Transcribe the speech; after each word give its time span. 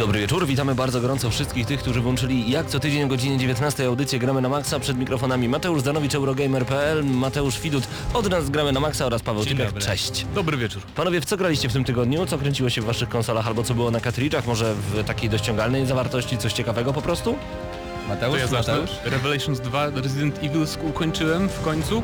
Dobry 0.00 0.20
wieczór, 0.20 0.46
witamy 0.46 0.74
bardzo 0.74 1.00
gorąco 1.00 1.30
wszystkich 1.30 1.66
tych, 1.66 1.80
którzy 1.80 2.00
włączyli 2.00 2.50
jak 2.50 2.66
co 2.66 2.80
tydzień 2.80 3.02
o 3.02 3.06
godzinie 3.06 3.38
19 3.38 3.86
audycję 3.86 4.18
Gramy 4.18 4.40
na 4.40 4.48
Maxa 4.48 4.80
przed 4.80 4.98
mikrofonami 4.98 5.48
Mateusz 5.48 5.82
Zanowicz, 5.82 6.14
Eurogamer.pl, 6.14 7.04
Mateusz 7.04 7.60
Widut, 7.60 7.84
od 8.14 8.30
nas 8.30 8.50
Gramy 8.50 8.72
na 8.72 8.80
Maxa 8.80 9.06
oraz 9.06 9.22
Paweł 9.22 9.44
Typiak. 9.44 9.78
Cześć. 9.78 10.26
Dobry 10.34 10.56
wieczór. 10.56 10.82
Panowie, 10.82 11.20
w 11.20 11.24
co 11.24 11.36
graliście 11.36 11.68
w 11.68 11.72
tym 11.72 11.84
tygodniu? 11.84 12.26
Co 12.26 12.38
kręciło 12.38 12.70
się 12.70 12.80
w 12.80 12.84
waszych 12.84 13.08
konsolach 13.08 13.46
albo 13.46 13.62
co 13.62 13.74
było 13.74 13.90
na 13.90 14.00
kartridżach? 14.00 14.46
Może 14.46 14.74
w 14.74 15.04
takiej 15.04 15.30
dościągalnej 15.30 15.86
zawartości 15.86 16.38
coś 16.38 16.52
ciekawego 16.52 16.92
po 16.92 17.02
prostu? 17.02 17.32
To 17.32 18.08
Mateusz, 18.08 18.38
ja 18.38 18.46
zacznę. 18.46 18.72
Mateusz? 18.72 18.90
Revelations 19.04 19.60
2 19.60 19.90
Resident 19.90 20.38
Evil 20.38 20.66
ukończyłem 20.82 21.48
w 21.48 21.60
końcu. 21.60 22.02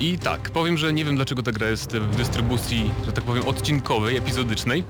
I 0.00 0.18
tak, 0.18 0.50
powiem, 0.50 0.76
że 0.78 0.92
nie 0.92 1.04
wiem 1.04 1.16
dlaczego 1.16 1.42
ta 1.42 1.52
gra 1.52 1.68
jest 1.68 1.96
w 1.96 2.16
dystrybucji, 2.16 2.90
że 3.06 3.12
tak 3.12 3.24
powiem, 3.24 3.48
odcinkowej, 3.48 4.16
epizodycznej. 4.16 4.84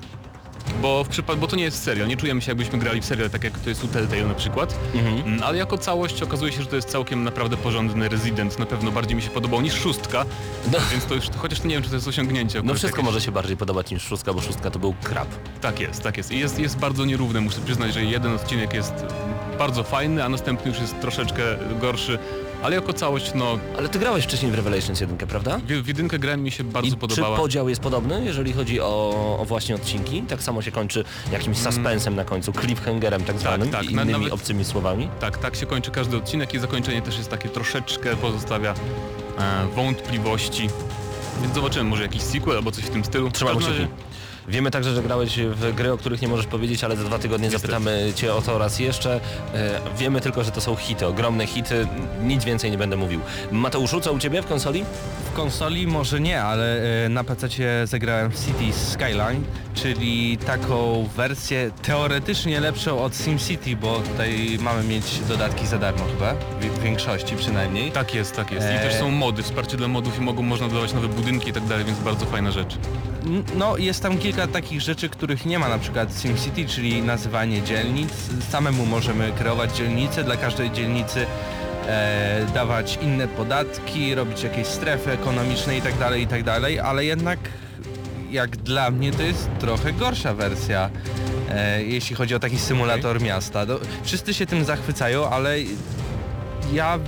Bo, 0.81 1.03
w 1.03 1.09
przypad- 1.09 1.37
bo 1.39 1.47
to 1.47 1.55
nie 1.55 1.63
jest 1.63 1.83
serial, 1.83 2.07
nie 2.07 2.17
czujemy 2.17 2.41
się 2.41 2.51
jakbyśmy 2.51 2.79
grali 2.79 3.01
w 3.01 3.05
serial, 3.05 3.29
tak 3.29 3.43
jak 3.43 3.59
to 3.59 3.69
jest 3.69 3.83
u 3.83 3.87
Telltale 3.87 4.25
na 4.25 4.33
przykład. 4.33 4.75
Mm, 4.93 5.43
Ale 5.43 5.57
jako 5.57 5.77
całość 5.77 6.21
okazuje 6.23 6.51
się, 6.51 6.61
że 6.61 6.67
to 6.67 6.75
jest 6.75 6.89
całkiem 6.89 7.23
naprawdę 7.23 7.57
porządny 7.57 8.09
Resident. 8.09 8.59
Na 8.59 8.65
pewno 8.65 8.91
bardziej 8.91 9.15
mi 9.15 9.21
się 9.21 9.29
podobał 9.29 9.61
niż 9.61 9.73
szóstka, 9.73 10.25
No. 10.71 10.77
więc 10.91 11.05
to 11.05 11.15
już, 11.15 11.25
chociaż 11.37 11.63
nie 11.63 11.69
wiem 11.75 11.83
czy 11.83 11.89
to 11.89 11.95
jest 11.95 12.07
osiągnięcie. 12.07 12.57
No 12.57 12.59
akurat 12.59 12.77
wszystko 12.77 12.97
jakieś- 12.97 13.05
może 13.13 13.21
się 13.25 13.31
bardziej 13.31 13.57
podobać 13.57 13.91
niż 13.91 14.03
szóstka, 14.03 14.33
bo 14.33 14.41
szóstka 14.41 14.71
to 14.71 14.79
był 14.79 14.93
krab. 15.03 15.27
Tak 15.61 15.79
jest, 15.79 16.03
tak 16.03 16.17
jest. 16.17 16.31
I 16.31 16.39
jest, 16.39 16.59
jest 16.59 16.77
bardzo 16.77 17.05
nierówne, 17.05 17.41
muszę 17.41 17.59
przyznać, 17.65 17.93
że 17.93 18.03
jeden 18.05 18.33
odcinek 18.35 18.73
jest 18.73 18.93
bardzo 19.59 19.83
fajny, 19.83 20.23
a 20.23 20.29
następny 20.29 20.71
już 20.71 20.79
jest 20.81 21.01
troszeczkę 21.01 21.43
gorszy, 21.81 22.19
ale 22.63 22.75
jako 22.75 22.93
całość, 22.93 23.31
no, 23.35 23.59
Ale 23.77 23.89
ty 23.89 23.99
grałeś 23.99 24.23
wcześniej 24.23 24.51
w 24.51 24.55
Revelations 24.55 25.01
1, 25.01 25.17
prawda? 25.17 25.57
w, 25.57 25.83
w 25.83 25.87
jedynkę 25.87 26.19
gra 26.19 26.37
mi 26.37 26.51
się 26.51 26.63
bardzo 26.63 26.95
I 26.95 26.97
podobała. 26.97 27.35
czy 27.35 27.41
podział 27.41 27.69
jest 27.69 27.81
podobny, 27.81 28.25
jeżeli 28.25 28.53
chodzi 28.53 28.81
o, 28.81 29.37
o 29.39 29.45
właśnie 29.45 29.75
odcinki? 29.75 30.21
Tak 30.21 30.43
samo 30.43 30.61
się 30.61 30.71
kończy 30.71 31.03
jakimś 31.31 31.57
suspensem 31.57 32.15
na 32.15 32.25
końcu, 32.25 32.53
cliffhangerem 32.53 33.23
tak 33.23 33.39
zwanym 33.39 33.69
tak, 33.69 33.83
i 33.83 33.91
innymi 33.91 34.11
nawet- 34.11 34.33
obcymi 34.33 34.65
słowami? 34.65 35.09
Tak, 35.19 35.37
tak 35.37 35.55
się 35.55 35.65
kończy 35.65 35.91
każdy 35.91 36.17
odcinek 36.17 36.53
i 36.53 36.59
zakończenie 36.59 37.01
też 37.01 37.17
jest 37.17 37.29
takie 37.29 37.49
troszeczkę 37.49 38.15
pozostawia 38.15 38.73
e, 39.39 39.67
wątpliwości. 39.75 40.69
Więc 41.41 41.53
zobaczymy, 41.55 41.89
może 41.89 42.03
jakiś 42.03 42.21
sequel 42.21 42.57
albo 42.57 42.71
coś 42.71 42.83
w 42.83 42.89
tym 42.89 43.05
stylu. 43.05 43.29
W 43.29 43.33
Trzymamy 43.33 43.57
każdym 43.57 43.75
kciuki. 43.75 43.93
Wiemy 44.47 44.71
także, 44.71 44.95
że 44.95 45.03
grałeś 45.03 45.39
w 45.39 45.75
gry, 45.75 45.91
o 45.91 45.97
których 45.97 46.21
nie 46.21 46.27
możesz 46.27 46.45
powiedzieć, 46.45 46.83
ale 46.83 46.95
za 46.95 47.03
dwa 47.03 47.19
tygodnie 47.19 47.47
Niestety. 47.47 47.61
zapytamy 47.71 48.13
Cię 48.15 48.33
o 48.33 48.41
to 48.41 48.57
raz 48.57 48.79
jeszcze. 48.79 49.19
E, 49.53 49.79
wiemy 49.97 50.21
tylko, 50.21 50.43
że 50.43 50.51
to 50.51 50.61
są 50.61 50.75
hity, 50.75 51.07
ogromne 51.07 51.47
hity, 51.47 51.87
nic 52.23 52.43
więcej 52.45 52.71
nie 52.71 52.77
będę 52.77 52.95
mówił. 52.97 53.19
Mateuszu, 53.51 54.01
co 54.01 54.13
u 54.13 54.19
Ciebie 54.19 54.41
w 54.41 54.45
konsoli? 54.47 54.85
W 55.33 55.35
konsoli 55.35 55.87
może 55.87 56.19
nie, 56.19 56.43
ale 56.43 56.81
e, 57.05 57.09
na 57.09 57.23
PC 57.23 57.47
zagrałem 57.87 58.31
w 58.31 58.45
City 58.45 58.73
Skyline, 58.73 59.43
czyli 59.73 60.37
taką 60.37 61.07
wersję 61.15 61.71
teoretycznie 61.81 62.59
lepszą 62.59 63.03
od 63.03 63.15
SimCity, 63.15 63.75
bo 63.75 63.99
tutaj 63.99 64.57
mamy 64.61 64.83
mieć 64.83 65.19
dodatki 65.19 65.67
za 65.67 65.77
darmo 65.77 66.05
chyba, 66.05 66.33
w, 66.33 66.83
większości 66.83 67.35
przynajmniej. 67.35 67.91
Tak 67.91 68.15
jest, 68.15 68.35
tak 68.35 68.51
jest. 68.51 68.67
I 68.67 68.69
E, 68.69 68.79
też 68.79 68.93
są 68.93 69.11
mody, 69.11 69.43
wsparcie 69.43 69.77
dla 69.77 69.87
modów 69.87 70.17
i 70.17 70.21
mogą 70.21 70.43
można 70.43 70.67
dodawać 70.67 70.93
nowe 70.93 71.07
budynki 71.07 71.49
i 71.49 71.53
tak 71.53 71.65
dalej, 71.65 71.85
więc 71.85 71.99
bardzo 71.99 72.25
fajna 72.25 72.51
rzecz. 72.51 72.77
No 73.55 73.77
jest 73.77 74.03
tam 74.03 74.17
kilka 74.17 74.47
takich 74.47 74.81
rzeczy, 74.81 75.09
których 75.09 75.45
nie 75.45 75.59
ma 75.59 75.69
na 75.69 75.77
przykład 75.77 76.09
SimCity, 76.21 76.65
czyli 76.65 77.01
nazywanie 77.01 77.61
dzielnic. 77.61 78.09
Samemu 78.49 78.85
możemy 78.85 79.31
kreować 79.31 79.77
dzielnice, 79.77 80.23
dla 80.23 80.37
każdej 80.37 80.71
dzielnicy 80.71 81.25
e, 81.87 82.45
dawać 82.53 82.99
inne 83.01 83.27
podatki, 83.27 84.15
robić 84.15 84.43
jakieś 84.43 84.67
strefy 84.67 85.11
ekonomiczne 85.11 85.77
i 85.77 85.81
tak 85.81 85.97
dalej, 85.97 86.23
i 86.23 86.27
tak 86.27 86.43
dalej, 86.43 86.79
ale 86.79 87.05
jednak 87.05 87.39
jak 88.31 88.57
dla 88.57 88.91
mnie 88.91 89.11
to 89.11 89.23
jest 89.23 89.49
trochę 89.59 89.93
gorsza 89.93 90.33
wersja, 90.33 90.89
e, 91.49 91.83
jeśli 91.83 92.15
chodzi 92.15 92.35
o 92.35 92.39
taki 92.39 92.59
symulator 92.59 93.21
miasta. 93.21 93.65
Do, 93.65 93.79
wszyscy 94.03 94.33
się 94.33 94.45
tym 94.45 94.65
zachwycają, 94.65 95.29
ale 95.29 95.57
ja 96.73 96.99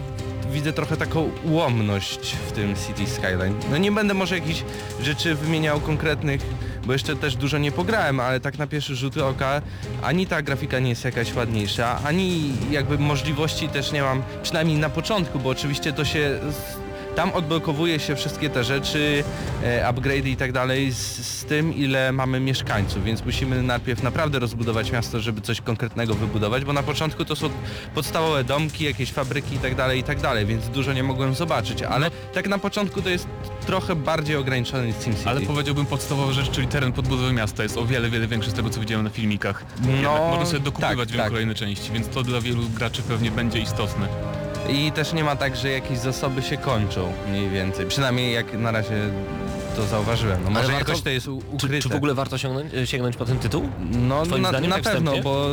widzę 0.52 0.74
trochę 0.74 0.98
taką 0.98 1.32
ułomność 1.44 2.36
w 2.48 2.52
tym 2.52 2.76
City 2.76 3.12
Skyline. 3.12 3.56
No 3.72 3.78
nie 3.78 3.92
będę 3.92 4.14
może 4.14 4.36
jakichś 4.36 4.64
rzeczy 5.02 5.36
wymieniał 5.36 5.80
konkretnych, 5.80 6.42
bo 6.86 6.94
jeszcze 6.94 7.16
też 7.16 7.36
dużo 7.36 7.58
nie 7.58 7.72
pograłem, 7.72 8.20
ale 8.20 8.40
tak 8.40 8.58
na 8.58 8.68
pierwszy 8.68 8.96
rzut 8.96 9.18
oka 9.18 9.62
ani 10.04 10.28
ta 10.28 10.42
grafika 10.42 10.80
nie 10.80 10.90
jest 10.90 11.06
jakaś 11.06 11.34
ładniejsza, 11.34 12.00
ani 12.06 12.54
jakby 12.72 12.98
możliwości 12.98 13.70
też 13.70 13.92
nie 13.92 14.02
mam, 14.02 14.24
przynajmniej 14.44 14.78
na 14.78 14.90
początku, 14.90 15.40
bo 15.40 15.50
oczywiście 15.50 15.94
to 15.94 16.06
się... 16.06 16.40
Tam 17.16 17.32
odblokowuje 17.32 18.00
się 18.00 18.16
wszystkie 18.16 18.50
te 18.50 18.64
rzeczy, 18.64 19.24
e, 19.64 19.92
upgrade'y 19.92 20.28
i 20.28 20.38
tak 20.38 20.52
dalej 20.52 20.92
z, 20.92 20.98
z 21.28 21.46
tym, 21.46 21.74
ile 21.76 22.12
mamy 22.12 22.40
mieszkańców, 22.40 23.04
więc 23.04 23.26
musimy 23.26 23.64
najpierw 23.64 24.04
naprawdę 24.04 24.40
rozbudować 24.40 24.92
miasto, 24.92 25.20
żeby 25.20 25.42
coś 25.42 25.62
konkretnego 25.62 26.14
wybudować, 26.14 26.66
bo 26.66 26.74
na 26.74 26.84
początku 26.84 27.26
to 27.26 27.36
są 27.36 27.50
podstawowe 27.96 28.44
domki, 28.44 28.84
jakieś 28.84 29.12
fabryki 29.12 29.56
i 29.56 29.60
tak 29.60 29.76
dalej, 29.76 30.00
i 30.00 30.04
tak 30.04 30.22
dalej, 30.22 30.46
więc 30.46 30.70
dużo 30.70 30.94
nie 30.94 31.04
mogłem 31.04 31.36
zobaczyć, 31.36 31.84
ale 31.84 32.12
tak 32.34 32.48
na 32.48 32.58
początku 32.58 33.02
to 33.02 33.10
jest 33.10 33.28
trochę 33.66 33.96
bardziej 33.96 34.36
ograniczony 34.36 34.88
niż 34.88 34.96
SimCity. 34.96 35.30
Ale 35.30 35.42
powiedziałbym 35.42 35.86
podstawowa 35.86 36.34
rzecz, 36.34 36.52
czyli 36.52 36.68
teren 36.68 36.92
podbudowy 36.92 37.34
miasta 37.34 37.64
jest 37.64 37.78
o 37.78 37.86
wiele, 37.86 38.10
wiele 38.10 38.28
większy 38.28 38.52
z 38.52 38.54
tego, 38.54 38.70
co 38.70 38.80
widziałem 38.80 39.04
na 39.04 39.10
filmikach. 39.10 39.66
Jednak 39.88 40.22
można 40.22 40.46
sobie 40.46 40.60
dokupywać 40.60 40.98
tak, 40.98 41.08
wiem, 41.08 41.18
tak. 41.18 41.30
kolejne 41.30 41.56
części, 41.56 41.92
więc 41.92 42.08
to 42.08 42.24
dla 42.24 42.42
wielu 42.42 42.70
graczy 42.70 43.02
pewnie 43.02 43.32
będzie 43.32 43.60
istotne. 43.60 44.45
I 44.70 44.92
też 44.92 45.14
nie 45.14 45.24
ma 45.24 45.36
tak, 45.36 45.56
że 45.56 45.70
jakieś 45.70 45.98
zasoby 46.00 46.42
się 46.42 46.58
kończą 46.58 47.14
mniej 47.30 47.50
więcej, 47.50 47.86
przynajmniej 47.86 48.34
jak 48.34 48.54
na 48.54 48.72
razie 48.72 49.10
to 49.76 49.86
zauważyłem. 49.88 50.44
No 50.44 50.50
może 50.50 50.68
warto- 50.68 50.80
jakoś 50.80 51.02
to 51.02 51.10
jest 51.10 51.28
ukryte. 51.28 51.68
Czy, 51.78 51.80
czy 51.82 51.90
w 51.90 51.96
ogóle 51.96 52.14
warto 52.14 52.38
sięgnąć, 52.38 52.72
sięgnąć 52.86 53.16
po 53.18 53.26
ten 53.26 53.40
tytuł? 53.40 53.70
No 53.92 54.26
Twoim 54.26 54.42
na, 54.42 54.50
zdaniem, 54.50 54.70
na 54.70 54.76
tak 54.76 54.84
pewno, 54.84 55.12
wstępnie? 55.12 55.24
bo 55.32 55.48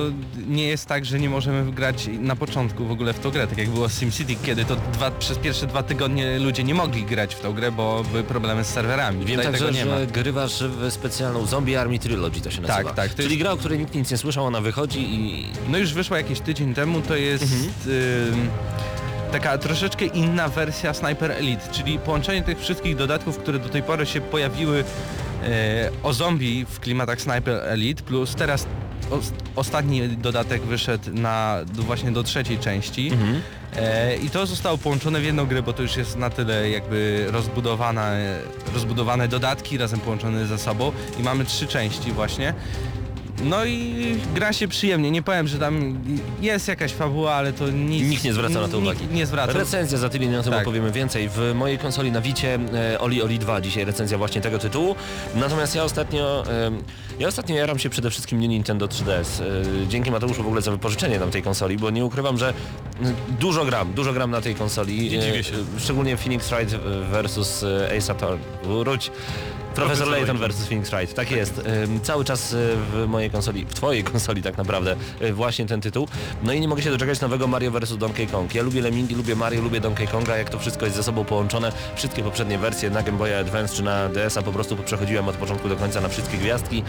nie 0.49 0.65
jest 0.69 0.87
tak, 0.87 1.05
że 1.05 1.19
nie 1.21 1.29
możemy 1.31 1.73
grać 1.73 2.09
na 2.21 2.37
początku 2.37 2.85
w 2.85 2.91
ogóle 2.91 3.13
w 3.13 3.19
tą 3.19 3.31
grę, 3.31 3.47
tak 3.47 3.59
jak 3.59 3.71
było 3.71 3.89
z 3.89 3.99
SimCity, 3.99 4.37
kiedy 4.45 4.65
to 4.65 4.77
dwa, 4.93 5.11
przez 5.11 5.39
pierwsze 5.39 5.67
dwa 5.67 5.83
tygodnie 5.83 6.39
ludzie 6.39 6.65
nie 6.65 6.75
mogli 6.75 7.05
grać 7.05 7.35
w 7.35 7.41
tą 7.41 7.53
grę, 7.53 7.73
bo 7.73 8.05
były 8.11 8.23
problemy 8.23 8.65
z 8.65 8.67
serwerami. 8.69 9.19
Wiem 9.25 9.29
Tutaj 9.41 9.45
także, 9.53 9.67
tego 9.67 9.79
nie 9.79 9.85
ma. 9.87 9.99
że 9.99 10.07
grywasz 10.07 10.63
w 10.65 10.93
specjalną 10.93 11.47
Zombie 11.47 11.77
Army 11.77 11.99
Trilogy 11.99 12.41
to 12.41 12.51
się 12.51 12.61
nazywa. 12.61 12.93
tak, 12.93 13.11
to 13.11 13.17
Czyli 13.17 13.29
jest- 13.29 13.39
gra, 13.43 13.51
o 13.53 13.57
której 13.57 13.79
nikt 13.79 13.95
nic 13.95 14.11
nie 14.11 14.17
słyszał, 14.17 14.45
ona 14.45 14.61
wychodzi 14.61 15.01
i... 15.01 15.47
No 15.69 15.79
już 15.79 15.93
wyszła 15.95 16.17
jakiś 16.17 16.41
tydzień 16.41 16.75
temu, 16.75 17.01
to 17.01 17.17
jest 17.17 17.43
Mhm. 17.45 17.71
ym, 18.33 18.49
taka 19.33 19.59
troszeczkę 19.59 20.05
inna 20.05 20.49
wersja 20.49 20.95
Sniper 20.95 21.31
Elite, 21.31 21.73
czyli 21.73 21.99
połączenie 21.99 22.43
tych 22.43 22.61
wszystkich 22.61 22.97
dodatków, 22.97 23.39
które 23.39 23.59
do 23.59 23.69
tej 23.69 23.83
pory 23.83 24.07
się 24.07 24.21
pojawiły 24.21 24.85
e, 25.43 25.91
o 26.03 26.13
zombie 26.13 26.67
w 26.69 26.81
klimatach 26.81 27.21
Sniper 27.21 27.63
Elite, 27.65 28.03
plus 28.03 28.35
teraz 28.35 28.67
os, 29.11 29.33
ostatni 29.57 30.09
dodatek 30.09 30.63
wyszedł 30.63 31.11
na, 31.15 31.59
właśnie 31.73 32.13
do 32.13 32.23
trzeciej 32.23 32.59
części. 32.59 33.09
Mhm. 33.13 33.43
E, 33.77 34.17
I 34.17 34.31
to 34.31 34.47
zostało 34.47 34.79
połączone 34.79 35.21
w 35.21 35.25
jedną 35.25 35.47
grę, 35.47 35.63
bo 35.63 35.73
to 35.73 35.83
już 35.83 35.97
jest 35.97 36.17
na 36.17 36.31
tyle 36.31 36.71
jakby 36.71 37.27
rozbudowane, 37.31 38.39
rozbudowane 38.75 39.29
dodatki 39.29 39.79
razem 39.79 40.01
połączone 40.01 40.47
ze 40.47 40.59
sobą 40.59 40.93
i 41.21 41.23
mamy 41.23 41.45
trzy 41.45 41.67
części 41.67 42.13
właśnie. 42.13 42.55
No 43.45 43.65
i 43.65 43.95
gra 44.35 44.53
się 44.53 44.69
przyjemnie, 44.69 45.11
nie 45.11 45.23
powiem, 45.23 45.49
że 45.49 45.59
tam 45.59 45.99
jest 46.41 46.69
jakaś 46.69 46.93
fabuła, 46.93 47.35
ale 47.35 47.53
to 47.53 47.71
nic... 47.71 48.09
Nikt 48.11 48.25
nie 48.25 48.33
zwraca 48.33 48.61
na 48.61 48.69
to 48.69 48.79
uwagi. 48.79 49.01
Nikt 49.03 49.15
nie 49.15 49.27
zwraca. 49.27 49.53
Recenzja 49.53 49.99
za 49.99 50.09
tydzień, 50.09 50.37
o 50.37 50.43
tym 50.43 50.53
Tak. 50.53 50.63
opowiemy 50.63 50.91
więcej. 50.93 51.29
W 51.29 51.53
mojej 51.55 51.79
konsoli 51.79 52.13
na 52.13 52.21
Wicie 52.21 52.59
e, 52.95 53.01
Oli 53.01 53.23
Oli 53.23 53.39
2 53.39 53.61
dzisiaj 53.61 53.85
recenzja 53.85 54.19
właśnie 54.19 54.41
tego 54.41 54.59
tytułu. 54.59 54.95
Natomiast 55.35 55.75
ja 55.75 55.85
ostatnio 55.85 56.45
em, 56.67 56.83
ja 57.19 57.29
ostatnio 57.29 57.55
jaram 57.57 57.79
się 57.79 57.91
przede 57.91 58.11
wszystkim 58.11 58.41
nie 58.41 58.49
Nintendo 58.49 58.87
3DS. 58.87 59.43
E, 59.43 59.87
Dzięki 59.89 60.11
Mateuszu 60.11 60.43
w 60.43 60.47
ogóle 60.47 60.63
za 60.63 60.71
wypożyczenie 60.71 61.19
nam 61.19 61.31
tej 61.31 61.43
konsoli, 61.43 61.77
bo 61.77 61.91
nie 61.91 62.05
ukrywam, 62.05 62.39
że 62.39 62.55
dużo 63.41 63.65
gram, 63.65 63.93
dużo 63.93 64.13
gram 64.13 64.31
na 64.31 64.41
tej 64.41 64.55
konsoli. 64.55 65.11
Nie 65.11 65.19
E, 65.19 65.23
dziwię 65.23 65.45
się. 65.45 65.53
Szczególnie 65.79 66.17
Phoenix 66.17 66.49
Wright 66.51 66.75
versus 67.11 67.63
e, 67.63 67.97
Ace 67.99 68.13
Attorney. 68.13 68.45
Wróć. 68.65 69.11
Profesor 69.75 70.09
Layton 70.09 70.39
versus 70.39 70.67
Phoenix 70.67 70.91
Wright, 70.91 71.15
tak 71.15 71.31
jest. 71.31 71.61
Cały 72.03 72.25
czas 72.25 72.53
y, 72.53 72.77
w 72.93 73.07
mojej 73.09 73.31
konsoli, 73.31 73.67
w 73.69 73.75
twojej 73.75 74.05
konsoli 74.05 74.43
tak 74.43 74.59
naprawdę, 74.59 74.97
y, 75.23 75.33
właśnie 75.33 75.67
ten 75.67 75.81
tytuł. 75.81 76.09
No 76.43 76.53
i 76.53 76.61
nie 76.61 76.69
mogę 76.69 76.83
się 76.83 76.91
doczekać 76.91 77.21
nowego 77.21 77.47
Mario 77.47 77.71
vs 77.71 77.97
Donkey 77.97 78.27
Kong. 78.27 78.55
Ja 78.55 78.63
lubię 78.63 78.83
Lemmingi, 78.83 79.15
lubię 79.15 79.37
Mario, 79.37 79.63
lubię 79.63 79.81
Donkey 79.81 80.07
Konga, 80.07 80.37
jak 80.37 80.51
to 80.51 80.59
wszystko 80.59 80.85
jest 80.85 80.97
ze 80.97 81.03
sobą 81.03 81.25
połączone. 81.25 81.73
Wszystkie 81.97 82.23
poprzednie 82.23 82.59
wersje 82.59 82.91
na 82.91 83.03
Game 83.03 83.19
Boy 83.19 83.37
Advance 83.37 83.75
czy 83.75 83.83
na 83.83 84.09
DS-a 84.09 84.43
po 84.43 84.53
prostu 84.53 84.77
przechodziłem 84.77 85.29
od 85.29 85.37
początku 85.37 85.69
do 85.69 85.77
końca 85.77 86.01
na 86.01 86.09
wszystkie 86.09 86.39
gwiazdki. 86.39 86.83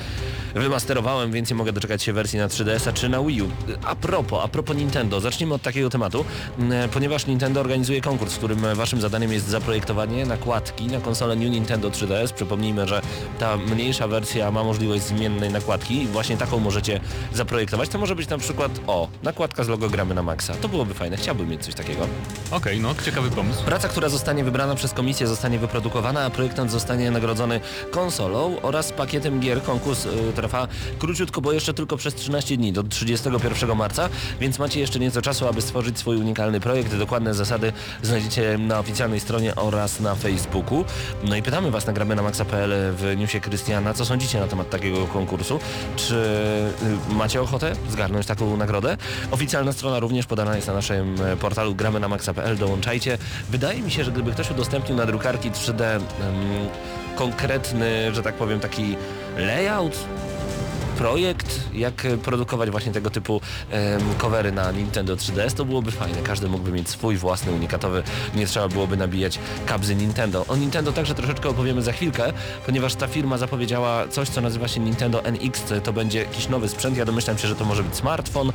Wymasterowałem, 0.55 1.31
więc 1.31 1.49
nie 1.49 1.55
mogę 1.55 1.73
doczekać 1.73 2.03
się 2.03 2.13
wersji 2.13 2.39
na 2.39 2.47
3DS-a 2.47 2.93
czy 2.93 3.09
na 3.09 3.23
Wii 3.23 3.41
U. 3.41 3.47
A 3.85 3.95
propos, 3.95 4.39
a 4.43 4.47
propos 4.47 4.77
Nintendo, 4.77 5.19
zacznijmy 5.19 5.53
od 5.53 5.61
takiego 5.61 5.89
tematu, 5.89 6.25
mm, 6.59 6.89
ponieważ 6.89 7.27
Nintendo 7.27 7.59
organizuje 7.59 8.01
konkurs, 8.01 8.33
w 8.33 8.37
którym 8.37 8.75
waszym 8.75 9.01
zadaniem 9.01 9.31
jest 9.31 9.47
zaprojektowanie 9.47 10.25
nakładki 10.25 10.87
na 10.87 10.99
konsolę 10.99 11.35
New 11.35 11.51
Nintendo 11.51 11.89
3DS. 11.89 12.33
Przypomnijmy, 12.33 12.72
że 12.85 13.01
ta 13.39 13.57
mniejsza 13.57 14.07
wersja 14.07 14.51
ma 14.51 14.63
możliwość 14.63 15.03
zmiennej 15.03 15.49
nakładki 15.49 16.01
i 16.01 16.07
właśnie 16.07 16.37
taką 16.37 16.59
możecie 16.59 16.99
zaprojektować. 17.33 17.89
To 17.89 17.99
może 17.99 18.15
być 18.15 18.29
na 18.29 18.37
przykład, 18.37 18.71
o, 18.87 19.07
nakładka 19.23 19.63
z 19.63 19.67
logo 19.67 19.89
gramy 19.89 20.15
na 20.15 20.23
Maxa. 20.23 20.53
To 20.61 20.69
byłoby 20.69 20.93
fajne, 20.93 21.17
chciałbym 21.17 21.49
mieć 21.49 21.65
coś 21.65 21.75
takiego. 21.75 22.07
Okej, 22.51 22.79
no 22.79 22.95
ciekawy 23.05 23.29
pomysł. 23.29 23.63
Praca, 23.63 23.87
która 23.87 24.09
zostanie 24.09 24.43
wybrana 24.43 24.75
przez 24.75 24.93
komisję 24.93 25.27
zostanie 25.27 25.59
wyprodukowana, 25.59 26.25
a 26.25 26.29
projektant 26.29 26.71
zostanie 26.71 27.11
nagrodzony 27.11 27.59
konsolą 27.91 28.61
oraz 28.61 28.91
pakietem 28.91 29.39
gier. 29.39 29.63
Konkurs 29.63 30.05
y, 30.05 30.09
trwa 30.35 30.67
króciutko, 30.99 31.41
bo 31.41 31.51
jeszcze 31.51 31.73
tylko 31.73 31.97
przez 31.97 32.15
13 32.15 32.57
dni, 32.57 32.73
do 32.73 32.83
31 32.83 33.77
marca, 33.77 34.09
więc 34.39 34.59
macie 34.59 34.79
jeszcze 34.79 34.99
nieco 34.99 35.21
czasu, 35.21 35.47
aby 35.47 35.61
stworzyć 35.61 35.99
swój 35.99 36.17
unikalny 36.17 36.59
projekt. 36.59 36.95
Dokładne 36.95 37.33
zasady 37.33 37.73
znajdziecie 38.01 38.57
na 38.57 38.79
oficjalnej 38.79 39.19
stronie 39.19 39.55
oraz 39.55 39.99
na 39.99 40.15
Facebooku. 40.15 40.85
No 41.23 41.35
i 41.35 41.41
pytamy 41.41 41.71
Was 41.71 41.87
na 41.87 41.93
gramy 41.93 42.15
na 42.15 42.21
maxa.pl 42.21 42.62
w 42.71 43.13
newsie 43.17 43.39
Krystiana, 43.39 43.93
co 43.93 44.05
sądzicie 44.05 44.39
na 44.39 44.47
temat 44.47 44.69
takiego 44.69 45.07
konkursu? 45.07 45.59
Czy 45.95 46.15
y, 47.11 47.13
macie 47.13 47.41
ochotę 47.41 47.75
zgarnąć 47.89 48.25
taką 48.25 48.57
nagrodę? 48.57 48.97
Oficjalna 49.31 49.73
strona 49.73 49.99
również 49.99 50.25
podana 50.25 50.55
jest 50.55 50.67
na 50.67 50.73
naszym 50.73 51.15
e, 51.21 51.37
portalu 51.37 51.75
gramy 51.75 51.99
na 51.99 52.07
maxa.pl, 52.07 52.57
dołączajcie. 52.57 53.17
Wydaje 53.49 53.81
mi 53.81 53.91
się, 53.91 54.03
że 54.03 54.11
gdyby 54.11 54.31
ktoś 54.31 54.51
udostępnił 54.51 54.97
na 54.97 55.05
drukarki 55.05 55.51
3D 55.51 55.83
em, 55.83 56.01
konkretny, 57.15 58.13
że 58.13 58.23
tak 58.23 58.35
powiem, 58.35 58.59
taki 58.59 58.95
layout, 59.37 59.97
projekt, 61.03 61.59
jak 61.73 62.05
e, 62.05 62.17
produkować 62.17 62.69
właśnie 62.69 62.91
tego 62.91 63.09
typu 63.09 63.41
covery 64.17 64.51
na 64.51 64.71
Nintendo 64.71 65.15
3DS, 65.15 65.53
to 65.53 65.65
byłoby 65.65 65.91
fajne. 65.91 66.21
Każdy 66.21 66.47
mógłby 66.47 66.71
mieć 66.71 66.89
swój 66.89 67.17
własny, 67.17 67.51
unikatowy, 67.51 68.03
nie 68.35 68.47
trzeba 68.47 68.67
byłoby 68.67 68.97
nabijać 68.97 69.39
kabzy 69.65 69.95
Nintendo. 69.95 70.45
O 70.47 70.55
Nintendo 70.55 70.91
także 70.91 71.15
troszeczkę 71.15 71.49
opowiemy 71.49 71.81
za 71.81 71.91
chwilkę, 71.91 72.33
ponieważ 72.65 72.95
ta 72.95 73.07
firma 73.07 73.37
zapowiedziała 73.37 74.07
coś, 74.07 74.29
co 74.29 74.41
nazywa 74.41 74.67
się 74.67 74.79
Nintendo 74.79 75.21
NX. 75.23 75.63
To 75.83 75.93
będzie 75.93 76.19
jakiś 76.19 76.49
nowy 76.49 76.69
sprzęt, 76.69 76.97
ja 76.97 77.05
domyślam 77.05 77.37
się, 77.37 77.47
że 77.47 77.55
to 77.55 77.65
może 77.65 77.83
być 77.83 77.95
smartfon, 77.95 78.51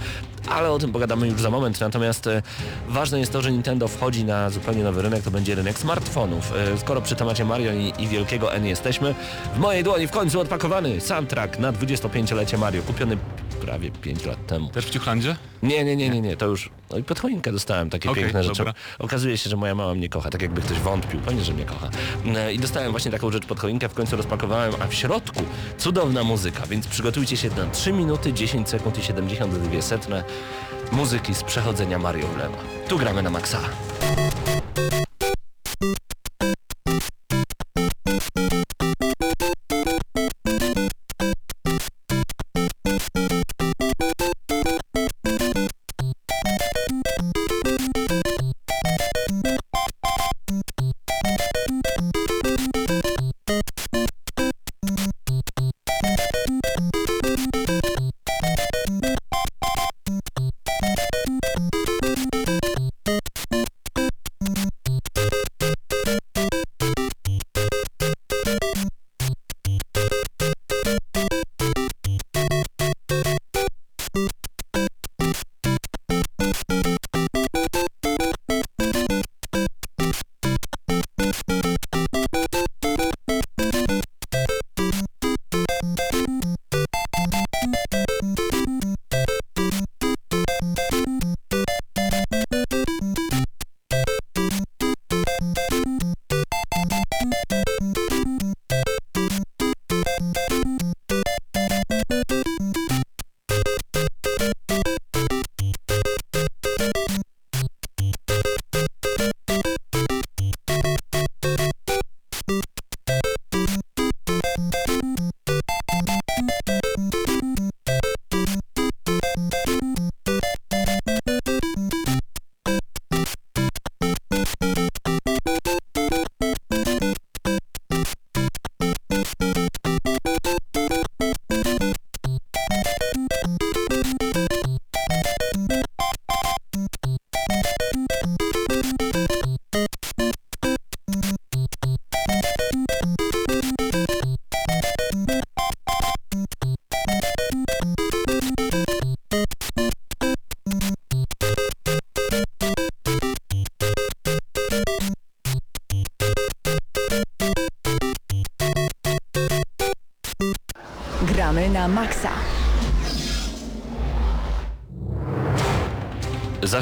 ale 0.50 0.70
o 0.70 0.78
tym 0.78 0.92
pogadamy 0.92 1.28
już 1.28 1.40
za 1.40 1.50
moment. 1.50 1.80
Natomiast 1.80 2.26
e, 2.26 2.42
ważne 2.88 3.20
jest 3.20 3.32
to, 3.32 3.42
że 3.42 3.52
Nintendo 3.52 3.88
wchodzi 3.88 4.24
na 4.24 4.50
zupełnie 4.50 4.84
nowy 4.84 5.02
rynek, 5.02 5.22
to 5.22 5.30
będzie 5.30 5.54
rynek 5.54 5.78
smartfonów. 5.78 6.52
E, 6.74 6.78
skoro 6.78 7.00
przy 7.00 7.16
temacie 7.16 7.44
Mario 7.44 7.72
i, 7.72 7.92
i 7.98 8.08
wielkiego 8.08 8.54
N 8.54 8.66
jesteśmy, 8.66 9.14
w 9.54 9.58
mojej 9.58 9.84
dłoni 9.84 10.06
w 10.06 10.10
końcu 10.10 10.40
odpakowany 10.40 11.00
soundtrack 11.00 11.58
na 11.58 11.72
25-lecie 12.38 12.58
Mario, 12.58 12.82
kupiony 12.82 13.16
prawie 13.60 13.90
5 13.90 14.24
lat 14.24 14.46
temu. 14.46 14.68
Też 14.68 14.86
w 14.86 14.90
Ciuchlandzie? 14.90 15.36
Nie, 15.62 15.84
nie, 15.84 15.96
nie, 15.96 16.08
nie, 16.10 16.20
nie, 16.20 16.36
to 16.36 16.46
już. 16.46 16.70
No 16.90 16.98
i 16.98 17.02
pod 17.02 17.20
choinkę 17.20 17.52
dostałem 17.52 17.90
takie 17.90 18.10
Okej, 18.10 18.22
piękne 18.22 18.44
rzeczy. 18.44 18.58
dobra. 18.58 18.74
Okazuje 18.98 19.38
się, 19.38 19.50
że 19.50 19.56
moja 19.56 19.74
mama 19.74 19.94
mnie 19.94 20.08
kocha, 20.08 20.30
tak 20.30 20.42
jakby 20.42 20.60
ktoś 20.60 20.78
wątpił, 20.78 21.20
pewnie, 21.20 21.44
że 21.44 21.52
mnie 21.52 21.64
kocha. 21.64 21.90
E, 22.36 22.52
I 22.52 22.58
dostałem 22.58 22.90
właśnie 22.90 23.10
taką 23.10 23.30
rzecz 23.30 23.46
pod 23.46 23.60
choinkę, 23.60 23.88
w 23.88 23.94
końcu 23.94 24.16
rozpakowałem, 24.16 24.72
a 24.80 24.86
w 24.86 24.94
środku 24.94 25.42
cudowna 25.78 26.24
muzyka, 26.24 26.66
więc 26.66 26.86
przygotujcie 26.86 27.36
się 27.36 27.48
na 27.48 27.66
3 27.66 27.92
minuty, 27.92 28.32
10 28.32 28.68
sekund 28.68 28.98
i 28.98 29.02
72 29.02 29.82
setne 29.82 30.24
muzyki 30.92 31.34
z 31.34 31.42
przechodzenia 31.42 31.98
Mario 31.98 32.26
lewo. 32.38 32.56
Tu 32.88 32.98
gramy 32.98 33.22
na 33.22 33.30
maksa. 33.30 33.58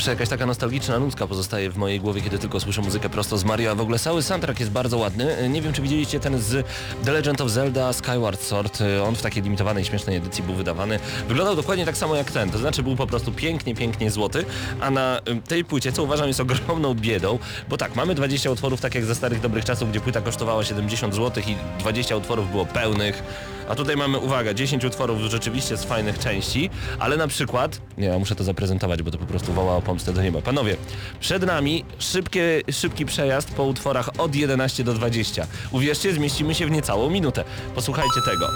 Zawsze 0.06 0.14
jakaś 0.14 0.28
taka 0.28 0.46
nostalgiczna 0.46 0.98
nutka 0.98 1.26
pozostaje 1.26 1.70
w 1.70 1.76
mojej 1.76 2.00
głowie, 2.00 2.20
kiedy 2.20 2.38
tylko 2.38 2.60
słyszę 2.60 2.82
muzykę 2.82 3.08
prosto 3.08 3.38
z 3.38 3.44
Mario, 3.44 3.70
a 3.70 3.74
w 3.74 3.80
ogóle 3.80 3.98
cały 3.98 4.22
soundtrack 4.22 4.60
jest 4.60 4.72
bardzo 4.72 4.98
ładny. 4.98 5.48
Nie 5.50 5.62
wiem, 5.62 5.72
czy 5.72 5.82
widzieliście 5.82 6.20
ten 6.20 6.38
z 6.38 6.66
The 7.04 7.12
Legend 7.12 7.40
of 7.40 7.50
Zelda 7.50 7.92
Skyward 7.92 8.40
Sword. 8.40 8.78
On 9.08 9.16
w 9.16 9.22
takiej 9.22 9.42
limitowanej, 9.42 9.84
śmiesznej 9.84 10.16
edycji 10.16 10.44
był 10.44 10.54
wydawany. 10.54 10.98
Wyglądał 11.28 11.56
dokładnie 11.56 11.84
tak 11.84 11.96
samo 11.96 12.16
jak 12.16 12.30
ten, 12.30 12.50
to 12.50 12.58
znaczy 12.58 12.82
był 12.82 12.96
po 12.96 13.06
prostu 13.06 13.32
pięknie, 13.32 13.74
pięknie 13.74 14.10
złoty, 14.10 14.44
a 14.80 14.90
na 14.90 15.20
ym, 15.28 15.42
tej 15.42 15.64
płycie, 15.64 15.92
co 15.92 16.02
uważam 16.02 16.28
jest 16.28 16.40
ogromną 16.40 16.94
biedą, 16.94 17.38
bo 17.68 17.76
tak, 17.76 17.96
mamy 17.96 18.14
20 18.14 18.50
utworów 18.50 18.80
tak 18.80 18.94
jak 18.94 19.04
za 19.04 19.14
starych 19.14 19.40
dobrych 19.40 19.64
czasów, 19.64 19.90
gdzie 19.90 20.00
płyta 20.00 20.20
kosztowała 20.20 20.64
70 20.64 21.14
zł 21.14 21.42
i 21.46 21.56
20 21.80 22.16
utworów 22.16 22.50
było 22.50 22.66
pełnych, 22.66 23.22
a 23.68 23.74
tutaj 23.74 23.96
mamy, 23.96 24.18
uwaga, 24.18 24.54
10 24.54 24.84
utworów 24.84 25.20
rzeczywiście 25.20 25.76
z 25.76 25.84
fajnych 25.84 26.18
części, 26.18 26.70
ale 26.98 27.16
na 27.16 27.28
przykład, 27.28 27.80
nie, 27.98 28.06
ja 28.06 28.18
muszę 28.18 28.34
to 28.34 28.44
zaprezentować, 28.44 29.02
bo 29.02 29.10
to 29.10 29.18
po 29.18 29.26
prostu 29.26 29.52
woła 29.52 29.76
o 29.76 29.82
do 30.04 30.22
nieba. 30.22 30.40
Panowie, 30.42 30.76
przed 31.20 31.46
nami 31.46 31.84
szybkie, 31.98 32.62
szybki 32.72 33.06
przejazd 33.06 33.50
po 33.54 33.62
utworach 33.64 34.10
od 34.18 34.34
11 34.34 34.84
do 34.84 34.94
20. 34.94 35.46
Uwierzcie, 35.70 36.12
zmieścimy 36.12 36.54
się 36.54 36.66
w 36.66 36.70
niecałą 36.70 37.10
minutę. 37.10 37.44
Posłuchajcie 37.74 38.20
tego. 38.24 38.48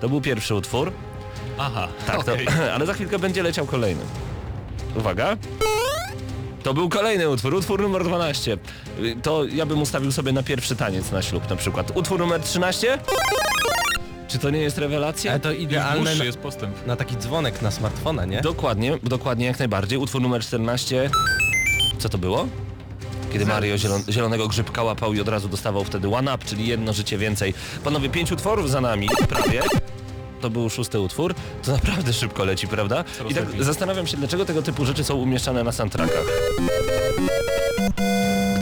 To 0.00 0.08
był 0.08 0.20
pierwszy 0.20 0.54
utwór, 0.54 0.92
Aha, 1.58 1.88
tak, 2.06 2.18
okej. 2.18 2.46
to, 2.46 2.52
ale 2.74 2.86
za 2.86 2.94
chwilkę 2.94 3.18
będzie 3.18 3.42
leciał 3.42 3.66
kolejny. 3.66 4.02
Uwaga. 4.96 5.36
To 6.62 6.74
był 6.74 6.88
kolejny 6.88 7.28
utwór, 7.30 7.54
utwór 7.54 7.82
numer 7.82 8.04
12. 8.04 8.58
Y, 8.98 9.16
To 9.22 9.44
ja 9.44 9.66
bym 9.66 9.82
ustawił 9.82 10.12
sobie 10.12 10.32
na 10.32 10.42
pierwszy 10.42 10.76
taniec 10.76 11.10
na 11.12 11.22
ślub 11.22 11.50
na 11.50 11.56
przykład. 11.56 11.92
Utwór 11.96 12.18
numer 12.18 12.40
13? 12.40 12.98
Czy 14.28 14.38
to 14.38 14.50
nie 14.50 14.58
jest 14.58 14.78
rewelacja? 14.78 15.30
Ale 15.30 15.40
to 15.40 15.52
idealne 15.52 15.96
dłuższy 15.96 16.18
na, 16.18 16.24
jest 16.24 16.38
postęp. 16.38 16.86
na 16.86 16.96
taki 16.96 17.16
dzwonek 17.16 17.62
na 17.62 17.70
smartfona, 17.70 18.24
nie? 18.24 18.40
Dokładnie, 18.40 18.98
dokładnie 19.02 19.46
jak 19.46 19.58
najbardziej. 19.58 19.98
Utwór 19.98 20.22
numer 20.22 20.42
14. 20.42 21.10
Co 21.98 22.08
to 22.08 22.18
było? 22.18 22.48
Kiedy 23.32 23.46
Mario 23.46 23.78
zielon 23.78 24.02
zielonego 24.10 24.48
grzybka 24.48 24.82
łapał 24.82 25.14
i 25.14 25.20
od 25.20 25.28
razu 25.28 25.48
dostawał 25.48 25.84
wtedy 25.84 26.08
one 26.14 26.34
up, 26.34 26.44
czyli 26.44 26.66
jedno 26.66 26.92
życie 26.92 27.18
więcej. 27.18 27.54
Panowie, 27.84 28.08
pięć 28.08 28.32
utworów 28.32 28.70
za 28.70 28.80
nami, 28.80 29.08
prawie. 29.28 29.62
To 30.40 30.50
był 30.50 30.70
szósty 30.70 31.00
utwór. 31.00 31.34
To 31.64 31.72
naprawdę 31.72 32.12
szybko 32.12 32.44
leci, 32.44 32.68
prawda? 32.68 33.04
I 33.30 33.34
tak 33.34 33.44
zastanawiam 33.64 34.06
się, 34.06 34.16
dlaczego 34.16 34.44
tego 34.44 34.62
typu 34.62 34.84
rzeczy 34.84 35.04
są 35.04 35.14
umieszczane 35.14 35.64
na 35.64 35.72
soundtrackach. 35.72 36.24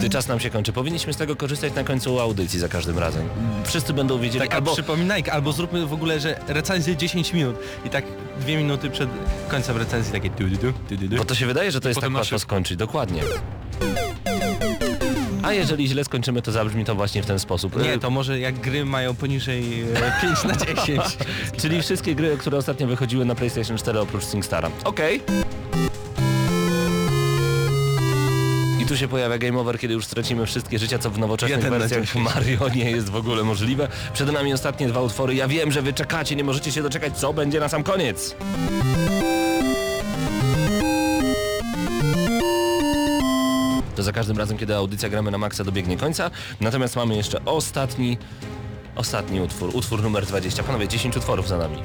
Gdy 0.05 0.09
czas 0.09 0.27
nam 0.27 0.39
się 0.39 0.49
kończy, 0.49 0.73
powinniśmy 0.73 1.13
z 1.13 1.17
tego 1.17 1.35
korzystać 1.35 1.73
na 1.73 1.83
końcu 1.83 2.19
audycji 2.19 2.59
za 2.59 2.67
każdym 2.67 2.99
razem. 2.99 3.29
Wszyscy 3.63 3.93
będą 3.93 4.19
wiedzieli, 4.19 4.45
Taka 4.45 4.55
albo 4.55 4.73
przypominajka, 4.73 5.31
albo 5.31 5.51
zróbmy 5.51 5.85
w 5.85 5.93
ogóle, 5.93 6.19
że 6.19 6.39
recenzję 6.47 6.95
10 6.95 7.33
minut 7.33 7.55
i 7.85 7.89
tak 7.89 8.05
dwie 8.39 8.57
minuty 8.57 8.89
przed 8.89 9.09
końcem 9.49 9.77
recenzji 9.77 10.11
takie 10.13 10.29
tu 10.29 10.43
du 10.43 10.57
du 10.57 10.73
tu 10.89 10.97
du 10.97 11.07
du. 11.07 11.17
Bo 11.17 11.25
to 11.25 11.35
się 11.35 11.45
wydaje, 11.45 11.71
że 11.71 11.81
to 11.81 11.87
jest 11.89 12.01
tak 12.01 12.13
łatwo 12.13 12.39
skończyć, 12.39 12.77
dokładnie. 12.77 13.21
A 15.43 15.53
jeżeli 15.53 15.87
źle 15.87 16.03
skończymy, 16.03 16.41
to 16.41 16.51
zabrzmi 16.51 16.85
to 16.85 16.95
właśnie 16.95 17.23
w 17.23 17.25
ten 17.25 17.39
sposób. 17.39 17.83
Nie, 17.83 17.93
E, 17.93 17.99
to 17.99 18.09
może 18.09 18.39
jak 18.39 18.59
gry 18.59 18.85
mają 18.85 19.15
poniżej 19.15 19.81
e, 19.81 20.21
5 20.21 20.43
na 20.43 20.55
10. 20.75 21.01
Czyli 21.61 21.81
wszystkie 21.81 22.15
gry, 22.15 22.37
które 22.37 22.57
ostatnio 22.57 22.87
wychodziły 22.87 23.25
na 23.25 23.35
PlayStation 23.35 23.77
4 23.77 23.99
oprócz 23.99 24.23
SingStara. 24.23 24.69
Okej. 24.83 25.17
I 25.17 26.04
tu 28.95 28.99
się 28.99 29.07
pojawia 29.07 29.37
Game 29.37 29.59
Over, 29.59 29.79
kiedy 29.79 29.93
już 29.93 30.05
stracimy 30.05 30.45
wszystkie 30.45 30.79
życia, 30.79 30.99
co 30.99 31.09
w 31.09 31.17
nowoczesnych 31.17 31.63
Jeden 31.63 31.79
wersjach 31.79 32.01
10. 32.01 32.25
Mario 32.25 32.69
nie 32.69 32.91
jest 32.91 33.09
w 33.09 33.15
ogóle 33.15 33.43
możliwe. 33.43 33.87
Przed 34.13 34.31
nami 34.31 34.53
ostatnie 34.53 34.87
dwa 34.87 35.01
utwory. 35.01 35.35
Ja 35.35 35.47
wiem, 35.47 35.71
że 35.71 35.81
wy 35.81 35.93
czekacie, 35.93 36.35
nie 36.35 36.43
możecie 36.43 36.71
się 36.71 36.83
doczekać, 36.83 37.17
co 37.17 37.33
będzie 37.33 37.59
na 37.59 37.69
sam 37.69 37.83
koniec. 37.83 38.35
To 43.95 44.03
za 44.03 44.11
każdym 44.11 44.37
razem, 44.37 44.57
kiedy 44.57 44.75
audycja 44.75 45.09
gramy 45.09 45.31
na 45.31 45.37
maksa 45.37 45.63
dobiegnie 45.63 45.97
końca. 45.97 46.31
Natomiast 46.61 46.95
mamy 46.95 47.15
jeszcze 47.15 47.45
ostatni, 47.45 48.17
ostatni 48.95 49.41
utwór, 49.41 49.69
utwór 49.73 50.03
numer 50.03 50.25
20. 50.25 50.63
Panowie, 50.63 50.87
10 50.87 51.17
utworów 51.17 51.47
za 51.47 51.57
nami. 51.57 51.77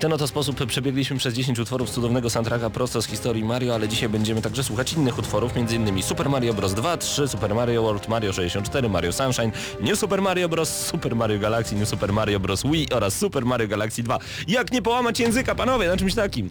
Ten 0.00 0.12
oto 0.12 0.26
sposób 0.26 0.66
przebiegliśmy 0.66 1.16
przez 1.16 1.34
10 1.34 1.58
utworów 1.58 1.90
cudownego 1.90 2.30
soundtracka 2.30 2.70
prosto 2.70 3.02
z 3.02 3.06
historii 3.06 3.44
Mario, 3.44 3.74
ale 3.74 3.88
dzisiaj 3.88 4.08
będziemy 4.08 4.42
także 4.42 4.64
słuchać 4.64 4.92
innych 4.92 5.18
utworów, 5.18 5.52
m.in. 5.56 6.02
Super 6.02 6.28
Mario 6.28 6.54
Bros. 6.54 6.74
2, 6.74 6.96
3, 6.96 7.28
Super 7.28 7.54
Mario 7.54 7.82
World, 7.82 8.08
Mario 8.08 8.32
64, 8.32 8.88
Mario 8.88 9.12
Sunshine, 9.12 9.52
New 9.80 9.98
Super 9.98 10.22
Mario 10.22 10.48
Bros., 10.48 10.86
Super 10.86 11.16
Mario 11.16 11.38
Galaxy, 11.38 11.74
New 11.74 11.88
Super 11.88 12.12
Mario 12.12 12.40
Bros. 12.40 12.62
Wii 12.62 12.90
oraz 12.92 13.18
Super 13.18 13.46
Mario 13.46 13.68
Galaxy 13.68 14.02
2. 14.02 14.18
Jak 14.48 14.72
nie 14.72 14.82
połamać 14.82 15.20
języka, 15.20 15.54
panowie, 15.54 15.88
na 15.88 15.96
czymś 15.96 16.14
takim? 16.14 16.48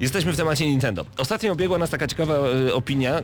Jesteśmy 0.00 0.32
w 0.32 0.36
temacie 0.36 0.66
Nintendo. 0.66 1.04
Ostatnio 1.18 1.52
obiegła 1.52 1.78
nas 1.78 1.90
taka 1.90 2.06
ciekawa 2.06 2.34
e, 2.34 2.74
opinia, 2.74 3.22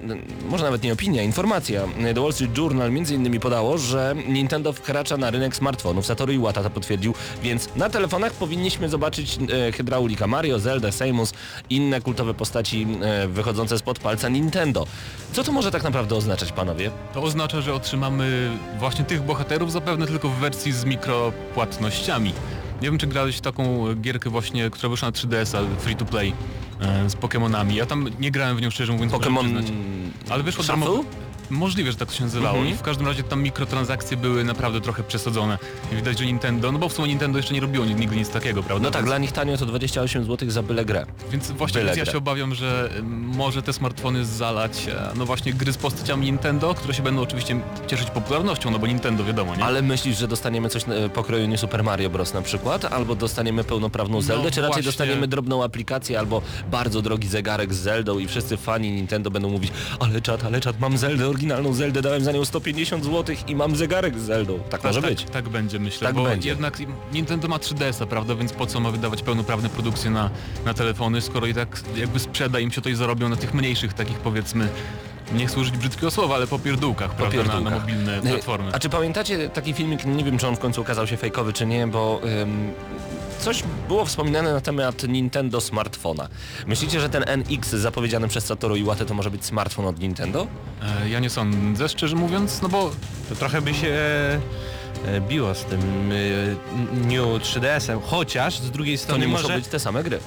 może 0.49 0.65
nawet 0.65 0.83
nie 0.83 0.93
opinia, 0.93 1.23
informacja. 1.23 1.83
The 2.15 2.21
Wall 2.21 2.33
Street 2.33 2.59
Journal 2.59 2.93
między 2.93 3.15
innymi 3.15 3.41
podało, 3.41 3.79
że 3.79 4.15
Nintendo 4.29 4.73
wkracza 4.73 5.17
na 5.17 5.31
rynek 5.31 5.57
smartfonów. 5.57 6.07
Satoru 6.07 6.33
Iwata 6.33 6.63
to 6.63 6.71
potwierdził, 6.71 7.15
więc 7.43 7.69
na 7.77 7.91
telefonach 7.91 8.33
powinniśmy 8.33 8.89
zobaczyć 8.89 9.39
e, 9.69 9.73
hydraulika 9.73 10.27
Mario, 10.27 10.59
Zelda, 10.59 10.93
Samus, 10.93 11.33
inne 11.71 12.01
kultowe 12.01 12.35
postaci 12.35 12.87
e, 13.03 13.29
wychodzące 13.29 13.79
spod 13.79 13.99
palca 13.99 14.29
Nintendo. 14.29 14.87
Co 15.33 15.45
to 15.45 15.53
może 15.53 15.71
tak 15.71 15.83
naprawdę 15.83 16.15
oznaczać, 16.15 16.53
panowie? 16.53 16.91
To 17.15 17.23
oznacza, 17.23 17.61
że 17.61 17.75
otrzymamy 17.75 18.51
właśnie 18.79 19.05
tych 19.05 19.23
bohaterów 19.23 19.73
zapewne 19.73 20.07
tylko 20.07 20.29
w 20.29 20.35
wersji 20.35 20.73
z 20.73 20.85
mikropłatnościami. 20.85 22.33
Nie 22.83 22.91
wiem, 22.91 22.99
czy 22.99 23.07
grałeś 23.07 23.41
taką 23.41 23.95
gierkę 23.95 24.31
właśnie, 24.31 24.71
która 24.71 24.89
wyszła 24.89 25.09
na 25.09 25.13
3DS-a, 25.13 25.81
free 25.81 25.97
to 25.97 26.05
play, 26.05 26.33
z 27.09 27.15
Pokémonami. 27.17 27.75
Ja 27.75 27.87
tam 27.87 28.11
nie 28.21 28.31
grałem 28.31 28.57
w 28.57 28.61
nią 28.61 28.71
szczerze 28.71 28.93
mówiąc, 28.93 29.13
Pokémon... 29.13 29.63
Ale 30.31 30.43
wyszło 30.43 30.65
Shuffle? 30.65 31.05
Możliwe, 31.51 31.93
że 31.93 31.99
tak 31.99 32.09
to 32.09 32.15
się 32.15 32.25
nazywało 32.25 32.57
Mhm. 32.59 32.75
i 32.75 32.79
w 32.79 32.83
każdym 32.83 33.07
razie 33.07 33.23
tam 33.23 33.43
mikrotransakcje 33.43 34.17
były 34.17 34.45
naprawdę 34.45 34.81
trochę 34.81 35.03
przesadzone. 35.03 35.59
Widać, 35.93 36.19
że 36.19 36.27
Nintendo, 36.27 36.73
no 36.73 36.79
bo 36.79 36.89
w 36.89 36.93
sumie 36.93 37.09
Nintendo 37.09 37.39
jeszcze 37.39 37.55
nie 37.55 37.61
robiło 37.61 37.85
nigdy 37.85 38.17
nic 38.17 38.31
takiego, 38.31 38.63
prawda? 38.63 38.85
No 38.85 38.91
tak, 38.91 39.01
Więc- 39.03 39.09
dla 39.11 39.19
nich 39.19 39.33
tanio 39.33 39.57
to 39.57 39.67
28 39.67 40.25
zł 40.25 40.51
za 40.51 40.63
byle 40.63 40.85
grę. 40.85 41.07
Więc 41.31 41.51
właśnie 41.51 41.81
Byle 41.81 41.97
ja 41.97 42.03
grę. 42.05 42.13
się 42.13 42.19
obawiam, 42.19 42.55
że 42.55 42.91
może 43.37 43.63
te 43.63 43.73
smartfony 43.73 44.25
zalać, 44.25 44.87
e, 44.89 45.11
no 45.17 45.27
właśnie 45.27 45.53
gry 45.53 45.73
z 45.73 45.77
postaciami 45.77 46.27
Nintendo, 46.27 46.75
które 46.75 46.95
się 46.95 47.03
będą 47.03 47.23
oczywiście 47.23 47.61
cieszyć 47.87 48.11
popularnością, 48.11 48.71
no 48.71 48.79
bo 48.79 48.87
Nintendo 48.87 49.25
wiadomo, 49.25 49.57
nie? 49.57 49.65
Ale 49.65 49.83
myślisz, 49.83 50.19
że 50.19 50.29
dostaniemy 50.29 50.69
coś 50.69 50.83
e, 50.89 51.09
pokroju 51.09 51.47
nie 51.47 51.59
Super 51.59 51.85
Mario 51.85 52.11
Bros. 52.11 52.35
na 52.35 52.43
przykład? 52.43 52.85
Albo 52.85 53.15
dostaniemy 53.15 53.65
pełnoprawną 53.65 54.21
Zeldę, 54.23 54.43
czy 54.43 54.49
raczej 54.49 54.63
No 54.63 54.69
właśnie. 54.69 54.83
dostaniemy 54.83 55.29
drobną 55.29 55.65
aplikację 55.65 56.19
albo 56.19 56.43
bardzo 56.71 57.03
drogi 57.03 57.29
zegarek 57.29 57.75
z 57.75 57.79
Zeldą 57.79 58.19
i 58.19 58.27
wszyscy 58.29 58.57
fani 58.57 58.91
Nintendo 58.91 59.31
będą 59.31 59.49
mówić 59.51 59.73
ale 60.01 60.21
czat, 60.21 60.45
ale 60.45 60.61
czat, 60.61 60.81
mam 60.81 60.99
Zeldę, 60.99 61.29
oryginalną 61.37 61.73
Zeldę, 61.75 62.03
dałem 62.03 62.25
za 62.25 62.33
nią 62.33 62.45
150 62.45 63.05
zł 63.05 63.37
i 63.49 63.57
mam 63.57 63.77
zegarek 63.77 64.19
z 64.19 64.23
Zeldą. 64.23 64.59
Tak, 64.71 64.85
może 64.85 65.01
tak, 65.03 65.11
być. 65.11 65.25
Tak 65.25 65.49
będzie, 65.49 65.79
myślę, 65.79 66.07
Tak 66.07 66.17
bo 66.17 66.25
będzie. 66.25 66.49
jednak 66.49 66.79
Nintendo 67.13 67.49
ma 67.49 67.57
3DS-a, 67.57 68.07
prawda, 68.07 68.35
więc 68.35 68.53
po 68.53 68.67
co 68.67 68.81
ma 68.81 68.91
wydawać 68.91 69.23
pełnoprawne 69.23 69.69
produkcje 69.69 70.11
na, 70.11 70.31
na 70.65 70.75
telefony, 70.75 71.21
skoro 71.21 71.47
i 71.47 71.55
tak 71.55 71.81
jakby 71.97 72.19
sprzeda 72.19 72.59
im 72.59 72.71
się 72.71 72.81
to 72.81 72.89
i 72.89 72.95
zarobią 72.95 73.29
na 73.29 73.37
tych 73.37 73.55
mniejszych 73.55 73.93
takich 73.93 74.19
powiedzmy, 74.19 74.69
nie 75.33 75.47
chcę 75.47 75.61
użyć 75.61 75.77
brzydkiego 75.77 76.11
słowa, 76.11 76.35
ale 76.35 76.47
popierdółkach, 76.47 77.15
prawda, 77.15 77.37
na, 77.37 77.43
na 77.43 77.49
Popierdółkach. 77.51 77.81
mobilne 77.81 78.19
E, 78.19 78.23
platformy. 78.23 78.71
A 78.73 78.79
czy 78.79 78.89
pamiętacie 78.89 79.49
taki 79.49 79.73
filmik, 79.73 80.05
nie 80.07 80.25
wiem 80.25 80.39
czy 80.39 80.49
on 80.49 80.57
w 80.57 80.59
końcu 80.59 80.81
okazał 80.81 81.07
się 81.07 81.17
fejkowy 81.17 81.53
czy 81.53 81.67
nie, 81.67 81.87
bo 81.87 82.21
ym, 82.43 82.71
coś 83.39 83.63
było 83.89 84.05
wspominane 84.05 84.53
na 84.53 84.61
temat 84.61 85.03
Nintendo 85.09 85.61
smartfona. 85.61 86.29
Myślicie, 86.67 87.01
że 87.01 87.09
ten 87.09 87.25
NX 87.27 87.69
zapowiedziany 87.71 88.29
przez 88.29 88.45
Satoru 88.47 88.77
Iwatę 88.77 89.07
to 89.07 89.15
może 89.15 89.31
być 89.31 89.45
smartfon 89.45 89.87
od 89.87 89.99
Nintendo? 90.01 90.47
E, 91.03 91.09
ja 91.09 91.19
nie 91.21 91.31
sądzę, 91.31 91.89
szczerze 91.89 92.17
mówiąc, 92.17 92.63
no 92.63 92.69
bo 92.69 92.91
To 93.29 93.35
trochę 93.35 93.61
by 93.63 93.75
się 93.75 93.89
e, 93.89 95.21
biło 95.29 95.55
z 95.55 95.65
tym 95.65 95.81
e, 96.13 96.97
New 97.07 97.43
3DS-em, 97.43 98.01
chociaż 98.07 98.59
z 98.59 98.71
drugiej 98.71 98.97
To 98.99 99.03
strony 99.05 99.27
nie 99.27 99.33
muszą 99.33 99.43
może, 99.43 99.55
być 99.57 99.69
te 99.69 99.79
same 99.79 100.03
gry. 100.05 100.19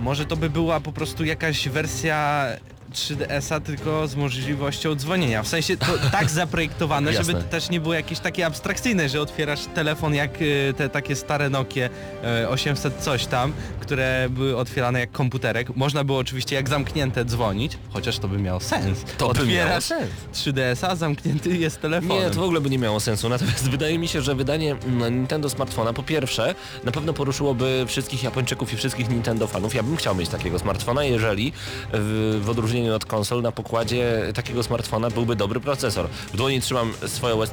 może 0.00 0.24
to 0.26 0.36
by 0.36 0.50
była 0.50 0.80
po 0.80 0.92
prostu 0.92 1.24
jakaś 1.24 1.68
wersja 1.68 2.46
3DS-a 2.94 3.60
tylko 3.60 4.08
z 4.08 4.16
możliwością 4.16 4.94
dzwonienia. 4.94 5.42
W 5.42 5.48
sensie 5.48 5.76
to 5.76 5.86
tak 6.12 6.30
zaprojektowane, 6.30 7.12
żeby 7.12 7.34
też 7.34 7.70
nie 7.70 7.80
było 7.80 7.94
jakieś 7.94 8.18
takie 8.18 8.46
abstrakcyjne, 8.46 9.08
że 9.08 9.20
otwierasz 9.20 9.60
telefon 9.74 10.14
jak 10.14 10.30
e, 10.30 10.74
te 10.74 10.88
takie 10.88 11.16
stare 11.16 11.50
Nokie 11.50 11.90
e, 12.24 12.48
800 12.48 12.94
coś 12.98 13.26
tam, 13.26 13.52
które 13.80 14.26
były 14.30 14.56
otwierane 14.56 15.00
jak 15.00 15.12
komputerek. 15.12 15.76
Można 15.76 16.04
było 16.04 16.18
oczywiście 16.18 16.56
jak 16.56 16.68
zamknięte 16.68 17.24
dzwonić, 17.24 17.78
chociaż 17.92 18.18
to 18.18 18.28
by 18.28 18.38
miało 18.38 18.60
sens. 18.60 19.04
To 19.04 19.08
by 19.08 19.14
miało 19.16 19.30
Otwierasz 19.30 19.84
sens. 19.84 20.10
3DS-a, 20.34 20.96
zamknięty 20.96 21.56
jest 21.56 21.80
telefonem. 21.80 22.24
Nie, 22.24 22.30
to 22.30 22.40
w 22.40 22.44
ogóle 22.44 22.60
by 22.60 22.70
nie 22.70 22.78
miało 22.78 23.00
sensu. 23.00 23.28
Natomiast 23.28 23.70
wydaje 23.76 23.98
mi 23.98 24.08
się, 24.08 24.22
że 24.22 24.34
wydanie 24.34 24.76
mm, 24.86 25.14
Nintendo 25.14 25.50
smartfona 25.50 25.92
po 25.92 26.02
pierwsze 26.02 26.54
na 26.84 26.92
pewno 26.92 27.12
poruszyłoby 27.12 27.84
wszystkich 27.88 28.22
Japończyków 28.22 28.72
i 28.72 28.76
wszystkich 28.76 29.10
Nintendo 29.10 29.46
fanów. 29.46 29.74
Ja 29.74 29.82
bym 29.82 29.96
chciał 29.96 30.14
mieć 30.14 30.28
takiego 30.28 30.58
smartfona, 30.58 31.04
jeżeli 31.04 31.52
w, 31.92 32.40
w 32.44 32.50
odróżnieniu 32.50 32.83
od 32.90 33.04
konsol 33.04 33.42
na 33.42 33.52
pokładzie 33.52 34.32
takiego 34.34 34.62
smartfona 34.62 35.10
byłby 35.10 35.36
dobry 35.36 35.60
procesor. 35.60 36.08
W 36.08 36.36
dłoni 36.36 36.60
trzymam 36.60 36.92
swoją 37.06 37.42
S 37.42 37.50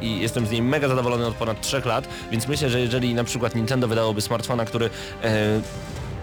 i 0.00 0.20
jestem 0.20 0.46
z 0.46 0.50
niej 0.50 0.62
mega 0.62 0.88
zadowolony 0.88 1.26
od 1.26 1.34
ponad 1.34 1.60
3 1.60 1.82
lat, 1.84 2.08
więc 2.30 2.48
myślę, 2.48 2.70
że 2.70 2.80
jeżeli 2.80 3.14
na 3.14 3.24
przykład 3.24 3.54
Nintendo 3.54 3.88
wydałoby 3.88 4.20
smartfona, 4.20 4.64
który 4.64 4.90
e, 5.22 5.60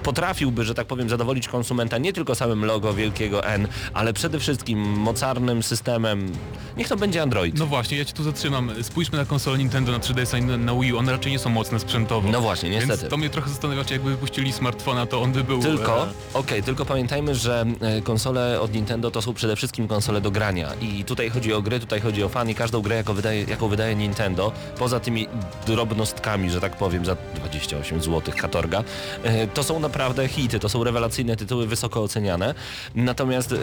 potrafiłby, 0.08 0.66
że 0.66 0.74
tak 0.74 0.88
powiem, 0.88 1.10
zadowolić 1.10 1.48
konsumenta 1.48 1.98
nie 1.98 2.14
tylko 2.14 2.36
samym 2.36 2.66
logo 2.66 2.94
wielkiego 2.94 3.46
N, 3.46 3.68
ale 3.94 4.14
przede 4.14 4.40
wszystkim 4.40 4.80
mocarnym 4.80 5.64
systemem, 5.64 6.32
niech 6.78 6.88
to 6.88 6.98
będzie 6.98 7.22
Android. 7.22 7.60
No 7.60 7.66
właśnie, 7.66 7.98
ja 7.98 8.06
cię 8.06 8.14
tu 8.14 8.24
zatrzymam. 8.24 8.72
Spójrzmy 8.82 9.18
na 9.18 9.26
konsolę 9.26 9.58
Nintendo 9.58 9.92
na 9.92 10.00
3DS 10.00 10.38
i 10.40 10.42
na, 10.42 10.58
na 10.58 10.74
Wii 10.80 10.94
U, 10.94 10.98
one 10.98 11.12
raczej 11.12 11.32
nie 11.32 11.40
są 11.40 11.50
mocne 11.50 11.80
sprzętowo. 11.80 12.30
No 12.32 12.42
właśnie, 12.42 12.70
niestety. 12.70 12.98
Więc 12.98 13.10
to 13.10 13.18
mnie 13.18 13.30
trochę 13.30 13.50
zastanawia, 13.50 13.84
czy 13.84 13.94
jakby 13.94 14.10
wypuścili 14.10 14.54
smartfona, 14.54 15.06
to 15.06 15.22
on 15.22 15.32
by 15.32 15.44
był... 15.44 15.60
Tylko, 15.60 16.04
e, 16.04 16.10
okej, 16.34 16.64
tylko 16.64 16.86
pamiętajmy, 16.86 17.36
że 17.36 17.66
e, 17.82 18.02
konsole 18.02 18.62
od 18.62 18.74
Nintendo 18.74 19.12
to 19.12 19.22
są 19.22 19.34
przede 19.34 19.56
wszystkim 19.56 19.88
konsole 19.88 20.22
do 20.22 20.32
grania 20.32 20.70
i 20.82 21.04
tutaj 21.04 21.30
chodzi 21.30 21.54
o 21.54 21.62
gry, 21.62 21.80
tutaj 21.80 22.02
chodzi 22.02 22.24
o 22.24 22.30
fan 22.30 22.50
i 22.50 22.56
każdą 22.56 22.82
grę, 22.82 22.96
jaką 22.96 23.14
wydaje, 23.14 23.44
jaką 23.44 23.68
wydaje 23.68 23.96
Nintendo, 23.96 24.52
poza 24.78 25.00
tymi 25.00 25.28
drobnostkami, 25.66 26.50
że 26.50 26.62
tak 26.62 26.76
powiem, 26.76 27.06
za 27.06 27.16
28 27.36 28.02
zł 28.02 28.34
katorga, 28.38 28.84
e, 29.24 29.48
to 29.48 29.64
są 29.64 29.80
naprawdę 29.80 29.97
hity, 30.28 30.60
to 30.60 30.70
są 30.70 30.84
rewelacyjne 30.84 31.36
tytuły, 31.36 31.68
wysoko 31.68 32.04
oceniane. 32.04 32.54
Natomiast 32.96 33.52
e, 33.52 33.58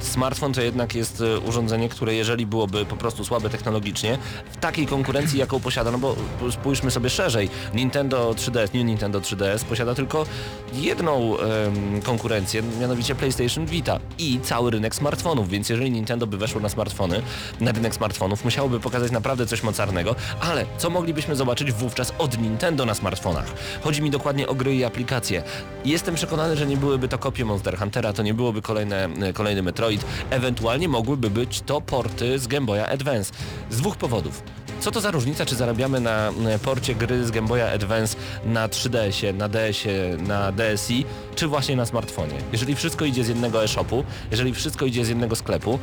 smartfon 0.00 0.52
to 0.52 0.60
jednak 0.60 0.94
jest 0.94 1.20
e, 1.20 1.38
urządzenie, 1.38 1.88
które 1.88 2.14
jeżeli 2.14 2.46
byłoby 2.46 2.84
po 2.84 2.96
prostu 2.96 3.24
słabe 3.24 3.50
technologicznie, 3.50 4.18
w 4.52 4.56
takiej 4.56 4.86
konkurencji, 4.86 5.38
jaką 5.38 5.60
posiada, 5.60 5.90
no 5.90 5.98
bo 5.98 6.16
spójrzmy 6.50 6.90
sobie 6.90 7.10
szerzej, 7.10 7.50
Nintendo 7.74 8.30
3DS, 8.30 8.74
nie 8.74 8.84
Nintendo 8.84 9.20
3DS 9.20 9.64
posiada 9.64 9.94
tylko 9.94 10.26
jedną 10.72 11.38
em, 11.38 12.02
konkurencję, 12.02 12.62
mianowicie 12.80 13.14
PlayStation 13.14 13.66
Vita 13.66 14.00
i 14.18 14.40
cały 14.42 14.70
rynek 14.70 14.94
smartfonów, 14.94 15.48
więc 15.48 15.68
jeżeli 15.68 15.90
Nintendo 15.90 16.26
by 16.26 16.36
weszło 16.36 16.60
na 16.60 16.68
smartfony, 16.68 17.22
na 17.60 17.72
rynek 17.72 17.94
smartfonów, 17.94 18.44
musiałoby 18.44 18.80
pokazać 18.80 19.12
naprawdę 19.12 19.46
coś 19.46 19.62
mocarnego, 19.62 20.14
ale 20.40 20.66
co 20.78 20.90
moglibyśmy 20.90 21.36
zobaczyć 21.36 21.72
wówczas 21.72 22.12
od 22.18 22.38
Nintendo 22.38 22.86
na 22.86 22.94
smartfonach? 22.94 23.46
Chodzi 23.82 24.02
mi 24.02 24.10
dokładnie 24.10 24.48
o 24.48 24.54
gry 24.54 24.74
i 24.74 24.84
aplikacje. 24.84 25.42
Jestem 25.84 26.14
przekonany, 26.14 26.56
że 26.56 26.66
nie 26.66 26.76
byłyby 26.76 27.08
to 27.08 27.18
kopie 27.18 27.44
Monster 27.44 27.78
Huntera, 27.78 28.12
to 28.12 28.22
nie 28.22 28.34
byłoby 28.34 28.62
kolejne, 28.62 29.08
kolejny 29.34 29.62
Metroid, 29.62 30.04
ewentualnie 30.30 30.88
mogłyby 30.88 31.30
być 31.30 31.60
to 31.60 31.80
porty 31.80 32.38
z 32.38 32.46
Game 32.46 32.66
Boya 32.66 32.86
Advance. 32.86 33.32
Z 33.70 33.76
dwóch 33.76 33.96
powodów. 33.96 34.42
Co 34.80 34.90
to 34.90 35.00
za 35.00 35.10
różnica, 35.10 35.46
czy 35.46 35.54
zarabiamy 35.54 36.00
na 36.00 36.28
e, 36.28 36.58
porcie 36.58 36.94
gry 36.94 37.26
z 37.26 37.30
Game 37.30 37.48
Boya 37.48 37.72
Advance 37.74 38.16
na 38.44 38.68
3DS-ie, 38.68 39.32
na 39.32 39.48
DS-ie, 39.48 40.16
na 40.16 40.52
DSi, 40.52 41.04
czy 41.34 41.46
właśnie 41.46 41.76
na 41.76 41.86
smartfonie? 41.86 42.34
Jeżeli 42.52 42.74
wszystko 42.74 43.04
idzie 43.04 43.24
z 43.24 43.28
jednego 43.28 43.64
e-shopu, 43.64 44.04
jeżeli 44.30 44.54
wszystko 44.54 44.86
idzie 44.86 45.04
z 45.04 45.08
jednego 45.08 45.36
sklepu, 45.36 45.78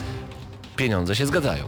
pieniądze 0.76 1.16
się 1.16 1.26
zgadzają. 1.26 1.64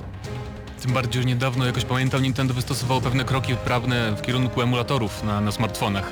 Tym 0.81 0.93
bardziej, 0.93 1.21
że 1.21 1.27
niedawno 1.27 1.65
jakoś 1.65 1.85
pamiętam 1.85 2.21
Nintendo 2.21 2.53
wystosowało 2.53 3.01
pewne 3.01 3.25
kroki 3.25 3.55
prawne 3.55 4.15
w 4.15 4.21
kierunku 4.21 4.61
emulatorów 4.61 5.23
na, 5.23 5.41
na 5.41 5.51
smartfonach. 5.51 6.11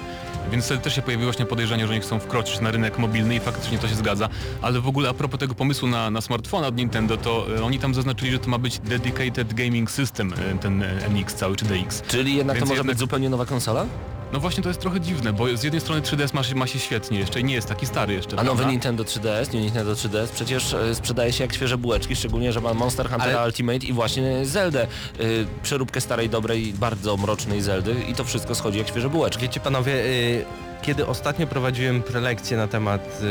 Więc 0.51 0.65
wtedy 0.65 0.81
też 0.81 0.95
się 0.95 1.01
pojawiło 1.01 1.31
właśnie 1.31 1.45
podejrzenie, 1.45 1.87
że 1.87 1.93
oni 1.93 2.01
chcą 2.01 2.19
wkroczyć 2.19 2.61
na 2.61 2.71
rynek 2.71 2.97
mobilny 2.97 3.35
i 3.35 3.39
faktycznie 3.39 3.77
to 3.77 3.87
się 3.87 3.95
zgadza. 3.95 4.29
Ale 4.61 4.81
w 4.81 4.87
ogóle 4.87 5.09
a 5.09 5.13
propos 5.13 5.39
tego 5.39 5.55
pomysłu 5.55 5.87
na, 5.87 6.09
na 6.11 6.21
smartfona 6.21 6.67
od 6.67 6.75
Nintendo, 6.75 7.17
to 7.17 7.45
e, 7.57 7.63
oni 7.63 7.79
tam 7.79 7.93
zaznaczyli, 7.93 8.31
że 8.31 8.39
to 8.39 8.49
ma 8.49 8.57
być 8.57 8.79
Dedicated 8.79 9.53
Gaming 9.53 9.91
System, 9.91 10.33
e, 10.33 10.57
ten 10.57 10.83
e, 10.83 11.09
NX 11.09 11.33
cały 11.33 11.55
czy 11.55 11.65
DX. 11.65 12.01
Czyli 12.01 12.35
jednak 12.35 12.55
Więc 12.57 12.63
to 12.63 12.69
może 12.69 12.79
jednak- 12.79 12.95
być 12.95 12.99
zupełnie 12.99 13.29
nowa 13.29 13.45
konsola? 13.45 13.85
No 14.33 14.39
właśnie 14.39 14.63
to 14.63 14.69
jest 14.69 14.81
trochę 14.81 14.99
dziwne, 15.01 15.33
bo 15.33 15.57
z 15.57 15.63
jednej 15.63 15.81
strony 15.81 16.01
3DS 16.01 16.33
ma 16.33 16.43
się, 16.43 16.55
ma 16.55 16.67
się 16.67 16.79
świetnie 16.79 17.19
jeszcze 17.19 17.39
i 17.39 17.43
nie 17.43 17.53
jest 17.53 17.67
taki 17.67 17.85
stary 17.85 18.13
jeszcze, 18.13 18.39
A 18.39 18.43
nowy 18.43 18.55
prawda? 18.57 18.71
Nintendo 18.71 19.03
3DS, 19.03 19.53
nie 19.53 19.61
Nintendo 19.61 19.93
3DS, 19.93 20.27
przecież 20.27 20.73
e, 20.73 20.95
sprzedaje 20.95 21.33
się 21.33 21.43
jak 21.43 21.53
świeże 21.53 21.77
bułeczki, 21.77 22.15
szczególnie, 22.15 22.51
że 22.53 22.61
ma 22.61 22.73
Monster 22.73 23.09
Hunter 23.09 23.35
Ale- 23.37 23.45
Ultimate 23.47 23.77
i 23.85 23.93
właśnie 23.93 24.45
Zeldę, 24.45 24.87
y, 25.19 25.45
przeróbkę 25.63 26.01
starej, 26.01 26.29
dobrej, 26.29 26.73
bardzo 26.73 27.17
mrocznej 27.17 27.61
Zeldy 27.61 27.95
i 28.09 28.13
to 28.13 28.23
wszystko 28.23 28.55
schodzi 28.55 28.77
jak 28.77 28.87
świeże 28.87 29.09
bułeczki. 29.09 29.41
Wiecie 29.41 29.59
panowie, 29.59 29.93
y, 29.93 30.45
kiedy 30.81 31.07
ostatnio 31.07 31.47
prowadziłem 31.47 32.03
prelekcję 32.03 32.57
na 32.57 32.67
temat, 32.67 33.21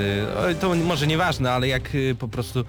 y, 0.51 0.55
to 0.55 0.75
może 0.75 1.07
nieważne, 1.07 1.53
ale 1.53 1.69
jak 1.69 1.95
y, 1.95 2.17
po 2.19 2.29
prostu 2.29 2.65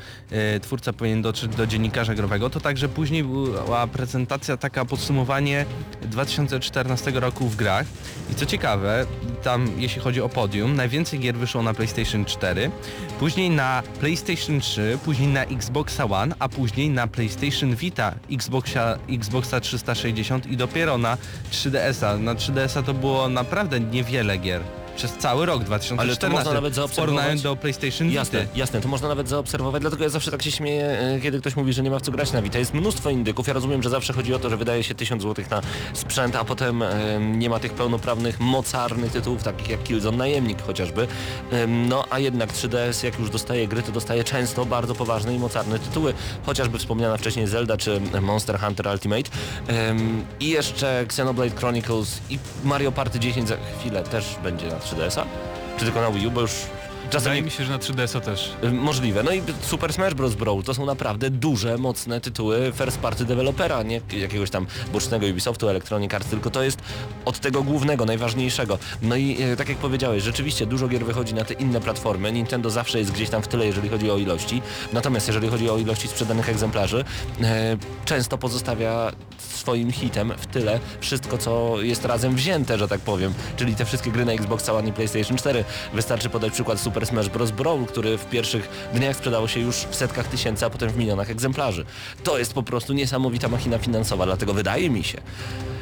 y, 0.56 0.60
twórca 0.60 0.94
powinien 0.94 1.22
dotrzeć 1.22 1.56
do 1.56 1.68
dziennikarza 1.68 2.16
growego, 2.16 2.50
to 2.50 2.60
także 2.60 2.90
później 2.90 3.24
była 3.24 3.88
prezentacja, 3.88 4.58
taka 4.58 4.86
podsumowanie 4.86 5.66
2014 6.02 7.12
roku 7.12 7.48
w 7.48 7.56
grach. 7.56 7.86
I 8.32 8.36
co 8.36 8.46
ciekawe, 8.46 9.06
tam 9.44 9.68
jeśli 9.78 10.02
chodzi 10.02 10.22
o 10.22 10.30
podium, 10.30 10.76
najwięcej 10.76 11.20
gier 11.20 11.36
wyszło 11.36 11.64
na 11.64 11.74
PlayStation 11.74 12.26
4, 12.26 12.72
później 13.20 13.50
na 13.50 13.84
PlayStation 14.00 14.60
3, 14.60 14.98
później 15.06 15.28
na 15.28 15.44
Xboxa 15.44 16.06
One, 16.06 16.36
a 16.40 16.50
później 16.50 16.90
na 16.90 17.08
PlayStation 17.08 17.76
Vita, 17.76 18.16
Xboxa, 18.32 18.98
Xboxa 19.10 19.60
360 19.60 20.48
i 20.48 20.58
dopiero 20.58 20.98
na 20.98 21.18
3DS-a. 21.52 22.18
Na 22.18 22.36
3DS-a 22.36 22.84
to 22.84 22.94
było 22.94 23.30
naprawdę 23.30 23.80
niewiele 23.80 24.38
gier. 24.38 24.62
Przez 24.96 25.12
cały 25.18 25.46
rok 25.46 25.64
2014 25.64 26.30
można 26.30 26.54
nawet 26.54 26.74
zaobserwować- 26.76 27.42
do 27.42 27.56
PlayStation 27.56 28.12
Jasne, 28.12 28.42
Vita. 28.42 28.52
jasne, 28.56 28.82
to 28.82 28.88
można 28.88 29.08
nawet 29.08 29.30
zaobserwować, 29.30 29.82
dlatego 29.82 30.04
ja 30.04 30.10
zawsze 30.10 30.32
tak 30.32 30.44
się 30.44 30.52
śmieję, 30.52 30.86
e, 31.00 31.20
kiedy 31.22 31.40
ktoś 31.40 31.56
mówi, 31.56 31.74
że 31.74 31.84
nie 31.84 31.90
ma 31.92 32.00
w 32.00 32.02
co 32.02 32.12
grać 32.12 32.32
na 32.32 32.42
Vita. 32.42 32.60
Jest 32.60 32.74
mnóstwo 32.74 33.10
indyków, 33.10 33.48
ja 33.48 33.54
rozumiem, 33.54 33.84
że 33.84 33.90
zawsze 33.90 34.14
chodzi 34.14 34.34
o 34.34 34.40
to, 34.40 34.50
że 34.50 34.58
wydaje 34.58 34.84
się 34.84 34.96
1000 34.96 35.22
zł 35.24 35.46
na 35.50 35.62
sprzęt, 35.94 36.36
a 36.36 36.46
potem 36.46 36.82
e, 36.84 37.20
nie 37.20 37.50
ma 37.50 37.60
tych 37.60 37.74
pełnoprawnych, 37.74 38.40
mocarnych 38.40 39.12
tytułów, 39.12 39.44
takich 39.44 39.70
jak 39.70 39.84
Killzone 39.84 40.18
Najemnik 40.18 40.62
chociażby. 40.62 41.08
Em, 41.52 41.88
no 41.90 42.04
a 42.10 42.20
jednak 42.20 42.54
3DS, 42.54 43.04
jak 43.06 43.20
już 43.20 43.30
dostaje 43.30 43.68
gry, 43.68 43.82
to 43.84 43.92
dostaje 43.92 44.24
często 44.24 44.66
bardzo 44.66 44.96
poważne 44.96 45.36
i 45.36 45.40
mocarne 45.40 45.80
tytuły, 45.80 46.14
chociażby 46.46 46.80
wspomniana 46.80 47.18
wcześniej 47.18 47.48
Zelda 47.48 47.78
czy 47.78 48.02
Monster 48.22 48.60
Hunter 48.60 48.88
Ultimate. 48.88 49.30
Em, 49.68 50.26
I 50.40 50.50
jeszcze 50.50 51.00
Xenoblade 51.00 51.56
Chronicles 51.56 52.20
i 52.30 52.40
Mario 52.64 52.92
Party 52.92 53.20
10 53.20 53.48
za 53.50 53.56
chwilę 53.80 54.04
też 54.04 54.26
będzie 54.44 54.68
na 54.68 54.80
3DS-a. 54.82 55.26
Czy 55.78 55.86
tylko 55.86 56.02
na 56.02 56.12
Wii 56.12 56.28
U, 56.28 56.32
bo 56.32 56.42
już 56.42 56.52
czasem 57.12 57.24
Wydaje 57.24 57.42
mi 57.42 57.52
się, 57.52 57.64
że 57.64 57.72
na 57.72 57.78
3DS-a 57.78 58.22
też. 58.22 58.54
Y, 58.64 58.72
Możliwe. 58.72 59.24
No 59.24 59.32
i 59.32 59.42
Super 59.62 59.94
Smash 59.94 60.14
Bros. 60.14 60.36
Brawl 60.36 60.62
to 60.62 60.74
są 60.74 60.86
naprawdę 60.86 61.30
duże, 61.30 61.78
mocne 61.78 62.22
tytuły 62.22 62.72
first 62.76 62.98
party 62.98 63.26
dewelopera, 63.26 63.84
nie 63.84 64.02
jakiegoś 64.14 64.50
tam 64.50 64.68
bocznego 64.94 65.28
Ubisoftu, 65.28 65.70
Electronic 65.70 66.14
Arts, 66.14 66.30
tylko 66.30 66.50
to 66.50 66.64
jest 66.64 66.80
od 67.26 67.40
tego 67.40 67.64
głównego, 67.64 68.06
najważniejszego. 68.06 68.80
No 69.02 69.16
i 69.16 69.42
e, 69.42 69.56
tak 69.56 69.70
jak 69.70 69.78
powiedziałeś, 69.78 70.24
rzeczywiście 70.24 70.66
dużo 70.66 70.88
gier 70.88 71.06
wychodzi 71.06 71.34
na 71.34 71.46
te 71.46 71.54
inne 71.54 71.82
platformy. 71.82 72.32
Nintendo 72.32 72.70
zawsze 72.70 73.00
jest 73.00 73.12
gdzieś 73.12 73.30
tam 73.30 73.42
w 73.42 73.48
tyle, 73.48 73.66
jeżeli 73.66 73.90
chodzi 73.90 74.12
o 74.12 74.18
ilości. 74.18 74.62
Natomiast 74.94 75.28
jeżeli 75.28 75.50
chodzi 75.50 75.70
o 75.70 75.78
ilości 75.78 76.08
sprzedanych 76.08 76.50
egzemplarzy, 76.50 77.06
e, 77.42 77.78
często 78.06 78.38
pozostawia 78.38 79.12
swoim 79.62 79.92
hitem 79.92 80.34
w 80.38 80.46
tyle 80.46 80.80
wszystko, 81.00 81.38
co 81.38 81.82
jest 81.82 82.06
razem 82.06 82.36
wzięte, 82.36 82.78
że 82.78 82.88
tak 82.88 83.00
powiem. 83.00 83.34
Czyli 83.56 83.76
te 83.76 83.86
wszystkie 83.86 84.12
gry 84.12 84.26
na 84.26 84.32
Xbox 84.32 84.70
One 84.70 84.90
i 84.90 84.94
PlayStation 84.94 85.38
4. 85.38 85.64
Wystarczy 85.94 86.30
podać 86.30 86.54
przykład 86.54 86.80
Super 86.80 87.06
Smash 87.06 87.30
Bros. 87.30 87.52
Brawl, 87.52 87.86
który 87.86 88.18
w 88.18 88.26
pierwszych 88.26 88.90
dniach 88.94 89.16
sprzedało 89.16 89.48
się 89.48 89.60
już 89.60 89.76
w 89.76 89.96
setkach 89.96 90.28
tysięcy, 90.28 90.66
a 90.66 90.70
potem 90.70 90.90
w 90.90 90.98
milionach 90.98 91.30
egzemplarzy. 91.30 91.86
To 92.24 92.38
jest 92.38 92.54
po 92.54 92.64
prostu 92.64 92.94
niesamowita 92.94 93.48
machina 93.48 93.78
finansowa, 93.78 94.26
dlatego 94.26 94.54
wydaje 94.54 94.90
mi 94.90 95.04
się, 95.04 95.22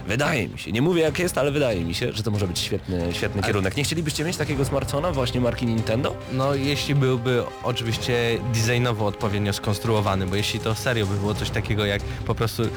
wydaje 0.09 0.47
mi 0.47 0.59
się, 0.59 0.71
nie 0.71 0.81
mówię 0.81 1.01
jak 1.01 1.19
jest, 1.19 1.37
ale 1.37 1.51
wydaje 1.51 1.85
mi 1.85 1.95
się, 1.95 2.11
że 2.13 2.23
to 2.23 2.31
może 2.31 2.47
być 2.47 2.59
świetny, 2.59 3.13
świetny 3.13 3.41
kierunek. 3.41 3.77
Nie 3.77 3.83
chcielibyście 3.83 4.23
mieć 4.23 4.37
takiego 4.37 4.65
smartfona 4.65 5.11
właśnie 5.11 5.41
marki 5.41 5.65
Nintendo? 5.65 6.15
No 6.31 6.55
jeśli 6.55 6.95
byłby 6.95 7.43
oczywiście 7.63 8.37
designowo 8.53 9.05
odpowiednio 9.05 9.53
skonstruowany, 9.53 10.27
bo 10.27 10.35
jeśli 10.35 10.59
to 10.59 10.75
serio 10.75 11.05
by 11.05 11.15
było 11.15 11.33
coś 11.33 11.49
takiego 11.49 11.85
jak 11.85 12.01
po 12.01 12.35
prostu 12.35 12.63
e, 12.63 12.67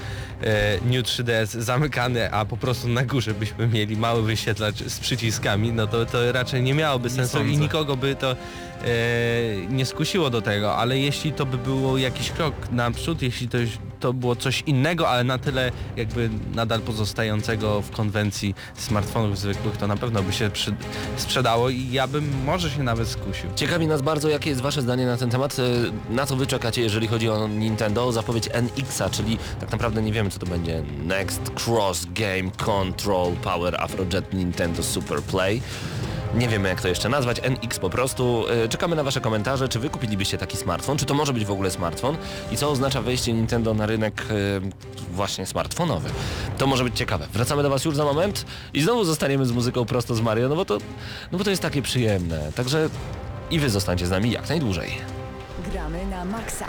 New 0.84 1.06
3DS 1.06 1.60
zamykany, 1.60 2.32
a 2.32 2.44
po 2.44 2.56
prostu 2.56 2.88
na 2.88 3.04
górze 3.04 3.34
byśmy 3.34 3.68
mieli 3.68 3.96
mały 3.96 4.22
wyświetlacz 4.22 4.76
z 4.76 5.00
przyciskami, 5.00 5.72
no 5.72 5.86
to, 5.86 6.06
to 6.06 6.32
raczej 6.32 6.62
nie 6.62 6.74
miałoby 6.74 7.10
sensu 7.10 7.44
i 7.44 7.58
nikogo 7.58 7.96
by 7.96 8.14
to 8.14 8.36
nie 9.70 9.86
skusiło 9.86 10.30
do 10.30 10.42
tego, 10.42 10.76
ale 10.76 10.98
jeśli 10.98 11.32
to 11.32 11.46
by 11.46 11.58
było 11.58 11.98
jakiś 11.98 12.30
krok 12.30 12.54
naprzód, 12.70 13.22
jeśli 13.22 13.48
to, 13.48 13.58
to 14.00 14.12
było 14.12 14.36
coś 14.36 14.62
innego, 14.66 15.08
ale 15.08 15.24
na 15.24 15.38
tyle 15.38 15.72
jakby 15.96 16.30
nadal 16.54 16.80
pozostającego 16.80 17.82
w 17.82 17.90
konwencji 17.90 18.54
smartfonów 18.76 19.38
zwykłych, 19.38 19.76
to 19.76 19.86
na 19.86 19.96
pewno 19.96 20.22
by 20.22 20.32
się 20.32 20.50
przy, 20.50 20.74
sprzedało 21.16 21.70
i 21.70 21.88
ja 21.92 22.06
bym 22.06 22.44
może 22.44 22.70
się 22.70 22.82
nawet 22.82 23.08
skusił. 23.08 23.50
Ciekawi 23.56 23.86
nas 23.86 24.02
bardzo, 24.02 24.28
jakie 24.28 24.50
jest 24.50 24.62
Wasze 24.62 24.82
zdanie 24.82 25.06
na 25.06 25.16
ten 25.16 25.30
temat. 25.30 25.56
E, 25.58 25.62
Na 26.12 26.26
co 26.26 26.36
Wy 26.36 26.46
czekacie, 26.46 26.82
jeżeli 26.82 27.06
chodzi 27.06 27.28
o 27.30 27.48
Nintendo? 27.48 28.12
Zapowiedź 28.12 28.48
NX-a, 28.52 29.10
czyli 29.10 29.38
tak 29.60 29.72
naprawdę 29.72 30.02
nie 30.02 30.12
wiemy, 30.12 30.30
co 30.30 30.38
to 30.38 30.46
będzie. 30.46 30.82
Next 31.06 31.40
Cross 31.66 32.06
Game 32.14 32.50
Control 32.56 33.32
Power 33.32 33.80
Afrojet 33.80 34.32
Nintendo 34.34 34.82
Super 34.82 35.22
Play. 35.22 35.62
Nie 36.34 36.48
wiemy, 36.48 36.68
jak 36.68 36.80
to 36.80 36.88
jeszcze 36.88 37.08
nazwać. 37.08 37.40
NX 37.42 37.78
po 37.78 37.90
prostu. 37.90 38.44
E, 38.64 38.68
Czekamy 38.68 38.96
na 38.96 39.02
Wasze 39.02 39.20
komentarze. 39.20 39.68
Czy 39.68 39.78
Wy 39.78 39.90
kupilibyście 39.90 40.38
taki 40.38 40.56
smartfon? 40.56 40.98
Czy 40.98 41.06
to 41.06 41.14
może 41.14 41.32
być 41.32 41.44
w 41.44 41.50
ogóle 41.50 41.70
smartfon? 41.70 42.16
I 42.52 42.56
co 42.56 42.70
oznacza 42.70 43.02
wejście 43.02 43.32
Nintendo 43.32 43.74
na 43.74 43.86
rynek 43.86 44.22
e, 44.30 44.34
właśnie 45.14 45.46
smartfonowy? 45.46 46.08
To 46.58 46.66
może 46.66 46.84
być 46.84 46.96
ciekawe. 46.98 47.26
Wracamy 47.32 47.62
do 47.62 47.70
Was 47.70 47.84
już 47.84 47.96
za 47.96 48.04
moment 48.04 48.46
i 48.74 48.82
znowu 48.82 49.04
zostaniemy 49.04 49.46
z 49.46 49.52
muzyką 49.52 49.84
prosto 49.84 50.14
z 50.14 50.20
Mario, 50.20 50.48
no 50.48 50.56
bo 50.56 50.64
to, 50.64 50.78
no 51.32 51.38
bo 51.38 51.44
to 51.44 51.50
jest 51.50 51.62
takie 51.62 51.82
przyjemne. 51.82 52.52
Także 52.54 52.88
i 53.50 53.58
wy 53.58 53.70
zostańcie 53.70 54.06
z 54.06 54.10
nami 54.10 54.30
jak 54.30 54.48
najdłużej. 54.48 54.90
Gramy 55.72 56.06
na 56.06 56.24
maksa. 56.24 56.66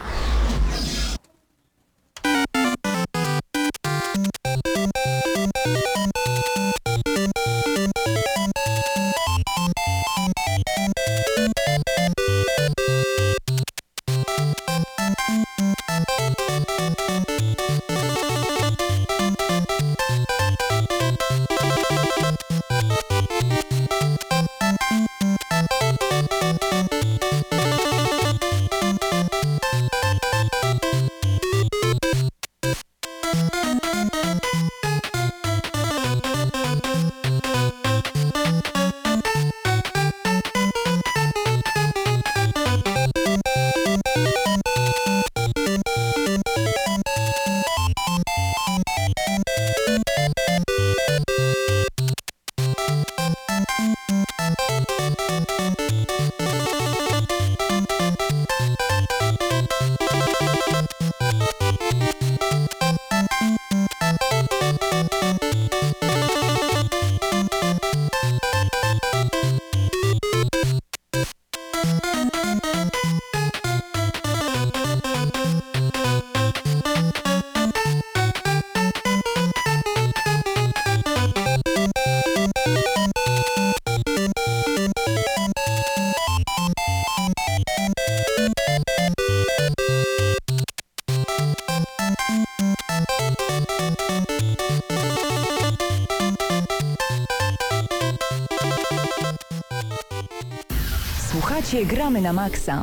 Gramy 101.85 102.21
na 102.21 102.31
Maxa. 102.31 102.81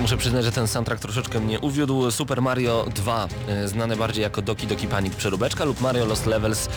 Muszę 0.00 0.16
przyznać, 0.16 0.44
że 0.44 0.52
ten 0.52 0.68
soundtrack 0.68 1.02
troszeczkę 1.02 1.40
mnie 1.40 1.60
uwiódł. 1.60 2.10
Super 2.10 2.42
Mario 2.42 2.86
2, 2.94 3.28
e, 3.48 3.68
znane 3.68 3.96
bardziej 3.96 4.22
jako 4.22 4.42
Doki 4.42 4.66
Doki 4.66 4.86
Panic 4.86 5.14
Przeróbeczka 5.14 5.64
lub 5.64 5.80
Mario 5.80 6.06
Lost 6.06 6.26
Levels. 6.26 6.68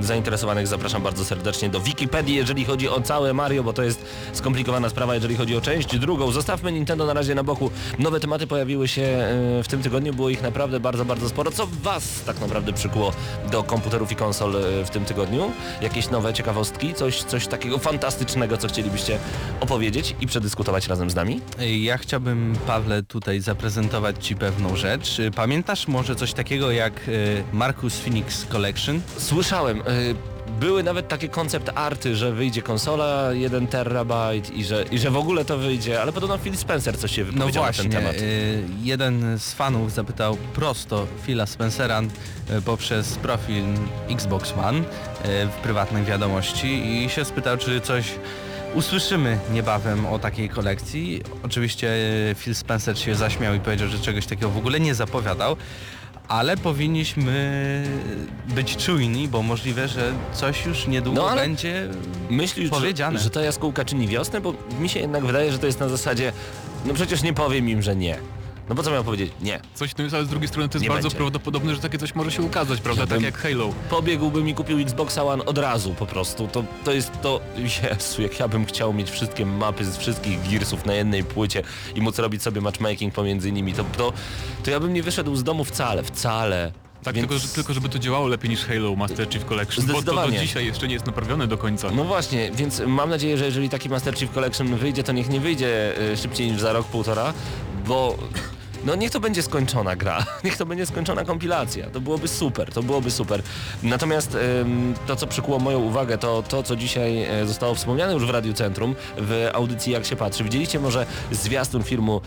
Zainteresowanych 0.00 0.66
zapraszam 0.66 1.02
bardzo 1.02 1.24
serdecznie 1.24 1.68
do 1.68 1.80
Wikipedii, 1.80 2.34
jeżeli 2.34 2.64
chodzi 2.64 2.88
o 2.88 3.00
całe 3.00 3.34
Mario, 3.34 3.64
bo 3.64 3.72
to 3.72 3.82
jest 3.82 4.04
skomplikowana 4.32 4.88
sprawa, 4.88 5.14
jeżeli 5.14 5.36
chodzi 5.36 5.56
o 5.56 5.60
część 5.60 5.98
drugą. 5.98 6.30
Zostawmy 6.30 6.72
Nintendo 6.72 7.06
na 7.06 7.12
razie 7.14 7.34
na 7.34 7.44
boku. 7.44 7.70
Nowe 7.98 8.20
tematy 8.20 8.46
pojawiły 8.46 8.88
się 8.88 9.02
e, 9.02 9.62
w 9.62 9.68
tym 9.68 9.82
tygodniu, 9.82 10.14
było 10.14 10.28
ich 10.28 10.42
naprawdę 10.42 10.80
bardzo, 10.80 11.04
bardzo 11.04 11.28
sporo. 11.28 11.50
Co 11.50 11.68
Was 11.82 12.22
tak 12.26 12.40
naprawdę 12.40 12.72
przykuło 12.72 13.12
do 13.50 13.62
komputerów 13.62 14.12
i 14.12 14.16
konsol 14.16 14.56
e, 14.56 14.84
w 14.84 14.90
tym 14.90 15.04
tygodniu? 15.04 15.52
Jakieś 15.82 16.10
nowe 16.10 16.34
ciekawostki? 16.34 16.94
Coś, 16.94 17.22
coś 17.22 17.46
takiego 17.46 17.78
fantastycznego, 17.78 18.56
co 18.56 18.68
chcielibyście 18.68 19.18
opowiedzieć 19.60 20.16
i 20.20 20.26
przedyskutować 20.26 20.88
razem 20.88 21.10
z 21.10 21.14
nami? 21.14 21.40
Ja 21.80 21.98
chciałbym, 21.98 22.57
Pawle, 22.60 23.02
tutaj 23.02 23.40
zaprezentować 23.40 24.26
Ci 24.26 24.36
pewną 24.36 24.76
rzecz. 24.76 25.16
Pamiętasz 25.36 25.88
może 25.88 26.16
coś 26.16 26.32
takiego 26.32 26.70
jak 26.70 26.92
e, 26.92 27.02
Marcus 27.52 27.98
Phoenix 27.98 28.44
Collection? 28.46 29.00
Słyszałem. 29.18 29.78
y, 29.80 30.14
Były 30.60 30.82
nawet 30.82 31.08
takie 31.08 31.28
koncept 31.28 31.70
arty, 31.74 32.16
że 32.16 32.32
wyjdzie 32.32 32.62
konsola 32.62 33.32
1 33.32 33.66
terabajt 33.66 34.50
i 34.50 34.64
że, 34.64 34.84
i 34.90 34.98
że 34.98 35.10
w 35.10 35.16
ogóle 35.16 35.44
to 35.44 35.58
wyjdzie, 35.58 36.02
ale 36.02 36.12
podobno 36.12 36.38
Phil 36.38 36.56
Spencer 36.56 36.98
coś 36.98 37.12
się 37.16 37.24
No 37.24 37.32
wypowiedział 37.32 37.62
właśnie, 37.64 37.84
na 37.84 37.90
ten 37.90 38.00
temat. 38.00 38.14
y, 38.22 38.62
jeden 38.82 39.38
z 39.38 39.52
fanów 39.52 39.92
zapytał 39.92 40.36
prosto 40.54 41.06
Phila 41.26 41.46
Spencera 41.46 42.00
y, 42.02 42.62
poprzez 42.62 43.14
profil 43.14 43.64
Xbox 44.10 44.54
One 44.64 44.78
y, 44.78 44.82
w 45.46 45.52
prywatnej 45.62 46.04
wiadomości 46.04 47.02
i 47.04 47.10
się 47.10 47.24
spytał, 47.24 47.56
czy 47.58 47.80
coś 47.80 48.04
usłyszymy 48.74 49.38
niebawem 49.52 50.06
o 50.06 50.18
takiej 50.18 50.48
kolekcji. 50.48 51.22
Oczywiście 51.42 51.88
y, 52.30 52.34
Phil 52.34 52.54
Spencer 52.54 52.98
się 52.98 53.14
zaśmiał 53.14 53.54
i 53.54 53.60
powiedział, 53.60 53.88
że 53.88 53.98
czegoś 53.98 54.26
takiego 54.26 54.50
w 54.50 54.56
ogóle 54.56 54.80
nie 54.80 54.94
zapowiadał. 54.94 55.56
Ale 56.28 56.56
powinniśmy 56.56 57.32
być 58.48 58.76
czujni, 58.76 59.28
bo 59.28 59.42
możliwe, 59.42 59.88
że 59.88 60.12
coś 60.32 60.66
już 60.66 60.86
niedługo 60.86 61.22
No, 61.30 61.36
będzie 61.36 61.88
Myślisz, 62.30 62.70
powiedziane. 62.70 63.18
że, 63.18 63.24
że 63.24 63.30
ta 63.30 63.40
jaskółka 63.42 63.84
czyni 63.84 64.08
wiosnę? 64.08 64.40
Bo 64.40 64.54
mi 64.80 64.88
się 64.88 65.00
jednak 65.00 65.24
wydaje, 65.24 65.52
że 65.52 65.58
to 65.58 65.66
jest 65.66 65.80
na 65.80 65.88
zasadzie, 65.88 66.32
no 66.84 66.94
przecież 66.94 67.22
nie 67.22 67.32
powiem 67.32 67.68
im, 67.68 67.82
że 67.82 67.96
nie. 67.96 68.18
No 68.68 68.74
bo 68.74 68.82
co 68.82 68.90
miał 68.90 69.04
powiedzieć? 69.04 69.32
Nie. 69.40 69.60
Coś 69.74 69.90
w 69.90 69.94
tym 69.94 70.04
jest, 70.06 70.14
ale 70.16 70.24
z 70.24 70.28
drugiej 70.28 70.48
strony 70.48 70.68
to 70.68 70.76
jest 70.78 70.82
Nie 70.82 70.88
bardzo 70.88 71.08
będzie. 71.08 71.16
prawdopodobne, 71.16 71.74
że 71.74 71.80
takie 71.80 71.98
coś 71.98 72.14
może 72.14 72.30
się 72.30 72.42
ukazać, 72.42 72.80
prawda? 72.80 73.06
Tak 73.06 73.22
jak 73.22 73.38
Halo. 73.38 73.74
Pobiegłbym 73.90 74.48
i 74.48 74.54
kupił 74.54 74.78
Xboxa 74.78 75.24
One 75.24 75.44
od 75.44 75.58
razu 75.58 75.94
po 75.94 76.06
prostu. 76.06 76.48
To, 76.48 76.64
to 76.84 76.92
jest 76.92 77.12
to, 77.22 77.40
Jezu, 77.56 78.22
jak 78.22 78.40
ja 78.40 78.48
bym 78.48 78.64
chciał 78.66 78.92
mieć 78.92 79.10
wszystkie 79.10 79.46
mapy 79.46 79.84
z 79.84 79.96
wszystkich 79.96 80.50
Gearsów 80.50 80.86
na 80.86 80.94
jednej 80.94 81.24
płycie 81.24 81.62
i 81.94 82.00
móc 82.00 82.18
robić 82.18 82.42
sobie 82.42 82.60
matchmaking 82.60 83.14
pomiędzy 83.14 83.52
nimi, 83.52 83.72
to, 83.74 83.84
to, 83.96 84.12
to 84.64 84.70
ja 84.70 84.80
bym 84.80 84.94
nie 84.94 85.02
wyszedł 85.02 85.36
z 85.36 85.44
domu 85.44 85.64
wcale, 85.64 86.02
wcale. 86.02 86.72
Tak, 87.02 87.14
Więc- 87.14 87.28
tylko, 87.28 87.42
że, 87.46 87.48
tylko 87.48 87.74
żeby 87.74 87.88
to 87.88 87.98
działało 87.98 88.28
lepiej 88.28 88.50
niż 88.50 88.64
Halo 88.64 88.96
Master 88.96 89.28
Chief 89.30 89.44
Collection, 89.44 89.86
bo 89.86 89.92
to 89.92 89.94
do 89.94 90.00
Zdecydowanie. 90.02 90.38
dzisiaj 90.40 90.66
jeszcze 90.66 90.86
nie 90.88 90.94
jest 90.94 91.06
naprawione 91.06 91.46
do 91.46 91.58
końca. 91.58 91.90
No 91.90 92.04
właśnie, 92.04 92.50
więc 92.54 92.82
mam 92.86 93.10
nadzieję, 93.10 93.38
że 93.38 93.44
jeżeli 93.44 93.68
taki 93.68 93.88
Master 93.88 94.14
Chief 94.18 94.30
Collection 94.32 94.76
wyjdzie, 94.76 95.02
to 95.04 95.12
niech 95.12 95.28
nie 95.28 95.40
wyjdzie 95.40 95.94
y, 96.12 96.16
szybciej 96.16 96.52
niż 96.52 96.60
za 96.60 96.72
rok, 96.72 96.86
półtora, 96.86 97.32
bo 97.86 98.18
no 98.84 98.94
niech 98.94 99.10
to 99.10 99.20
będzie 99.20 99.42
skończona 99.42 99.96
gra, 99.96 100.26
niech 100.44 100.56
to 100.56 100.66
będzie 100.66 100.86
skończona 100.86 101.24
kompilacja, 101.24 101.90
to 101.90 102.00
byłoby 102.00 102.28
super, 102.28 102.72
to 102.72 102.82
byłoby 102.82 103.10
super. 103.10 103.42
Natomiast 103.82 104.36
ym, 104.60 104.94
to, 105.06 105.16
co 105.16 105.26
przykuło 105.26 105.58
moją 105.58 105.78
uwagę, 105.78 106.18
to 106.18 106.42
to, 106.42 106.62
co 106.62 106.76
dzisiaj 106.76 107.22
e, 107.22 107.46
zostało 107.46 107.74
wspomniane 107.74 108.12
już 108.12 108.26
w 108.26 108.30
Radiu 108.30 108.52
Centrum, 108.52 108.94
w 109.18 109.50
audycji 109.52 109.92
Jak 109.92 110.04
się 110.06 110.16
patrzy. 110.16 110.44
Widzieliście 110.44 110.80
może 110.80 111.06
zwiastun 111.32 111.82
filmu 111.82 112.20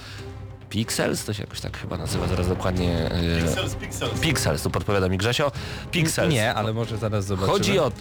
Pixels, 0.70 1.26
to 1.26 1.34
się 1.34 1.44
jakoś 1.44 1.60
tak 1.60 1.78
chyba 1.78 1.98
nazywa, 1.98 2.28
zaraz 2.28 2.48
dokładnie... 2.48 3.12
e, 3.12 3.42
Pixels, 3.42 3.76
Pixels. 3.76 4.20
Pixels, 4.20 4.64
tu 4.64 4.70
podpowiada 4.70 5.10
mi 5.10 5.18
Grzesio. 5.18 5.52
Pixels. 5.92 6.34
Nie, 6.34 6.54
ale 6.54 6.74
może 6.74 6.98
zaraz 6.98 7.26
zobaczymy. 7.26 7.54
Chodzi 7.54 7.80
o... 7.80 7.92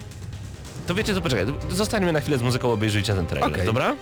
To 0.87 0.95
wiecie 0.95 1.15
co, 1.15 1.21
poczekaj, 1.21 1.47
zostańmy 1.71 2.13
na 2.13 2.21
chwilę 2.21 2.39
z 2.39 2.43
muzyką, 2.43 2.73
obejrzyjcie 2.73 3.15
ten 3.15 3.27
trailer, 3.27 3.53
Okej. 3.53 3.67
dobra? 3.67 3.97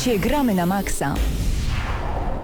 Słuchacie 0.00 0.18
Gramy 0.28 0.54
na 0.54 0.66
Maxa. 0.66 1.14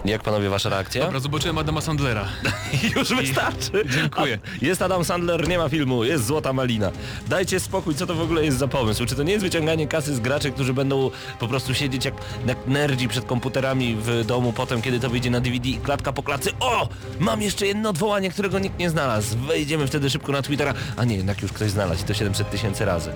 Jak 0.05 0.23
panowie 0.23 0.49
wasza 0.49 0.69
reakcja? 0.69 1.05
Dobra, 1.05 1.21
zobaczyłem 1.21 1.59
Adama 1.59 1.81
Sandlera. 1.81 2.29
Już 2.97 3.09
wystarczy. 3.09 3.85
Dziękuję. 3.89 4.39
A, 4.63 4.65
jest 4.65 4.83
Adam 4.83 5.05
Sandler, 5.05 5.49
nie 5.49 5.59
ma 5.59 5.69
filmu, 5.69 6.05
jest 6.05 6.27
Złota 6.27 6.53
Malina. 6.53 6.91
Dajcie 7.29 7.61
spokój, 7.61 7.95
co 7.95 8.07
to 8.07 8.15
w 8.15 8.21
ogóle 8.21 8.45
jest 8.45 8.59
za 8.59 8.69
pomysł? 8.69 9.07
Czy 9.07 9.15
to 9.15 9.23
nie 9.23 9.33
jest 9.33 9.45
wyciąganie 9.45 9.89
kasy 9.89 10.15
z 10.15 10.21
graczy, 10.21 10.51
którzy 10.51 10.75
będą 10.75 11.11
po 11.41 11.49
prostu 11.49 11.75
siedzieć 11.75 12.05
jak, 12.05 12.15
jak 12.47 12.67
nerdzi 12.67 13.09
przed 13.09 13.25
komputerami 13.25 13.97
w 14.01 14.25
domu 14.25 14.53
potem, 14.53 14.83
kiedy 14.83 15.01
to 15.01 15.11
wyjdzie 15.11 15.31
na 15.31 15.41
DVD 15.41 15.69
i 15.69 15.77
klatka 15.79 16.13
po 16.13 16.23
klatce. 16.23 16.51
O! 16.61 16.89
Mam 17.21 17.43
jeszcze 17.43 17.67
jedno 17.67 17.91
odwołanie, 17.91 18.31
którego 18.31 18.59
nikt 18.59 18.79
nie 18.79 18.91
znalazł. 18.91 19.39
Wejdziemy 19.39 19.87
wtedy 19.87 20.11
szybko 20.11 20.33
na 20.33 20.43
Twittera. 20.43 20.75
A 20.97 21.05
nie, 21.05 21.17
jednak 21.17 21.43
już 21.43 21.53
ktoś 21.53 21.71
znalazł 21.71 22.03
i 22.03 22.05
to 22.05 22.15
700 22.15 22.51
tysięcy 22.51 22.85
razy. 22.85 23.11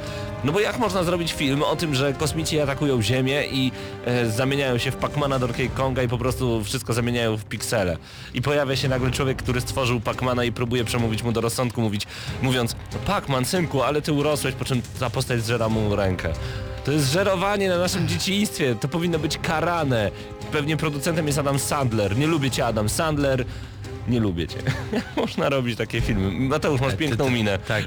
No 0.44 0.52
bo 0.52 0.60
jak 0.60 0.78
można 0.78 1.04
zrobić 1.04 1.32
film 1.32 1.62
o 1.62 1.76
tym, 1.76 1.94
że 1.94 2.12
kosmici 2.12 2.60
atakują 2.60 3.02
Ziemię 3.02 3.46
i 3.52 3.72
e, 4.04 4.30
zamieniają 4.30 4.78
się 4.78 4.90
w 4.90 4.96
Pacmana 4.96 5.38
Donkey 5.38 5.68
Konga 5.68 6.02
i 6.02 6.08
po 6.08 6.18
prostu 6.18 6.64
wszystko 6.64 6.92
zamieniają 6.92 7.36
w 7.36 7.44
piksele. 7.44 7.96
I 8.34 8.42
pojawia 8.42 8.76
się 8.76 8.88
nagle 8.88 9.10
człowiek, 9.10 9.38
który 9.42 9.49
stworzył 9.60 10.00
Pacmana 10.00 10.44
i 10.44 10.52
próbuje 10.52 10.84
przemówić 10.84 11.22
mu 11.22 11.32
do 11.32 11.40
rozsądku, 11.40 11.80
mówić, 11.80 12.06
mówiąc, 12.42 12.76
no 12.92 12.98
Pacman, 12.98 13.44
synku, 13.44 13.82
ale 13.82 14.02
ty 14.02 14.12
urosłeś, 14.12 14.54
po 14.54 14.64
czym 14.64 14.82
ta 15.00 15.10
postać 15.10 15.44
zżera 15.44 15.68
mu 15.68 15.96
rękę. 15.96 16.32
To 16.84 16.92
jest 16.92 17.12
żerowanie 17.12 17.68
na 17.68 17.78
naszym 17.78 18.08
dzieciństwie, 18.08 18.76
to 18.80 18.88
powinno 18.88 19.18
być 19.18 19.38
karane. 19.38 20.10
Pewnie 20.52 20.76
producentem 20.76 21.26
jest 21.26 21.38
Adam 21.38 21.58
Sandler. 21.58 22.16
Nie 22.18 22.26
lubię 22.26 22.50
cię 22.50 22.66
Adam 22.66 22.88
Sandler. 22.88 23.44
Nie 24.08 24.20
lubię 24.20 24.48
cię. 24.48 24.56
Można 25.16 25.48
robić 25.48 25.78
takie 25.78 26.00
filmy? 26.00 26.30
Mateusz, 26.48 26.80
masz 26.80 26.90
Ty- 26.90 26.96
piękną 26.96 27.24
ty- 27.24 27.30
minę. 27.30 27.58
Tak. 27.58 27.84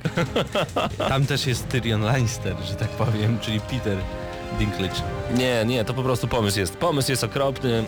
Tam 1.10 1.26
też 1.26 1.48
jest 1.48 1.70
Tyrion 1.70 2.02
Lannister, 2.02 2.56
że 2.66 2.76
tak 2.76 2.90
powiem, 2.90 3.40
czyli 3.40 3.60
Peter 3.60 3.98
Dinklage. 4.60 5.02
Nie, 5.38 5.66
nie, 5.66 5.86
to 5.86 5.94
po 5.94 6.04
prostu 6.04 6.28
pomysł 6.28 6.60
jest. 6.60 6.78
Pomysł 6.78 7.12
jest 7.12 7.24
okropny. 7.24 7.84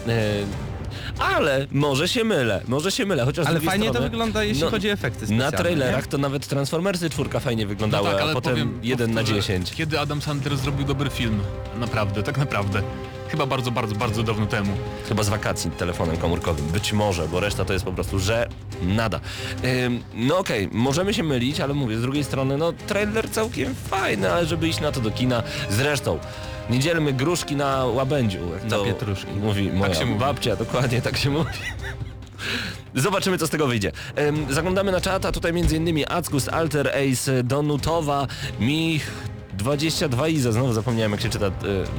Ale 1.20 1.68
może 1.72 2.08
się 2.08 2.24
mylę, 2.24 2.62
może 2.68 2.92
się 2.92 3.06
mylę, 3.06 3.26
chociaż 3.26 3.48
Ale 3.48 3.60
fajnie 3.60 3.86
to 3.88 3.94
strony, 3.94 4.10
wygląda, 4.10 4.44
jeśli 4.44 4.64
no, 4.64 4.70
chodzi 4.70 4.90
o 4.90 4.94
efekty 4.94 5.18
specjalne. 5.26 5.46
Na 5.46 5.52
trailerach 5.52 6.06
nie? 6.06 6.12
to 6.12 6.18
nawet 6.18 6.48
Transformersy 6.48 7.10
czwórka 7.10 7.40
fajnie 7.40 7.64
No 7.64 7.70
wyglądały, 7.70 8.10
tak, 8.10 8.22
ale 8.22 8.32
a 8.32 8.34
potem 8.34 8.54
powiem, 8.54 8.80
1 8.84 9.14
na 9.14 9.22
powtórzę, 9.22 9.42
10. 9.42 9.72
Kiedy 9.72 10.00
Adam 10.00 10.22
Sandler 10.22 10.58
zrobił 10.58 10.86
dobry 10.86 11.10
film? 11.10 11.40
Naprawdę, 11.80 12.24
tak 12.24 12.38
naprawdę. 12.38 12.82
chyba 13.30 13.46
bardzo, 13.46 13.72
bardzo, 13.72 13.96
bardzo 13.96 14.24
dawno 14.24 14.46
temu. 14.46 14.78
Chyba 15.08 15.24
z 15.24 15.30
wakacji 15.30 15.72
telefonem 15.72 16.18
komórkowym. 16.18 16.68
Być 16.68 16.94
może, 16.94 17.28
bo 17.28 17.40
reszta 17.40 17.66
to 17.66 17.74
jest 17.74 17.86
po 17.86 17.92
prostu, 17.92 18.20
że 18.20 18.48
nada. 18.82 19.20
Ym, 19.86 20.04
no 20.14 20.38
okej, 20.38 20.70
możemy 20.72 21.14
się 21.14 21.24
mylić, 21.24 21.60
ale 21.60 21.74
mówię, 21.74 21.98
z 21.98 22.02
drugiej 22.02 22.24
strony, 22.24 22.58
no 22.58 22.74
trailer 22.74 23.30
całkiem 23.30 23.76
fajny, 23.76 24.32
ale 24.32 24.46
żeby 24.46 24.68
iść 24.68 24.80
na 24.80 24.92
to 24.92 25.02
do 25.02 25.12
kina. 25.12 25.44
Zresztą, 25.70 26.20
nie 26.70 26.80
dzielmy 26.80 27.14
gruszki 27.14 27.56
na 27.56 27.86
łabędziu. 27.86 28.40
Jak 28.54 28.64
Na 28.64 28.70
to 28.78 28.86
pietruszki. 28.86 29.32
Mówi 29.32 29.72
moja 29.72 29.94
się 29.94 30.06
mówi. 30.06 30.20
babcia, 30.20 30.56
dokładnie 30.56 31.02
tak 31.02 31.18
się 31.18 31.30
mówi. 31.30 31.52
Zobaczymy, 32.96 33.38
co 33.38 33.48
z 33.48 33.50
tego 33.50 33.68
wyjdzie. 33.68 33.92
Ym, 34.20 34.54
zaglądamy 34.54 34.92
na 34.92 35.02
czata, 35.02 35.32
tutaj 35.32 35.52
m.in. 35.52 36.06
Ackus, 36.10 36.50
Alter 36.50 36.88
Ace, 36.88 37.44
Donutowa, 37.44 38.28
Mich, 38.60 39.12
22 39.54 40.28
Ize, 40.28 40.54
znowu 40.54 40.74
zapomniałem 40.74 41.12
jak 41.12 41.22
się 41.22 41.30
czyta, 41.30 41.46
y, 41.48 41.52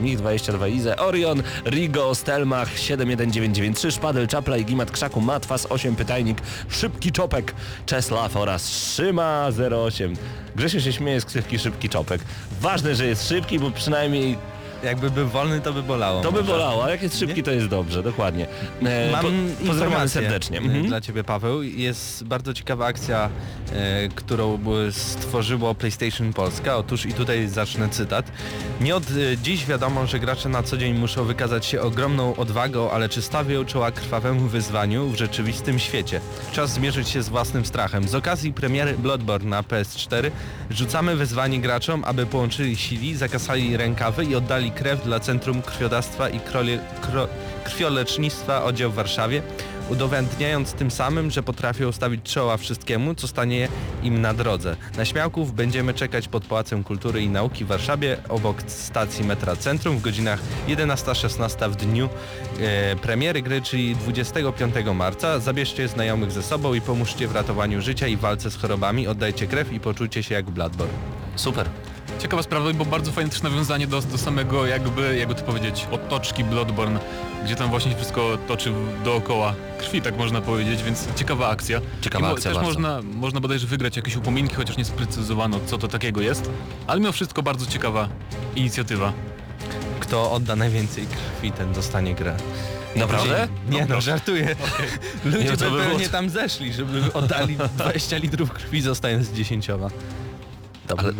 Mich 0.02 0.16
22 0.18 0.68
Ize, 0.68 0.96
Orion, 0.96 1.42
Rigo, 1.66 2.14
Stelmach, 2.14 2.79
71993, 2.79 3.90
Szpadel, 3.92 4.29
Czapla 4.29 4.57
i 4.57 4.64
Gimat 4.64 4.90
Krzaku, 4.90 5.20
Matwas, 5.20 5.66
8 5.70 5.96
Pytajnik, 5.96 6.38
Szybki 6.68 7.12
Czopek, 7.12 7.55
Czesław 7.87 8.37
oraz 8.37 8.70
Szyma 8.94 9.48
08. 9.87 10.14
Grzesiu 10.57 10.81
się 10.81 10.92
śmieje 10.92 11.20
z 11.20 11.24
ksywki 11.24 11.59
Szybki 11.59 11.88
Czopek. 11.88 12.20
Ważne, 12.61 12.94
że 12.94 13.07
jest 13.07 13.29
szybki, 13.29 13.59
bo 13.59 13.70
przynajmniej 13.70 14.38
Jakby 14.84 15.10
był 15.10 15.28
wolny, 15.28 15.60
to 15.60 15.72
by 15.72 15.82
bolało. 15.82 16.20
to 16.22 16.32
by 16.32 16.40
może. 16.40 16.52
bolało, 16.52 16.84
a 16.84 16.90
jak 16.90 17.02
jest 17.02 17.18
szybki, 17.18 17.42
to 17.42 17.50
jest 17.50 17.66
dobrze, 17.66 18.02
dokładnie. 18.02 18.46
E, 18.84 19.10
Mam 19.12 19.22
po- 19.24 19.66
pozdrawiamy 19.66 20.08
serdecznie. 20.08 20.58
e, 20.58 20.62
Mhm. 20.62 20.86
dla 20.86 21.00
Ciebie 21.00 21.24
Paweł. 21.24 21.62
Jest 21.62 22.24
bardzo 22.24 22.54
ciekawa 22.54 22.86
akcja, 22.86 23.30
e, 23.72 24.08
którą 24.14 24.58
stworzyło 24.90 25.74
PlayStation 25.74 26.32
Polska. 26.32 26.76
Otóż 26.76 27.06
i 27.06 27.12
tutaj 27.12 27.48
zacznę 27.48 27.88
cytat. 27.88 28.32
Nie 28.80 28.96
od 28.96 29.02
e, 29.10 29.36
dziś 29.42 29.66
wiadomo, 29.66 30.06
że 30.06 30.18
gracze 30.20 30.48
na 30.48 30.62
co 30.62 30.76
dzień 30.76 30.94
muszą 30.98 31.24
wykazać 31.24 31.66
się 31.66 31.80
ogromną 31.80 32.36
odwagą, 32.36 32.90
ale 32.90 33.08
czy 33.08 33.22
stawią 33.22 33.64
czoła 33.64 33.90
krwawemu 33.90 34.40
wyzwaniu 34.48 35.08
w 35.08 35.16
rzeczywistym 35.16 35.78
świecie? 35.78 36.20
Czas 36.52 36.70
zmierzyć 36.72 37.08
się 37.08 37.22
z 37.22 37.28
własnym 37.28 37.66
strachem. 37.66 38.08
Z 38.08 38.14
okazji 38.14 38.52
premiery 38.52 38.94
Bloodborne 38.98 39.50
na 39.50 39.62
PS4 39.62 40.30
rzucamy 40.70 41.16
wyzwanie 41.16 41.60
graczom, 41.60 42.04
aby 42.06 42.26
połączyli 42.26 42.76
sili, 42.76 43.16
zakasali 43.16 43.76
rękawy 43.76 44.24
i 44.24 44.34
oddali 44.34 44.65
krew 44.70 45.05
dla 45.05 45.20
Centrum 45.20 45.62
Krwiodawstwa 45.62 46.29
i 46.29 46.40
Krolie, 46.40 46.79
Kro, 47.00 47.29
Krwiolecznictwa 47.64 48.64
oddział 48.64 48.90
w 48.90 48.94
Warszawie, 48.94 49.42
udowadniając 49.88 50.72
tym 50.72 50.90
samym, 50.90 51.31
że 51.31 51.42
potrafią 51.42 51.92
stawić 51.92 52.22
czoła 52.22 52.57
wszystkiemu, 52.57 53.14
co 53.14 53.29
stanie 53.29 53.68
im 54.02 54.20
na 54.20 54.35
drodze. 54.35 54.76
Na 54.96 55.05
śmiałków 55.05 55.55
będziemy 55.55 55.94
czekać 55.94 56.29
pod 56.29 56.44
Pałacem 56.44 56.85
Kultury 56.85 57.22
i 57.22 57.29
Nauki 57.29 57.64
w 57.64 57.68
Warszawie, 57.68 58.16
obok 58.29 58.62
stacji 58.66 59.24
metra 59.24 59.57
Centrum 59.57 59.98
w 59.98 60.02
godzinach 60.02 60.40
11-16 60.68 61.70
w 61.70 61.76
dniu 61.76 62.09
e, 62.61 62.96
premiery 62.96 63.42
gry, 63.42 63.62
czyli 63.62 63.96
25 63.96 64.74
marca. 64.94 65.38
Zabierzcie 65.38 65.88
znajomych 65.88 66.33
ze 66.33 66.42
sobą 66.42 66.74
i 66.74 66.81
pomóżcie 66.81 67.29
w 67.29 67.35
ratowaniu 67.35 67.83
życia 67.83 68.07
i 68.07 68.16
walce 68.16 68.50
z 68.50 68.57
chorobami. 68.57 69.07
Oddajcie 69.07 69.46
krew 69.46 69.72
i 69.72 69.81
poczujcie 69.81 70.22
się 70.22 70.35
jak 70.35 70.50
Bloodborne. 70.50 70.94
Super. 71.37 71.68
Ciekawa 72.18 72.42
sprawa, 72.42 72.72
bo 72.72 72.85
bardzo 72.85 73.12
fajne 73.12 73.31
też 73.31 73.42
nawiązanie 73.42 73.87
do, 73.87 74.00
do 74.02 74.18
samego 74.18 74.66
jakby, 74.66 75.16
jakby 75.16 75.35
to 75.35 75.42
powiedzieć, 75.42 75.87
otoczki 75.90 76.44
Bloodborne, 76.44 77.00
gdzie 77.44 77.57
tam 77.57 77.70
właśnie 77.70 77.94
wszystko 77.96 78.38
toczy 78.48 78.72
dookoła 79.05 79.55
krwi, 79.79 80.02
tak 80.02 80.16
można 80.18 80.40
powiedzieć, 80.40 80.83
więc 80.83 81.09
ciekawa 81.16 81.48
akcja. 81.48 81.81
Ciekawa 82.00 82.29
I 82.29 82.33
akcja 82.33 82.50
Też 82.50 82.55
bardzo. 82.55 82.72
można, 82.72 83.02
można 83.02 83.40
bodajże 83.40 83.66
wygrać 83.66 83.96
jakieś 83.96 84.16
upominki, 84.16 84.55
chociaż 84.55 84.76
nie 84.76 84.85
sprecyzowano 84.85 85.61
co 85.66 85.79
to 85.79 85.88
takiego 85.88 86.20
jest, 86.20 86.50
ale 86.87 87.00
mimo 87.00 87.12
wszystko 87.12 87.42
bardzo 87.42 87.66
ciekawa 87.66 88.09
inicjatywa. 88.57 89.12
Kto 90.00 90.33
odda 90.33 90.57
najwięcej 90.57 91.07
krwi, 91.07 91.52
ten 91.52 91.72
dostanie 91.72 92.14
grę. 92.14 92.37
Naprawdę? 92.96 93.48
Nie 93.70 93.87
no, 93.87 94.00
żartuję. 94.00 94.57
Ludzie 95.24 95.38
Nie, 95.38 95.44
by 95.50 95.57
by 95.57 95.70
było- 95.70 95.83
pewnie 95.83 96.09
tam 96.09 96.31
zeszli, 96.31 96.72
żeby 96.72 97.12
oddali 97.12 97.57
20 97.79 98.16
litrów 98.16 98.52
krwi 98.52 98.81
zostając 98.81 99.26
z 99.26 99.33
10. 99.33 99.68
Ale, 100.96 101.12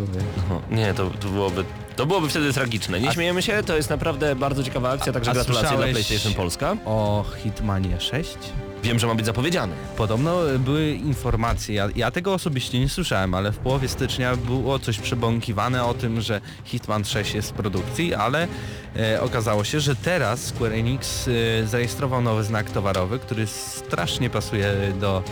no, 0.49 0.61
nie, 0.71 0.93
to, 0.93 1.09
to 1.09 1.27
byłoby... 1.27 1.63
To 1.95 2.05
byłoby 2.05 2.29
wtedy 2.29 2.53
tragiczne. 2.53 2.99
Nie 2.99 3.09
A- 3.09 3.13
śmiejemy 3.13 3.41
się, 3.41 3.63
to 3.63 3.75
jest 3.75 3.89
naprawdę 3.89 4.35
bardzo 4.35 4.63
ciekawa 4.63 4.89
akcja, 4.89 5.13
także 5.13 5.31
a 5.31 5.33
gratulacje 5.33 5.77
dla 5.77 5.87
PlayStation 5.87 6.33
Polska. 6.33 6.77
O 6.85 7.25
Hitmanie 7.43 7.99
6? 7.99 8.37
Wiem, 8.83 8.99
że 8.99 9.07
ma 9.07 9.15
być 9.15 9.25
zapowiedziany. 9.25 9.73
Podobno 9.97 10.39
były 10.59 10.89
informacje, 10.91 11.75
ja, 11.75 11.89
ja 11.95 12.11
tego 12.11 12.33
osobiście 12.33 12.79
nie 12.79 12.89
słyszałem, 12.89 13.33
ale 13.33 13.51
w 13.51 13.57
połowie 13.57 13.87
stycznia 13.87 14.35
było 14.35 14.79
coś 14.79 14.99
przebąkiwane 14.99 15.85
o 15.85 15.93
tym, 15.93 16.21
że 16.21 16.41
Hitman 16.65 17.05
6 17.05 17.33
jest 17.33 17.49
w 17.49 17.53
produkcji, 17.53 18.13
ale 18.13 18.47
e, 18.95 19.21
okazało 19.21 19.63
się, 19.63 19.79
że 19.79 19.95
teraz 19.95 20.45
Square 20.45 20.73
Enix 20.73 21.27
e, 21.27 21.67
zarejestrował 21.67 22.21
nowy 22.21 22.43
znak 22.43 22.71
towarowy, 22.71 23.19
który 23.19 23.47
strasznie 23.47 24.29
pasuje 24.29 24.73
do 24.99 25.23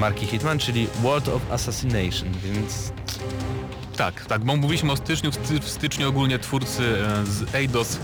marki 0.00 0.26
Hitman, 0.26 0.58
czyli 0.58 0.86
World 1.02 1.28
of 1.28 1.42
Assassination, 1.50 2.28
więc 2.42 2.92
Tak, 3.96 4.24
tak, 4.24 4.44
bo 4.44 4.56
mówiliśmy 4.56 4.92
o 4.92 4.96
styczniu, 4.96 5.30
w, 5.30 5.34
sty, 5.34 5.60
w 5.60 5.68
styczniu 5.68 6.08
ogólnie 6.08 6.38
twórcy 6.38 6.82
e, 6.82 7.26
z 7.26 7.54
Eidos, 7.54 7.98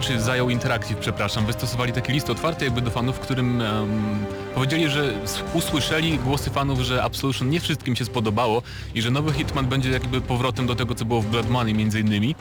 czy 0.00 0.20
Zajął 0.20 0.50
Interactive, 0.50 0.98
przepraszam, 0.98 1.46
wystosowali 1.46 1.92
taki 1.92 2.12
list 2.12 2.30
otwarty 2.30 2.64
jakby 2.64 2.80
do 2.80 2.90
fanów, 2.90 3.16
w 3.16 3.20
którym 3.20 3.60
em, 3.60 4.26
powiedzieli, 4.54 4.88
że 4.88 5.12
usłyszeli 5.54 6.18
głosy 6.18 6.50
fanów, 6.50 6.80
że 6.80 7.02
Absolution 7.02 7.50
nie 7.50 7.60
wszystkim 7.60 7.96
się 7.96 8.04
spodobało 8.04 8.62
i 8.94 9.02
że 9.02 9.10
nowy 9.10 9.32
Hitman 9.32 9.66
będzie 9.66 9.90
jakby 9.90 10.20
powrotem 10.20 10.66
do 10.66 10.74
tego, 10.74 10.94
co 10.94 11.04
było 11.04 11.22
w 11.22 11.26
Blood 11.26 11.50
Money 11.50 11.74
między 11.74 12.00
innymi. 12.00 12.34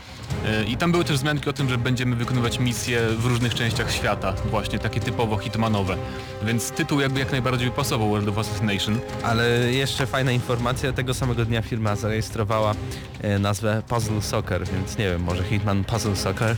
E, 0.46 0.64
I 0.64 0.78
tam 0.78 0.92
były 0.92 1.04
też 1.04 1.18
wzmianki 1.18 1.50
o 1.50 1.54
tym, 1.54 1.70
że 1.70 1.78
będziemy 1.78 2.16
wykonywać 2.16 2.60
misje 2.60 3.02
w 3.18 3.26
różnych 3.26 3.54
częściach 3.56 3.92
świata, 3.92 4.34
właśnie 4.52 4.80
takie 4.80 5.00
typowo 5.00 5.38
hitmanowe. 5.38 5.98
Więc 6.44 6.72
tytuł 6.72 7.00
jakby 7.00 7.20
jak 7.20 7.32
najbardziej 7.32 7.72
pasował 7.72 8.10
World 8.10 8.30
of 8.30 8.38
Assassination. 8.38 9.00
Ale 9.24 9.50
jeszcze 9.74 10.06
fajna 10.06 10.32
informacja, 10.32 10.94
tego 10.94 11.14
samego 11.14 11.46
dnia 11.46 11.62
firma 11.62 11.96
zarejestrowała 11.96 12.76
e, 13.22 13.40
nazwę 13.40 13.82
Puzzle 13.88 14.22
Soccer, 14.22 14.68
więc 14.68 14.98
nie 14.98 15.10
wiem, 15.10 15.24
może 15.24 15.44
Hitman 15.44 15.84
Puzzle 15.84 16.16
Soccer. 16.16 16.56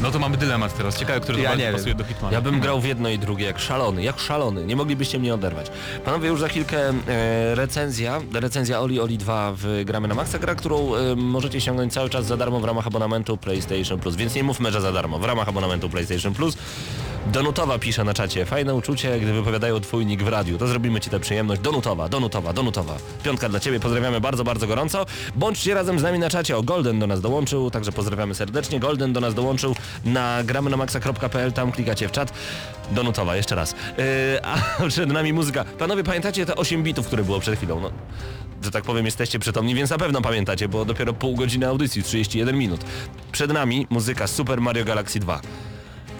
No 0.00 0.10
to 0.10 0.18
mamy 0.18 0.36
dylemat 0.36 0.76
teraz. 0.76 0.98
Ciekawe, 0.98 1.20
który 1.20 1.40
Ja 1.42 1.54
nie 1.54 1.64
wiem. 1.64 1.74
pasuje 1.74 1.94
do 1.94 2.04
Hitmana. 2.04 2.32
Ja 2.34 2.40
bym 2.40 2.60
grał 2.60 2.80
w 2.80 2.84
jedno 2.84 3.08
i 3.08 3.18
drugie, 3.18 3.46
jak 3.46 3.58
szalony, 3.58 4.02
jak 4.02 4.18
szalony. 4.20 4.66
Nie 4.66 4.76
moglibyście 4.76 5.18
mnie 5.18 5.34
oderwać. 5.34 5.70
Panowie, 6.04 6.28
już 6.28 6.40
za 6.40 6.48
chwilkę 6.48 6.78
e, 7.08 7.54
recenzja, 7.54 8.20
recenzja 8.32 8.80
Oli 8.80 9.00
Oli 9.00 9.18
2 9.18 9.52
w 9.56 9.82
Gramy 9.84 10.08
na 10.08 10.14
Maxa, 10.14 10.38
gra, 10.38 10.54
którą 10.54 10.94
e, 10.94 11.16
możecie 11.16 11.60
ściągnąć 11.60 11.92
cały 11.92 12.10
czas 12.10 12.26
za 12.26 12.36
darmo 12.36 12.60
w 12.60 12.64
ramach 12.64 12.86
abonamentu 12.86 13.36
PlayStation 13.36 13.98
Plus, 14.00 14.16
więc 14.16 14.34
nie 14.34 14.42
mówmy, 14.42 14.72
że 14.72 14.80
za 14.80 14.92
darmo, 14.92 15.18
w 15.18 15.24
ramach 15.24 15.48
abonamentu 15.48 15.88
PlayStation 15.90 16.34
Plus. 16.34 16.56
Donutowa 17.32 17.78
pisze 17.78 18.04
na 18.04 18.14
czacie, 18.14 18.46
fajne 18.46 18.74
uczucie, 18.74 19.20
gdy 19.20 19.32
wypowiadają 19.32 19.80
twój 19.80 20.06
nick 20.06 20.22
w 20.22 20.28
radiu, 20.28 20.58
to 20.58 20.66
zrobimy 20.66 21.00
ci 21.00 21.10
tę 21.10 21.20
przyjemność. 21.20 21.60
Donutowa, 21.60 22.08
Donutowa, 22.08 22.52
Donutowa. 22.52 22.96
Piątka 23.22 23.48
dla 23.48 23.60
ciebie, 23.60 23.80
pozdrawiamy 23.80 24.20
bardzo, 24.20 24.44
bardzo 24.44 24.66
gorąco. 24.66 25.06
Bądźcie 25.34 25.74
razem 25.74 25.98
z 25.98 26.02
nami 26.02 26.18
na 26.18 26.30
czacie, 26.30 26.56
o 26.56 26.62
Golden 26.62 26.98
do 26.98 27.06
nas 27.06 27.20
dołączył, 27.20 27.70
także 27.70 27.92
pozdrawiamy 27.92 28.34
serdecznie. 28.34 28.80
Golden 28.80 29.12
do 29.12 29.20
nas 29.20 29.34
dołączył 29.34 29.74
na 30.04 30.44
gramy 30.44 30.70
na 30.70 30.76
maxa.pl, 30.76 31.52
tam 31.52 31.72
klikacie 31.72 32.08
w 32.08 32.12
czat. 32.12 32.32
Donutowa, 32.90 33.36
jeszcze 33.36 33.54
raz. 33.54 33.74
Yy, 33.98 34.04
a 34.44 34.58
przed 34.88 35.12
nami 35.12 35.32
muzyka. 35.32 35.64
Panowie, 35.64 36.04
pamiętacie 36.04 36.46
te 36.46 36.56
8 36.56 36.82
bitów, 36.82 37.06
które 37.06 37.24
było 37.24 37.40
przed 37.40 37.56
chwilą? 37.56 37.80
No, 37.80 37.90
że 38.62 38.70
tak 38.70 38.84
powiem, 38.84 39.06
jesteście 39.06 39.38
przytomni, 39.38 39.74
więc 39.74 39.90
na 39.90 39.98
pewno 39.98 40.20
pamiętacie, 40.20 40.68
bo 40.68 40.84
dopiero 40.84 41.12
pół 41.12 41.36
godziny 41.36 41.68
audycji, 41.68 42.02
31 42.02 42.56
minut. 42.56 42.80
Przed 43.32 43.52
nami 43.52 43.86
muzyka 43.90 44.26
Super 44.26 44.60
Mario 44.60 44.84
Galaxy 44.84 45.20
2. 45.20 45.40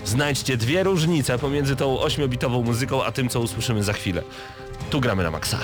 Znajdźcie 0.06 0.56
dwie 0.56 0.82
różnice 0.82 1.38
pomiędzy 1.38 1.76
tą 1.76 1.96
8-bitową 1.96 2.64
muzyką, 2.64 3.04
a 3.04 3.12
tym, 3.12 3.28
co 3.28 3.40
usłyszymy 3.40 3.82
za 3.82 3.92
chwilę. 3.92 4.22
Tu 4.90 5.00
gramy 5.00 5.22
na 5.22 5.30
maksa. 5.30 5.58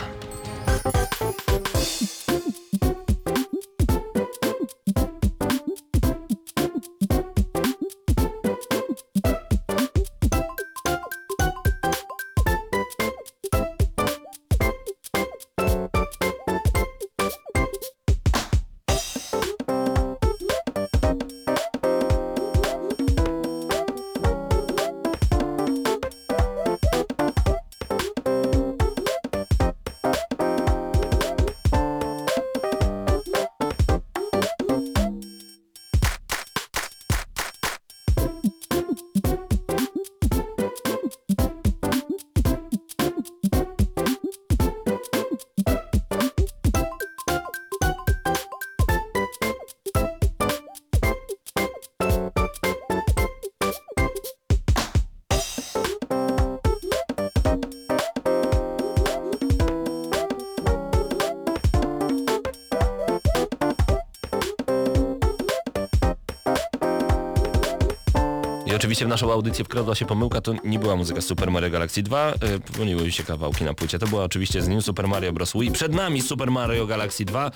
Oczywiście 68.92 69.06
w 69.06 69.08
naszą 69.08 69.32
audycję 69.32 69.64
wkradła 69.64 69.94
się 69.94 70.06
pomyłka, 70.06 70.40
to 70.40 70.54
nie 70.64 70.78
była 70.78 70.96
muzyka 70.96 71.20
Super 71.20 71.50
Mario 71.50 71.70
Galaxy 71.70 72.02
2, 72.02 72.32
y, 72.32 72.60
pomyliły 72.72 73.12
się 73.12 73.24
kawałki 73.24 73.64
na 73.64 73.74
płycie. 73.74 73.98
To 73.98 74.06
była 74.06 74.24
oczywiście 74.24 74.62
z 74.62 74.68
New 74.68 74.84
Super 74.84 75.08
Mario 75.08 75.32
Bros. 75.32 75.52
Wii. 75.52 75.70
Przed 75.70 75.94
nami 75.94 76.22
Super 76.22 76.50
Mario 76.50 76.86
Galaxy 76.86 77.24
2. 77.24 77.50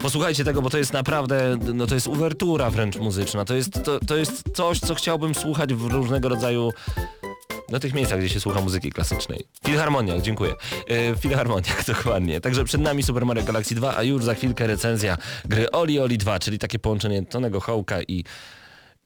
Posłuchajcie 0.00 0.44
tego, 0.44 0.62
bo 0.62 0.70
to 0.70 0.78
jest 0.78 0.92
naprawdę, 0.92 1.56
no 1.74 1.86
to 1.86 1.94
jest 1.94 2.06
uwertura 2.06 2.70
wręcz 2.70 2.96
muzyczna. 2.96 3.44
To 3.44 3.54
jest, 3.54 3.84
to, 3.84 4.00
to 4.00 4.16
jest 4.16 4.42
coś, 4.54 4.80
co 4.80 4.94
chciałbym 4.94 5.34
słuchać 5.34 5.74
w 5.74 5.86
różnego 5.86 6.28
rodzaju 6.28 6.72
na 7.68 7.78
tych 7.78 7.94
miejscach, 7.94 8.18
gdzie 8.18 8.28
się 8.28 8.40
słucha 8.40 8.60
muzyki 8.60 8.92
klasycznej. 8.92 9.44
Filharmoniach, 9.66 10.20
dziękuję. 10.20 10.54
Yy, 10.88 11.14
w 11.14 11.18
filharmoniach, 11.18 11.84
dokładnie. 11.94 12.40
Także 12.40 12.64
przed 12.64 12.80
nami 12.80 13.02
Super 13.02 13.26
Mario 13.26 13.44
Galaxy 13.44 13.74
2, 13.74 13.96
a 13.96 14.02
już 14.02 14.24
za 14.24 14.34
chwilkę 14.34 14.66
recenzja 14.66 15.16
gry 15.44 15.70
Oli 15.70 16.00
Oli 16.00 16.18
2, 16.18 16.38
czyli 16.38 16.58
takie 16.58 16.78
połączenie 16.78 17.26
Tonego 17.26 17.60
Hołka 17.60 18.02
i, 18.02 18.24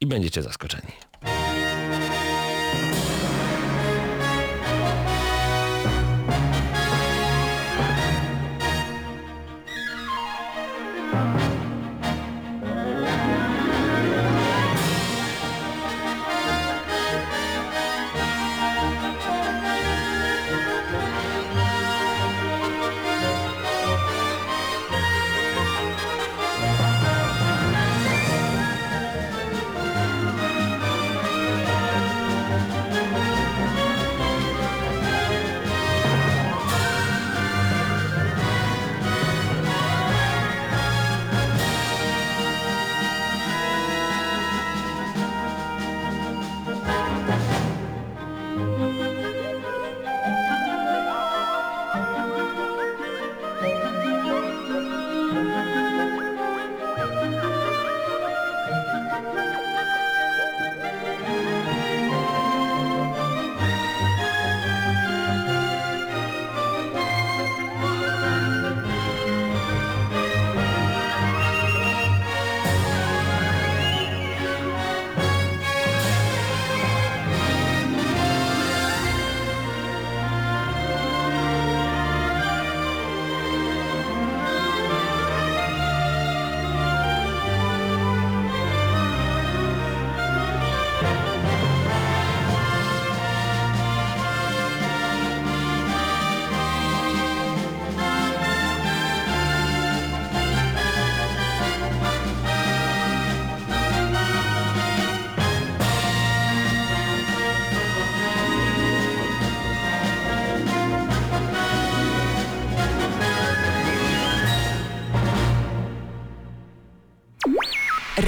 i 0.01 0.07
będziecie 0.07 0.43
zaskoczeni. 0.43 1.12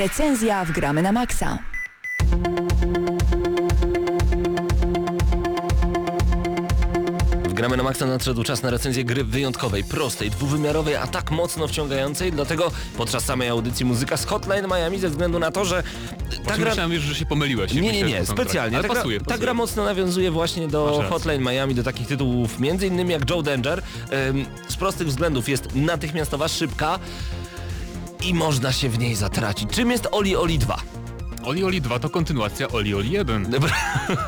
Recenzja 0.04 0.64
w 0.64 0.70
Gramy 0.70 1.02
na 1.02 1.12
Maxa. 1.12 1.58
W 7.44 7.52
Gramy 7.52 7.76
na 7.76 7.82
Maxa 7.82 8.06
nadszedł 8.06 8.42
czas 8.42 8.62
na 8.62 8.70
recenzję 8.70 9.04
gry 9.04 9.24
wyjątkowej, 9.24 9.84
prostej, 9.84 10.30
dwuwymiarowej, 10.30 10.96
a 10.96 11.06
tak 11.06 11.30
mocno 11.30 11.68
wciągającej, 11.68 12.32
dlatego 12.32 12.70
podczas 12.96 13.24
samej 13.24 13.48
audycji 13.48 13.86
muzyka 13.86 14.16
z 14.16 14.24
Hotline 14.26 14.66
Miami 14.66 14.98
ze 14.98 15.08
względu 15.08 15.38
na 15.38 15.50
to, 15.50 15.64
że 15.64 15.82
ta 15.82 16.42
Właśnie 16.42 16.58
gra... 16.58 16.68
myślałem, 16.70 16.92
wiesz, 16.92 17.02
że 17.02 17.14
się 17.14 17.26
pomyliłeś. 17.26 17.72
Nie, 17.74 17.80
nie, 17.80 18.02
nie, 18.02 18.26
specjalnie. 18.26 18.76
Ta 18.76 18.82
gra, 18.82 18.94
pasuje, 18.94 19.18
ta 19.18 19.24
pasuje. 19.24 19.40
gra 19.40 19.54
mocno 19.54 19.84
nawiązuje 19.84 20.30
właśnie 20.30 20.68
do. 20.68 21.04
Hotline 21.10 21.42
Miami, 21.42 21.74
do 21.74 21.82
takich 21.82 22.06
tytułów, 22.08 22.60
między 22.60 22.86
innymi 22.86 23.12
jak 23.12 23.30
Joe 23.30 23.42
Danger. 23.42 23.82
Ym, 24.28 24.46
z 24.68 24.76
prostych 24.76 25.08
względów 25.08 25.48
jest 25.48 25.74
natychmiastowa, 25.74 26.48
szybka 26.48 26.98
i 28.24 28.34
można 28.34 28.72
się 28.72 28.88
w 28.88 28.98
niej 28.98 29.14
zatracić. 29.14 29.70
Czym 29.70 29.90
jest 29.90 30.08
Oli 30.12 30.36
Oli 30.36 30.58
2? 30.58 30.76
Oli 31.44 31.64
Oli 31.64 31.80
2 31.80 31.98
to 31.98 32.10
kontynuacja 32.10 32.68
Oli 32.68 32.94
Oli 32.94 33.10
1. 33.10 33.50
Dobra. 33.50 33.70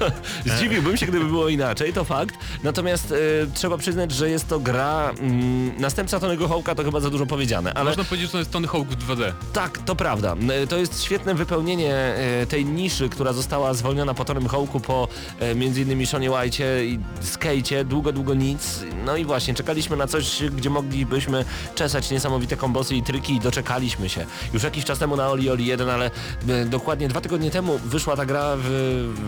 Zdziwiłbym 0.47 0.97
się, 0.97 1.07
gdyby 1.07 1.25
było 1.25 1.49
inaczej, 1.49 1.93
to 1.93 2.05
fakt. 2.05 2.35
Natomiast 2.63 3.13
e, 3.13 3.17
trzeba 3.55 3.79
przyznać, 3.79 4.13
że 4.13 4.31
jest 4.31 4.49
to 4.49 4.61
gra... 4.61 5.11
Mm, 5.21 5.81
następca 5.81 6.21
Tonego 6.21 6.49
Hołka 6.49 6.75
to 6.75 6.85
chyba 6.85 7.01
za 7.01 7.11
dużo 7.11 7.27
powiedziane, 7.27 7.75
ale 7.75 7.91
Można 7.91 8.05
powiedzieć, 8.05 8.27
że 8.29 8.33
to 8.33 8.39
jest 8.39 8.51
Tony 8.51 8.69
Hawk 8.69 8.89
w 8.89 9.07
2D. 9.09 9.33
tak, 9.53 9.79
to 9.79 9.97
prawda. 9.97 10.35
E, 10.51 10.67
To 10.67 10.77
jest 10.79 11.03
świetne 11.05 11.35
wypełnienie 11.35 11.95
e, 11.95 12.47
tej 12.47 12.65
niszy, 12.65 13.09
która 13.09 13.33
została 13.33 13.75
zwolniona 13.75 14.15
po 14.15 14.25
Tonym 14.25 14.47
Hołku, 14.49 14.81
po 14.81 15.09
e, 15.41 15.55
między 15.55 15.83
innymi 15.83 16.07
Shonie 16.07 16.31
White'cie 16.31 16.65
i 16.85 16.99
Skate'cie, 17.25 17.85
długo, 17.85 18.13
długo 18.13 18.35
nic. 18.35 18.81
No 19.05 19.17
i 19.17 19.25
właśnie, 19.25 19.55
czekaliśmy 19.55 19.97
na 19.97 20.07
coś, 20.07 20.43
gdzie 20.57 20.71
moglibyśmy 20.71 21.45
czesać 21.75 22.11
niesamowite 22.11 22.57
kombosy 22.57 22.95
i 22.97 23.03
triki 23.03 23.35
i 23.35 23.41
doczekaliśmy 23.41 24.09
się. 24.09 24.27
Już 24.55 24.63
jakiś 24.63 24.85
czas 24.85 24.99
temu 24.99 25.17
na 25.17 25.29
Oli 25.31 25.51
Oli 25.51 25.67
1, 25.67 25.89
ale 25.91 26.11
e, 26.49 26.65
dokładnie 27.07 27.09
dwa 27.09 27.21
tygodnie 27.21 27.51
temu 27.51 27.79
wyszła 27.79 28.17
ta 28.17 28.27
gra 28.27 28.57
w 28.57 28.69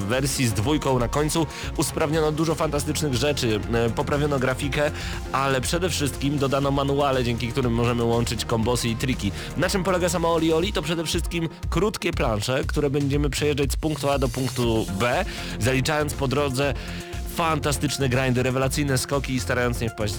wersji 0.08 0.46
z 0.46 0.52
dwójką 0.52 0.98
na 0.98 1.08
końcu. 1.08 1.46
Usprawniono 1.76 2.32
dużo 2.32 2.54
fantastycznych 2.54 3.14
rzeczy, 3.14 3.60
e, 3.72 3.90
poprawiono 3.90 4.38
grafikę, 4.38 4.90
ale 5.32 5.60
przede 5.60 5.90
wszystkim 5.90 6.38
dodano 6.38 6.70
manuale, 6.70 7.24
dzięki 7.24 7.48
którym 7.48 7.74
możemy 7.74 8.04
łączyć 8.04 8.44
kombosy 8.44 8.88
i 8.88 8.96
triki. 8.96 9.32
Na 9.56 9.68
czym 9.68 9.84
polega 9.84 10.08
sama 10.08 10.28
Oli 10.28 10.52
Oli? 10.52 10.72
To 10.72 10.82
przede 10.82 11.04
wszystkim 11.04 11.48
krótkie 11.70 12.12
plansze, 12.12 12.64
które 12.66 12.90
będziemy 12.90 13.30
przejeżdżać 13.30 13.72
z 13.72 13.76
punktu 13.76 14.10
A 14.10 14.18
do 14.18 14.28
punktu 14.28 14.86
B, 15.00 15.24
zaliczając 15.60 16.14
po 16.14 16.28
drodze 16.28 16.74
fantastyczne 17.38 18.08
grindy, 18.08 18.42
rewelacyjne 18.42 18.98
skoki 18.98 19.34
i 19.34 19.40
starając 19.40 19.80
nie 19.80 19.90
wpaść 19.90 20.14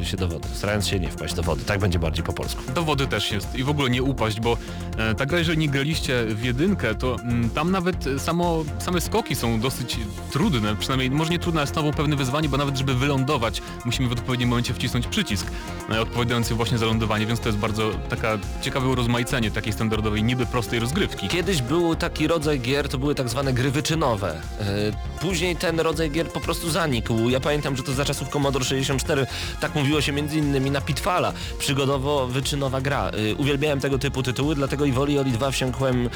e, 0.00 0.04
się 0.04 0.16
do 0.16 0.28
wody. 0.28 0.48
Starając 0.54 0.88
się 0.88 1.00
nie 1.00 1.08
wpaść 1.10 1.34
do 1.34 1.42
wody. 1.42 1.64
Tak 1.64 1.80
będzie 1.80 1.98
bardziej 1.98 2.24
po 2.24 2.32
polsku. 2.32 2.62
Do 2.74 2.82
wody 2.82 3.06
też 3.06 3.32
jest 3.32 3.54
i 3.54 3.64
w 3.64 3.68
ogóle 3.68 3.90
nie 3.90 4.02
upaść, 4.02 4.40
bo 4.40 4.56
e, 4.98 5.14
ta 5.14 5.26
gra, 5.26 5.38
jeżeli 5.38 5.58
nie 5.58 5.68
graliście 5.68 6.24
w 6.26 6.44
jedynkę, 6.44 6.94
to 6.94 7.16
mm, 7.22 7.50
tam 7.50 7.70
nawet 7.70 8.04
samo, 8.18 8.64
same 8.78 9.00
skoki 9.00 9.34
są 9.34 9.60
dosyć 9.60 9.96
trudne, 10.32 10.76
przynajmniej 10.76 11.10
może 11.10 11.30
nie 11.30 11.38
trudne, 11.38 11.60
ale 11.60 11.70
znowu 11.70 11.92
pewne 11.92 12.16
wyzwanie, 12.16 12.48
bo 12.48 12.56
nawet 12.56 12.76
żeby 12.78 12.94
wylądować, 12.94 13.62
musimy 13.84 14.08
w 14.08 14.12
odpowiednim 14.12 14.48
momencie 14.48 14.74
wcisnąć 14.74 15.06
przycisk 15.06 15.46
e, 15.90 16.00
odpowiadający 16.00 16.54
właśnie 16.54 16.78
za 16.78 16.86
lądowanie, 16.86 17.26
więc 17.26 17.40
to 17.40 17.48
jest 17.48 17.58
bardzo 17.58 17.90
taka 18.08 18.38
ciekawe 18.62 18.88
urozmaicenie 18.88 19.50
takiej 19.50 19.72
standardowej, 19.72 20.22
niby 20.24 20.46
prostej 20.46 20.80
rozgrywki. 20.80 21.28
Kiedyś 21.28 21.62
był 21.62 21.94
taki 21.96 22.26
rodzaj 22.26 22.60
gier, 22.60 22.88
to 22.88 22.98
były 22.98 23.14
tak 23.14 23.28
zwane 23.28 23.52
gry 23.52 23.70
wyczynowe. 23.70 24.40
E, 24.60 25.18
Później 25.20 25.56
ten 25.56 25.80
rodzaj 25.80 26.10
gier 26.10 26.28
po 26.28 26.40
prostu 26.40 26.57
zanikł. 26.64 27.28
Ja 27.28 27.40
pamiętam, 27.40 27.76
że 27.76 27.82
to 27.82 27.92
za 27.92 28.04
czasów 28.04 28.28
Commodore 28.28 28.64
64 28.64 29.26
tak 29.60 29.74
mówiło 29.74 30.00
się 30.00 30.12
między 30.12 30.38
innymi 30.38 30.70
na 30.70 30.80
Pitfalla. 30.80 31.32
Przygodowo-wyczynowa 31.58 32.82
gra. 32.82 33.10
E, 33.10 33.34
Uwielbiałem 33.34 33.80
tego 33.80 33.98
typu 33.98 34.22
tytuły, 34.22 34.54
dlatego 34.54 34.84
i 34.84 34.92
Woli 34.92 35.18
Oli 35.18 35.32
2 35.32 35.50
wsiąkłem 35.50 36.10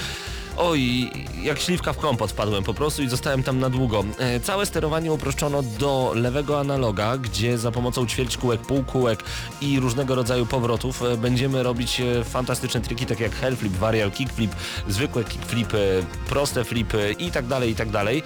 Oj, 0.57 1.11
jak 1.43 1.59
śliwka 1.59 1.93
w 1.93 1.99
kompot 1.99 2.31
wpadłem 2.31 2.65
po 2.65 2.75
prostu 2.75 3.03
i 3.03 3.09
zostałem 3.09 3.43
tam 3.43 3.59
na 3.59 3.71
długo. 3.71 4.05
E, 4.19 4.41
całe 4.41 4.67
sterowanie 4.67 5.13
uproszczono 5.13 5.63
do 5.63 6.13
lewego 6.15 6.61
analoga, 6.61 7.19
gdzie 7.19 7.59
za 7.59 7.71
pomocą 7.71 8.07
ćwierćkółek, 8.07 8.61
półkółek 8.61 9.25
i 9.61 9.81
różnego 9.81 10.15
rodzaju 10.15 10.47
powrotów 10.47 11.03
e, 11.03 11.17
będziemy 11.17 11.63
robić 11.63 12.01
e, 12.01 12.25
fantastyczne 12.25 12.81
triki, 12.81 13.07
takie 13.07 13.23
jak 13.23 13.35
hellflip, 13.35 13.73
varial 13.73 14.11
kickflip, 14.11 14.55
zwykłe 14.89 15.25
kickflipy, 15.25 16.05
proste 16.29 16.65
flipy 16.65 17.15
i 17.19 17.31
tak 17.31 17.47
dalej, 17.47 17.71
i 17.71 17.75
tak 17.75 17.91
dalej. 17.91 18.23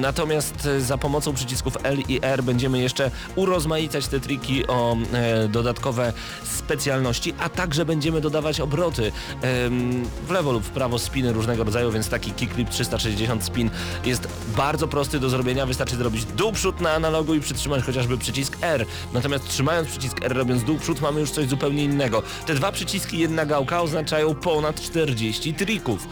Natomiast 0.00 0.68
za 0.78 0.98
pomocą 0.98 1.34
przycisków 1.34 1.76
L 1.82 1.98
i 2.08 2.18
R 2.22 2.42
będziemy 2.42 2.78
jeszcze 2.78 3.10
urozmaicać 3.36 4.06
te 4.06 4.20
triki 4.20 4.66
o 4.66 4.96
dodatkowe 5.48 6.12
specjalności, 6.44 7.34
a 7.38 7.48
także 7.48 7.84
będziemy 7.84 8.20
dodawać 8.20 8.60
obroty 8.60 9.12
w 10.26 10.30
lewo 10.30 10.52
lub 10.52 10.64
w 10.64 10.70
prawo, 10.70 10.98
spiny 11.20 11.32
różnego 11.32 11.64
rodzaju, 11.64 11.92
więc 11.92 12.08
taki 12.08 12.32
kickflip 12.32 12.68
360 12.68 13.44
spin 13.44 13.70
jest 14.04 14.28
bardzo 14.56 14.88
prosty 14.88 15.20
do 15.20 15.28
zrobienia. 15.28 15.66
Wystarczy 15.66 15.96
zrobić 15.96 16.24
dół 16.24 16.52
przód 16.52 16.80
na 16.80 16.92
analogu 16.92 17.34
i 17.34 17.40
przytrzymać 17.40 17.84
chociażby 17.84 18.18
przycisk 18.18 18.56
R. 18.62 18.86
Natomiast 19.12 19.48
trzymając 19.48 19.88
przycisk 19.88 20.24
R, 20.24 20.36
robiąc 20.36 20.64
dół 20.64 20.78
przód, 20.78 21.00
mamy 21.00 21.20
już 21.20 21.30
coś 21.30 21.48
zupełnie 21.48 21.84
innego. 21.84 22.22
Te 22.46 22.54
dwa 22.54 22.72
przyciski, 22.72 23.18
jedna 23.18 23.46
gałka 23.46 23.82
oznaczają 23.82 24.34
ponad 24.34 24.80
40 24.80 25.54
trików. 25.54 26.08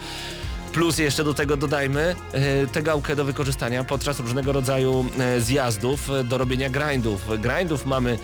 Plus 0.73 0.97
jeszcze 0.97 1.23
do 1.23 1.33
tego 1.33 1.57
dodajmy 1.57 2.15
e, 2.31 2.67
tę 2.67 2.83
gałkę 2.83 3.15
do 3.15 3.25
wykorzystania 3.25 3.83
podczas 3.83 4.19
różnego 4.19 4.51
rodzaju 4.51 5.05
e, 5.19 5.41
zjazdów 5.41 6.09
e, 6.09 6.23
do 6.23 6.37
robienia 6.37 6.69
grindów. 6.69 7.21
Grindów 7.39 7.85
mamy 7.85 8.19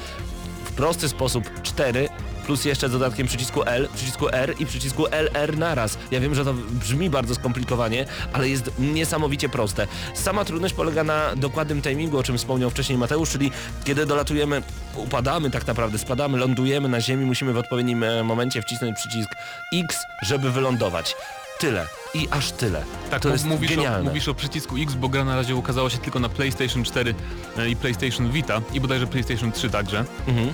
w 0.66 0.72
prosty 0.72 1.10
sposób 1.10 1.44
4 1.64 2.10
plus 2.46 2.66
jeszcze 2.66 2.90
z 2.90 2.92
dodatkiem 2.92 3.28
przycisku 3.28 3.64
L, 3.64 3.88
przycisku 3.96 4.30
R 4.30 4.54
i 4.60 4.66
przycisku 4.66 5.08
LR 5.08 5.58
naraz. 5.58 5.98
Ja 6.12 6.20
wiem, 6.20 6.36
że 6.36 6.46
to 6.46 6.54
brzmi 6.54 7.10
bardzo 7.10 7.36
skomplikowanie, 7.36 8.06
ale 8.34 8.50
jest 8.50 8.72
niesamowicie 8.80 9.50
proste. 9.50 9.88
Sama 10.14 10.46
trudność 10.46 10.74
polega 10.74 11.04
na 11.04 11.36
dokładnym 11.36 11.82
timingu, 11.82 12.18
o 12.18 12.24
czym 12.24 12.38
wspomniał 12.38 12.70
wcześniej 12.70 12.98
Mateusz, 12.98 13.30
czyli 13.30 13.52
kiedy 13.84 14.06
dolatujemy, 14.06 14.62
upadamy 14.96 15.52
tak 15.52 15.68
naprawdę, 15.68 15.98
spadamy, 15.98 16.38
lądujemy 16.38 16.90
na 16.90 17.02
ziemi, 17.02 17.26
musimy 17.26 17.54
w 17.54 17.58
odpowiednim 17.58 18.04
e, 18.04 18.24
momencie 18.24 18.62
wcisnąć 18.62 18.96
przycisk 18.98 19.30
X, 19.74 19.98
żeby 20.22 20.52
wylądować. 20.52 21.16
Tyle. 21.60 22.05
I 22.16 22.28
aż 22.32 22.52
tyle. 22.52 22.84
Tak, 23.12 23.22
to 23.22 23.30
jest 23.30 23.46
mówisz, 23.46 23.72
o, 23.72 23.76
genialne. 23.76 24.10
mówisz 24.10 24.28
o 24.28 24.34
przycisku 24.34 24.76
X, 24.78 24.94
bo 24.94 25.10
gra 25.10 25.26
na 25.26 25.36
razie 25.36 25.56
ukazała 25.56 25.90
się 25.90 25.98
tylko 25.98 26.20
na 26.20 26.30
PlayStation 26.30 26.84
4 26.84 27.16
e, 27.58 27.70
i 27.70 27.76
PlayStation 27.76 28.32
Vita 28.32 28.62
i 28.74 28.82
bodajże 28.82 29.08
PlayStation 29.08 29.52
3 29.52 29.70
także. 29.70 30.06
Mhm. 30.28 30.48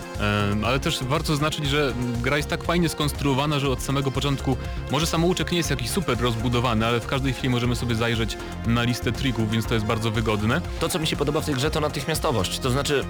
Em, 0.52 0.66
ale 0.66 0.80
też 0.80 1.04
warto 1.04 1.28
zaznaczyć, 1.28 1.66
że 1.70 1.94
gra 2.22 2.38
jest 2.38 2.50
tak 2.50 2.64
fajnie 2.64 2.90
skonstruowana, 2.90 3.60
że 3.60 3.70
od 3.70 3.82
samego 3.82 4.12
początku, 4.12 4.58
może 4.92 5.08
samouczek 5.08 5.52
nie 5.52 5.58
jest 5.58 5.70
jakiś 5.70 5.90
super 5.90 6.18
rozbudowany, 6.22 6.86
ale 6.88 7.00
w 7.00 7.08
każdej 7.08 7.34
chwili 7.34 7.50
możemy 7.50 7.76
sobie 7.76 7.96
zajrzeć 7.96 8.38
na 8.68 8.84
listę 8.84 9.12
trików, 9.12 9.52
więc 9.52 9.66
to 9.66 9.74
jest 9.74 9.86
bardzo 9.86 10.12
wygodne. 10.12 10.62
To, 10.80 10.90
co 10.90 11.00
mi 11.00 11.08
się 11.08 11.16
podoba 11.16 11.42
w 11.42 11.46
tej 11.46 11.56
grze, 11.56 11.72
to 11.72 11.80
natychmiastowość. 11.80 12.60
To 12.60 12.70
znaczy, 12.70 13.04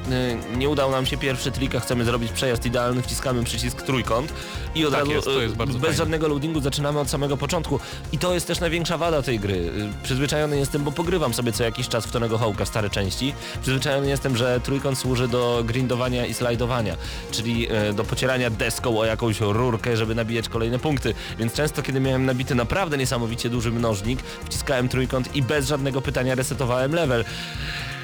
y, 0.54 0.58
nie 0.58 0.70
udał 0.70 0.92
nam 0.92 1.06
się 1.06 1.18
pierwszy 1.18 1.52
trik, 1.52 1.76
a 1.76 1.80
chcemy 1.80 2.06
zrobić 2.06 2.32
przejazd 2.32 2.66
idealny, 2.66 3.02
wciskamy 3.02 3.44
przycisk 3.44 3.82
trójkąt 3.82 4.34
i 4.76 4.86
od 4.86 4.92
Tak 4.92 5.00
razu 5.00 5.12
jest, 5.12 5.28
y, 5.28 5.32
jest 5.32 5.56
bez 5.56 5.72
fajne. 5.72 5.94
żadnego 5.94 6.28
loadingu 6.28 6.62
zaczynamy 6.62 7.00
od 7.00 7.10
samego 7.10 7.38
początku. 7.38 7.80
I 8.12 8.18
to 8.18 8.34
jest 8.34 8.41
też 8.48 8.60
największa 8.60 8.98
wada 8.98 9.22
tej 9.22 9.40
gry. 9.40 9.72
Przyzwyczajony 10.04 10.58
jestem, 10.58 10.84
bo 10.84 10.92
pogrywam 10.92 11.34
sobie 11.34 11.52
co 11.52 11.64
jakiś 11.64 11.88
czas 11.88 12.06
w 12.06 12.12
Tonego 12.12 12.38
Hołka, 12.38 12.66
stare 12.66 12.90
części. 12.90 13.34
Przyzwyczajony 13.62 14.10
jestem, 14.10 14.38
że 14.38 14.60
trójkąt 14.64 14.98
służy 14.98 15.28
do 15.28 15.64
grindowania 15.66 16.26
i 16.26 16.34
slajdowania, 16.34 16.96
czyli 17.32 17.68
y, 17.90 17.94
do 17.94 18.04
pocierania 18.04 18.50
deską 18.50 19.00
o 19.00 19.06
jakąś 19.06 19.40
rurkę, 19.40 19.98
żeby 19.98 20.16
nabijać 20.16 20.50
kolejne 20.50 20.80
punkty. 20.80 21.14
Więc 21.40 21.54
często, 21.54 21.84
kiedy 21.84 22.00
miałem 22.00 22.26
nabity 22.26 22.56
naprawdę 22.56 22.98
niesamowicie 22.98 23.50
duży 23.50 23.72
mnożnik, 23.72 24.20
wciskałem 24.46 24.90
trójkąt 24.90 25.36
i 25.36 25.42
bez 25.42 25.68
żadnego 25.68 26.02
pytania 26.02 26.36
resetowałem 26.36 26.96
level. 26.96 27.26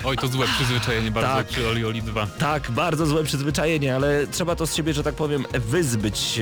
Oj, 0.03 0.17
to 0.17 0.27
złe 0.27 0.45
przyzwyczajenie 0.47 1.11
bardzo 1.11 1.35
Tak. 1.35 1.47
przy 1.47 1.67
Oli 1.67 1.85
Oli 1.85 2.01
2. 2.01 2.27
Tak, 2.39 2.71
bardzo 2.71 3.05
złe 3.05 3.23
przyzwyczajenie, 3.23 3.95
ale 3.95 4.27
trzeba 4.27 4.55
to 4.55 4.67
z 4.67 4.75
siebie, 4.75 4.93
że 4.93 5.03
tak 5.03 5.15
powiem, 5.15 5.45
wyzbyć. 5.53 6.39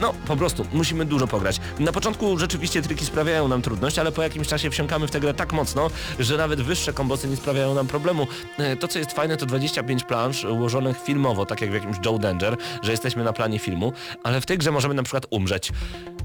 No, 0.00 0.14
po 0.26 0.36
prostu, 0.36 0.66
musimy 0.72 1.04
dużo 1.04 1.26
pograć. 1.26 1.60
Na 1.78 1.92
początku 1.92 2.38
rzeczywiście 2.38 2.82
triki 2.82 3.04
sprawiają 3.06 3.48
nam 3.48 3.62
trudność, 3.62 3.98
ale 3.98 4.12
po 4.12 4.22
jakimś 4.22 4.48
czasie 4.48 4.70
wsiąkamy 4.70 5.06
w 5.06 5.10
tę 5.10 5.20
grę 5.20 5.34
tak 5.34 5.52
mocno, 5.52 5.90
że 6.18 6.36
nawet 6.36 6.60
wyższe 6.62 6.92
kombosy 6.92 7.28
nie 7.28 7.36
sprawiają 7.36 7.74
nam 7.74 7.86
problemu. 7.86 8.26
E, 8.58 8.76
To, 8.76 8.88
co 8.88 8.98
jest 8.98 9.12
fajne, 9.12 9.36
to 9.36 9.46
25 9.46 10.04
plansz 10.04 10.44
ułożonych 10.44 11.02
filmowo, 11.04 11.46
tak 11.46 11.60
jak 11.60 11.70
w 11.70 11.74
jakimś 11.74 11.96
Joe 12.06 12.18
Danger, 12.18 12.56
że 12.82 12.90
jesteśmy 12.90 13.24
na 13.24 13.32
planie 13.32 13.58
filmu, 13.58 13.92
ale 14.22 14.40
w 14.40 14.46
tej 14.46 14.58
grze 14.58 14.70
możemy 14.70 14.94
na 14.94 15.02
przykład 15.02 15.26
umrzeć. 15.30 15.72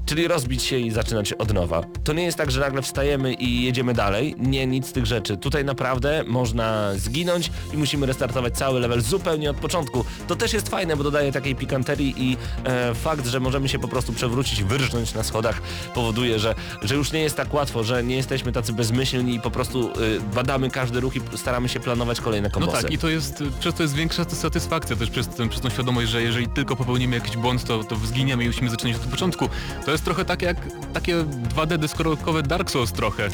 Czyli 0.06 0.28
rozbić 0.28 0.62
się 0.62 0.78
i 0.78 0.90
zaczynać 0.90 1.32
od 1.32 1.54
nowa. 1.54 1.82
To 2.04 2.12
nie 2.12 2.24
jest 2.24 2.38
tak, 2.38 2.50
że 2.50 2.60
nagle 2.60 2.82
wstajemy 2.82 3.34
i 3.34 3.64
jedziemy 3.64 3.94
dalej. 3.94 4.34
Nie, 4.38 4.66
nic 4.66 4.86
z 4.86 4.92
tych 4.92 5.06
rzeczy. 5.06 5.36
Tutaj 5.36 5.64
naprawdę 5.64 6.24
można 6.26 6.92
zginąć 6.94 7.50
i 7.74 7.76
musimy 7.76 8.06
restartować 8.06 8.54
cały 8.58 8.80
level 8.80 9.00
zupełnie 9.00 9.50
od 9.50 9.56
początku. 9.56 10.04
To 10.28 10.36
też 10.36 10.52
jest 10.52 10.68
fajne, 10.68 10.96
bo 10.96 11.04
dodaje 11.04 11.32
takiej 11.32 11.56
pikanterii 11.56 12.14
i 12.16 12.36
e, 12.64 12.94
fakt, 12.94 13.26
że 13.26 13.40
możemy 13.40 13.61
się 13.68 13.78
po 13.78 13.88
prostu 13.88 14.12
przewrócić, 14.12 14.62
wyrżnąć 14.64 15.14
na 15.14 15.22
schodach 15.22 15.62
powoduje, 15.94 16.38
że, 16.38 16.54
że 16.82 16.94
już 16.94 17.12
nie 17.12 17.20
jest 17.20 17.36
tak 17.36 17.54
łatwo, 17.54 17.84
że 17.84 18.04
nie 18.04 18.16
jesteśmy 18.16 18.52
tacy 18.52 18.72
bezmyślni 18.72 19.34
i 19.34 19.40
po 19.40 19.50
prostu 19.50 19.88
y, 20.00 20.20
badamy 20.34 20.70
każdy 20.70 21.00
ruch 21.00 21.16
i 21.16 21.20
staramy 21.36 21.68
się 21.68 21.80
planować 21.80 22.20
kolejne 22.20 22.48
No 22.48 22.54
kombosy. 22.54 22.82
tak, 22.82 22.92
i 22.92 22.98
to 22.98 23.08
jest, 23.08 23.42
przez 23.60 23.74
to 23.74 23.82
jest 23.82 23.94
większa 23.94 24.24
satysfakcja 24.24 24.96
też 24.96 25.10
przez, 25.10 25.28
ten, 25.28 25.48
przez 25.48 25.62
tą 25.62 25.70
świadomość, 25.70 26.08
że 26.08 26.22
jeżeli 26.22 26.48
tylko 26.48 26.76
popełnimy 26.76 27.16
jakiś 27.16 27.36
błąd, 27.36 27.64
to, 27.64 27.84
to 27.84 27.96
zginiemy 27.96 28.44
i 28.44 28.46
musimy 28.46 28.70
zacząć 28.70 28.96
od 28.96 29.02
początku. 29.02 29.48
To 29.84 29.90
jest 29.90 30.04
trochę 30.04 30.24
tak 30.24 30.42
jak 30.42 30.56
takie 30.92 31.16
2D 31.56 31.78
deskorolkowe 31.78 32.42
Dark 32.42 32.70
Souls 32.70 32.92
trochę. 32.92 33.28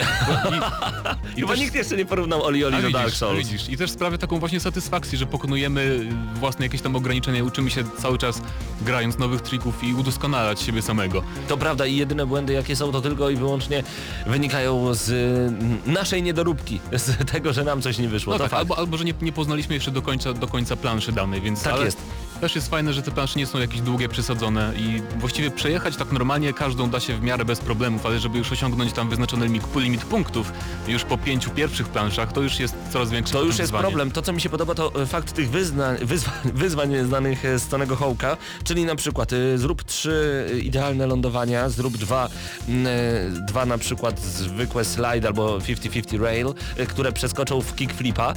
I, 1.37 1.39
i 1.39 1.41
Chyba 1.41 1.49
też- 1.53 1.61
nikt 1.61 1.75
jeszcze 1.75 1.97
nie 1.97 2.07
porównał 2.07 2.43
Oli 2.43 2.65
Oli 2.65 2.83
do 2.83 2.91
Dark 2.91 3.15
Souls. 3.15 3.39
widzisz. 3.39 3.69
I 3.69 3.77
też 3.77 3.91
sprawia 3.91 4.19
taką 4.19 4.39
właśnie 4.39 4.61
satysfakcję, 4.61 5.19
że 5.19 5.27
pokonujemy 5.27 6.09
własne 6.35 6.65
jakieś 6.65 6.81
tam 6.81 6.97
ograniczenia, 6.97 7.45
uczymy 7.45 7.71
się 7.71 7.85
cały 7.99 8.19
czas 8.19 8.43
grając 8.83 9.19
nowych 9.19 9.41
trików 9.41 9.85
i 9.85 9.95
udoskonalać 10.19 10.61
siebie 10.61 10.83
samego. 10.83 11.23
To 11.49 11.57
prawda 11.57 11.87
i 11.87 11.97
jedyne 11.97 12.27
błędy 12.27 12.53
jakie 12.53 12.77
są 12.77 12.93
to 12.93 13.01
tylko 13.01 13.31
i 13.31 13.37
wyłącznie 13.37 13.83
wynikają 14.27 14.95
z 14.95 15.11
mm, 15.11 15.79
naszej 15.87 16.23
niedoróbki, 16.23 16.81
z 16.93 17.31
tego, 17.33 17.53
że 17.53 17.65
nam 17.65 17.83
coś 17.83 17.99
nie 17.99 18.09
wyszło. 18.09 18.33
No 18.33 18.39
tak, 18.39 18.53
albo, 18.53 18.79
albo 18.79 18.97
że 18.97 19.05
nie, 19.05 19.15
nie 19.23 19.33
poznaliśmy 19.33 19.75
jeszcze 19.75 19.91
do 19.91 20.03
końca, 20.03 20.33
do 20.33 20.49
końca 20.49 20.77
planszy 20.77 21.13
danej, 21.13 21.41
więc 21.41 21.63
Tak 21.63 21.73
ale 21.73 21.85
jest. 21.85 21.99
Też 22.41 22.55
jest 22.55 22.71
fajne, 22.71 22.93
że 22.93 23.03
te 23.03 23.11
plansze 23.11 23.39
nie 23.39 23.47
są 23.47 23.59
jakieś 23.59 23.81
długie, 23.81 24.09
przesadzone 24.09 24.73
i 24.77 25.03
właściwie 25.19 25.51
przejechać 25.51 25.97
tak 25.97 26.13
normalnie 26.13 26.53
każdą 26.53 26.91
da 26.91 27.01
się 27.01 27.15
w 27.17 27.23
miarę 27.23 27.45
bez 27.45 27.59
problemów, 27.61 28.07
ale 28.07 28.19
żeby 28.19 28.39
już 28.39 28.53
osiągnąć 28.53 28.93
tam 28.93 29.09
wyznaczony 29.09 29.47
limit, 29.77 30.05
punktów 30.05 30.53
już 30.89 31.05
po 31.05 31.19
pięciu 31.19 31.51
pierwszych 31.51 31.89
planszach, 31.89 32.33
to 32.33 32.43
już 32.43 32.61
jest 32.61 32.75
coraz 32.93 33.11
większy 33.11 33.33
To 33.33 33.39
już 33.41 33.49
jest 33.49 33.61
wyzwanie. 33.61 33.83
problem. 33.83 34.11
To, 34.11 34.23
co 34.23 34.33
mi 34.33 34.41
się 34.41 34.49
podoba, 34.49 34.75
to 34.75 35.03
e, 35.03 35.07
fakt 35.07 35.33
tych 35.33 35.51
wyzna, 35.51 35.95
wyzwań, 36.03 36.35
wyzwań 36.45 37.05
znanych 37.05 37.45
e, 37.45 37.59
z 37.59 37.69
Tonego 37.69 37.97
Hołka, 37.97 38.37
czyli 38.65 38.85
na 38.85 38.97
przykład 38.97 39.33
e, 39.33 39.59
zrób 39.59 39.83
trzy 39.85 40.47
e, 40.53 40.59
idealne 40.59 41.07
lądowania, 41.07 41.69
zrób 41.69 41.97
dwa, 41.97 42.29
e, 42.69 43.31
dwa 43.31 43.67
na 43.67 43.79
przykład 43.79 44.21
zwykłe 44.21 44.85
slide 44.85 45.29
albo 45.29 45.59
50-50 45.59 46.23
rail, 46.23 46.55
e, 46.77 46.87
które 46.87 47.13
przeskoczą 47.13 47.61
w 47.61 47.75
kickflipa, 47.75 48.33
e, 48.33 48.35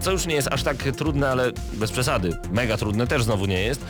co 0.00 0.10
już 0.12 0.26
nie 0.26 0.34
jest 0.34 0.48
aż 0.52 0.62
tak 0.62 0.76
trudne, 0.76 1.30
ale 1.30 1.52
bez 1.72 1.92
przesady. 1.92 2.36
Mega 2.52 2.76
trudne 2.76 3.06
też 3.06 3.23
znowu 3.24 3.46
nie 3.46 3.62
jest. 3.62 3.84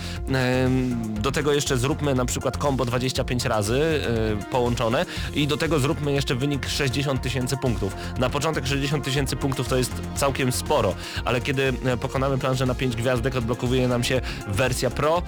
Do 1.21 1.33
tego 1.33 1.53
jeszcze 1.53 1.77
zróbmy 1.77 2.15
na 2.15 2.25
przykład 2.25 2.57
combo 2.57 2.85
25 2.85 3.45
razy 3.45 4.01
e, 4.41 4.51
połączone 4.51 5.07
i 5.35 5.47
do 5.47 5.57
tego 5.57 5.79
zróbmy 5.79 6.13
jeszcze 6.13 6.35
wynik 6.35 6.69
60 6.69 7.23
tysięcy 7.23 7.57
punktów. 7.57 7.97
Na 8.19 8.31
początek 8.31 8.67
60 8.67 9.05
tysięcy 9.05 9.37
punktów 9.37 9.69
to 9.69 9.77
jest 9.77 9.93
całkiem 10.17 10.53
sporo, 10.53 10.95
ale 11.25 11.41
kiedy 11.41 11.73
e, 11.85 11.97
pokonamy 11.97 12.39
planżę 12.39 12.67
na 12.67 12.75
5 12.75 12.97
gwiazdek, 12.97 13.37
odblokowuje 13.37 13.89
nam 13.89 14.05
się 14.05 14.21
wersja 14.49 14.91
Pro. 14.91 15.23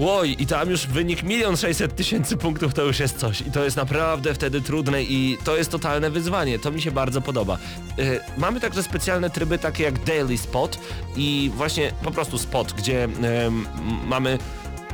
Oj, 0.00 0.36
i 0.38 0.46
tam 0.46 0.70
już 0.70 0.86
wynik 0.86 1.22
1 1.22 1.56
600 1.56 1.96
tysięcy 1.96 2.36
punktów 2.36 2.74
to 2.74 2.82
już 2.82 3.00
jest 3.00 3.18
coś. 3.18 3.40
I 3.40 3.50
to 3.50 3.64
jest 3.64 3.76
naprawdę 3.76 4.34
wtedy 4.34 4.60
trudne 4.60 5.02
i 5.02 5.38
to 5.44 5.56
jest 5.56 5.70
totalne 5.70 6.10
wyzwanie. 6.10 6.58
To 6.58 6.70
mi 6.70 6.82
się 6.82 6.90
bardzo 6.90 7.20
podoba. 7.20 7.58
Yy, 7.96 8.20
mamy 8.38 8.60
także 8.60 8.82
specjalne 8.82 9.30
tryby 9.30 9.58
takie 9.58 9.84
jak 9.84 10.04
Daily 10.04 10.38
Spot 10.38 10.78
i 11.16 11.50
właśnie 11.54 11.92
po 12.02 12.10
prostu 12.10 12.38
spot, 12.38 12.72
gdzie 12.72 13.04
em, 13.04 13.66
mamy 14.06 14.38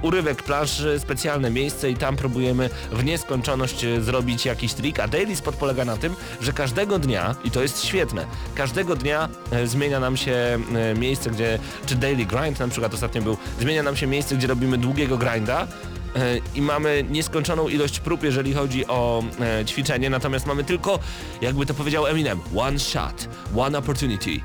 urywek 0.03 0.43
planszy, 0.43 1.01
specjalne 1.01 1.51
miejsce 1.51 1.91
i 1.91 1.97
tam 1.97 2.17
próbujemy 2.17 2.71
w 2.93 3.05
nieskończoność 3.05 3.85
e, 3.85 4.01
zrobić 4.01 4.47
jakiś 4.47 4.75
trik, 4.75 5.01
a 5.01 5.09
Daily 5.09 5.37
Spot 5.37 5.57
polega 5.57 5.85
na 5.85 5.97
tym, 5.97 6.17
że 6.41 6.53
każdego 6.53 6.99
dnia, 6.99 7.35
i 7.45 7.51
to 7.51 7.63
jest 7.63 7.85
świetne, 7.85 8.27
każdego 8.55 8.97
dnia 8.97 9.29
e, 9.51 9.67
zmienia 9.67 10.01
nam 10.01 10.17
się 10.17 10.33
e, 10.33 10.95
miejsce, 10.95 11.31
gdzie, 11.31 11.59
czy 11.87 11.95
Daily 11.95 12.27
Grind 12.27 12.61
na 12.61 12.69
przykład 12.69 12.95
ostatnio 12.95 13.23
był, 13.23 13.37
zmienia 13.61 13.83
nam 13.83 13.97
się 13.97 14.07
miejsce, 14.07 14.37
gdzie 14.37 14.47
robimy 14.47 14.79
długiego 14.79 15.19
grinda, 15.19 15.67
i 16.55 16.63
mamy 16.63 17.05
nieskończoną 17.11 17.69
ilość 17.69 18.01
prób, 18.01 18.23
jeżeli 18.23 18.55
chodzi 18.55 18.87
o 18.87 19.23
e, 19.41 19.65
ćwiczenie, 19.65 20.11
natomiast 20.11 20.47
mamy 20.47 20.65
tylko, 20.65 20.99
jakby 21.41 21.67
to 21.67 21.75
powiedział 21.75 22.07
Eminem, 22.07 22.41
one 22.57 22.79
shot, 22.79 23.29
one 23.57 23.79
opportunity. 23.79 24.41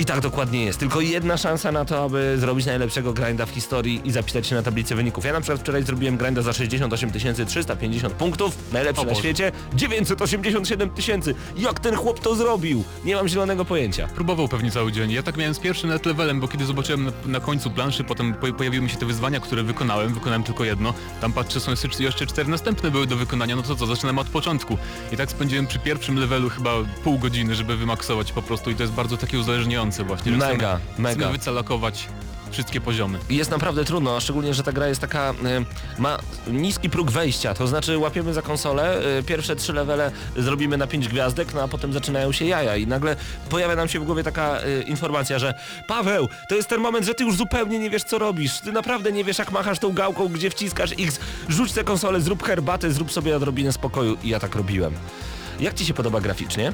I 0.00 0.04
tak 0.04 0.20
dokładnie 0.20 0.64
jest. 0.64 0.78
Tylko 0.78 1.00
jedna 1.00 1.36
szansa 1.36 1.72
na 1.72 1.84
to, 1.84 2.04
aby 2.04 2.36
zrobić 2.38 2.66
najlepszego 2.66 3.12
grinda 3.12 3.46
w 3.46 3.50
historii 3.50 4.00
i 4.04 4.12
zapisać 4.12 4.46
się 4.46 4.54
na 4.54 4.62
tablicę 4.62 4.94
wyników. 4.94 5.24
Ja 5.24 5.32
na 5.32 5.40
przykład 5.40 5.60
wczoraj 5.60 5.82
zrobiłem 5.82 6.16
grinda 6.16 6.42
za 6.42 6.52
68 6.52 7.10
350 7.46 8.14
punktów, 8.14 8.58
najlepszy 8.72 9.06
na 9.06 9.14
świecie, 9.14 9.52
987 9.74 10.90
tysięcy. 10.90 11.34
Jak 11.56 11.80
ten 11.80 11.94
chłop 11.94 12.20
to 12.20 12.34
zrobił? 12.34 12.84
Nie 13.04 13.14
mam 13.14 13.28
zielonego 13.28 13.64
pojęcia. 13.64 14.08
Próbował 14.08 14.48
pewnie 14.48 14.70
cały 14.70 14.92
dzień. 14.92 15.10
Ja 15.10 15.22
tak 15.22 15.36
miałem 15.36 15.54
z 15.54 15.58
pierwszym 15.58 15.90
net 15.90 16.06
levelem, 16.06 16.40
bo 16.40 16.48
kiedy 16.48 16.64
zobaczyłem 16.64 17.04
na, 17.04 17.12
na 17.26 17.40
końcu 17.40 17.70
planszy, 17.70 18.04
potem 18.04 18.34
po, 18.34 18.52
pojawiły 18.52 18.84
mi 18.84 18.90
się 18.90 18.96
te 18.96 19.06
wyzwania, 19.06 19.40
które 19.40 19.62
wykonałem. 19.62 20.14
Wykonałem 20.14 20.42
tylko 20.42 20.64
jedno. 20.64 20.94
Tam 21.20 21.32
patrzę, 21.32 21.60
są 21.60 21.70
jeszcze, 21.70 22.02
jeszcze 22.02 22.26
cztery 22.26 22.48
następne 22.48 22.90
były 22.90 23.06
do 23.06 23.16
wykonania. 23.16 23.56
No 23.56 23.62
to 23.62 23.76
co, 23.76 23.86
zaczynam 23.86 24.18
od 24.18 24.28
początku. 24.28 24.78
I 25.12 25.16
tak 25.16 25.30
spędziłem 25.30 25.66
przy 25.66 25.78
pierwszym 25.78 26.18
levelu 26.18 26.50
chyba 26.50 26.70
pół 27.04 27.18
godziny, 27.18 27.54
żeby 27.54 27.76
wymaksować 27.76 28.32
po 28.32 28.42
prostu. 28.42 28.70
I 28.70 28.74
to 28.74 28.82
jest 28.82 28.94
bardzo 28.94 29.16
takie 29.16 29.38
uzależniające 29.38 29.89
właśnie. 30.04 30.32
Mega, 30.32 30.78
chcemy, 30.78 31.02
mega. 31.02 31.14
Chcemy 31.20 31.32
wycalakować 31.32 32.08
wszystkie 32.50 32.80
poziomy. 32.80 33.18
I 33.30 33.36
Jest 33.36 33.50
naprawdę 33.50 33.84
trudno, 33.84 34.20
szczególnie, 34.20 34.54
że 34.54 34.62
ta 34.62 34.72
gra 34.72 34.88
jest 34.88 35.00
taka, 35.00 35.30
y, 35.30 36.00
ma 36.00 36.18
niski 36.46 36.90
próg 36.90 37.10
wejścia, 37.10 37.54
to 37.54 37.66
znaczy 37.66 37.98
łapiemy 37.98 38.34
za 38.34 38.42
konsolę, 38.42 39.02
y, 39.18 39.22
pierwsze 39.22 39.56
trzy 39.56 39.72
levele 39.72 40.10
zrobimy 40.36 40.76
na 40.76 40.86
pięć 40.86 41.08
gwiazdek, 41.08 41.54
no 41.54 41.62
a 41.62 41.68
potem 41.68 41.92
zaczynają 41.92 42.32
się 42.32 42.44
jaja 42.44 42.76
i 42.76 42.86
nagle 42.86 43.16
pojawia 43.50 43.76
nam 43.76 43.88
się 43.88 44.00
w 44.00 44.04
głowie 44.04 44.22
taka 44.22 44.60
y, 44.60 44.82
informacja, 44.82 45.38
że 45.38 45.54
Paweł, 45.88 46.28
to 46.48 46.54
jest 46.54 46.68
ten 46.68 46.80
moment, 46.80 47.06
że 47.06 47.14
ty 47.14 47.24
już 47.24 47.36
zupełnie 47.36 47.78
nie 47.78 47.90
wiesz 47.90 48.04
co 48.04 48.18
robisz, 48.18 48.60
ty 48.60 48.72
naprawdę 48.72 49.12
nie 49.12 49.24
wiesz 49.24 49.38
jak 49.38 49.52
machasz 49.52 49.78
tą 49.78 49.92
gałką, 49.92 50.28
gdzie 50.28 50.50
wciskasz 50.50 50.90
X, 50.98 51.20
rzuć 51.48 51.72
tę 51.72 51.84
konsolę, 51.84 52.20
zrób 52.20 52.42
herbatę, 52.42 52.90
zrób 52.90 53.12
sobie 53.12 53.36
odrobinę 53.36 53.72
spokoju 53.72 54.16
i 54.22 54.28
ja 54.28 54.40
tak 54.40 54.54
robiłem. 54.54 54.94
Jak 55.60 55.74
ci 55.74 55.86
się 55.86 55.94
podoba 55.94 56.20
graficznie? 56.20 56.72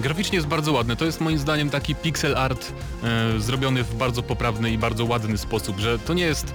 Graficznie 0.00 0.36
jest 0.36 0.48
bardzo 0.48 0.72
ładne. 0.72 0.96
To 0.96 1.04
jest 1.04 1.20
moim 1.20 1.38
zdaniem 1.38 1.70
taki 1.70 1.94
pixel 1.94 2.36
art 2.36 2.72
e, 3.02 3.40
zrobiony 3.40 3.82
w 3.82 3.94
bardzo 3.94 4.22
poprawny 4.22 4.70
i 4.70 4.78
bardzo 4.78 5.04
ładny 5.04 5.38
sposób, 5.38 5.78
że 5.78 5.98
to 5.98 6.14
nie 6.14 6.24
jest... 6.24 6.54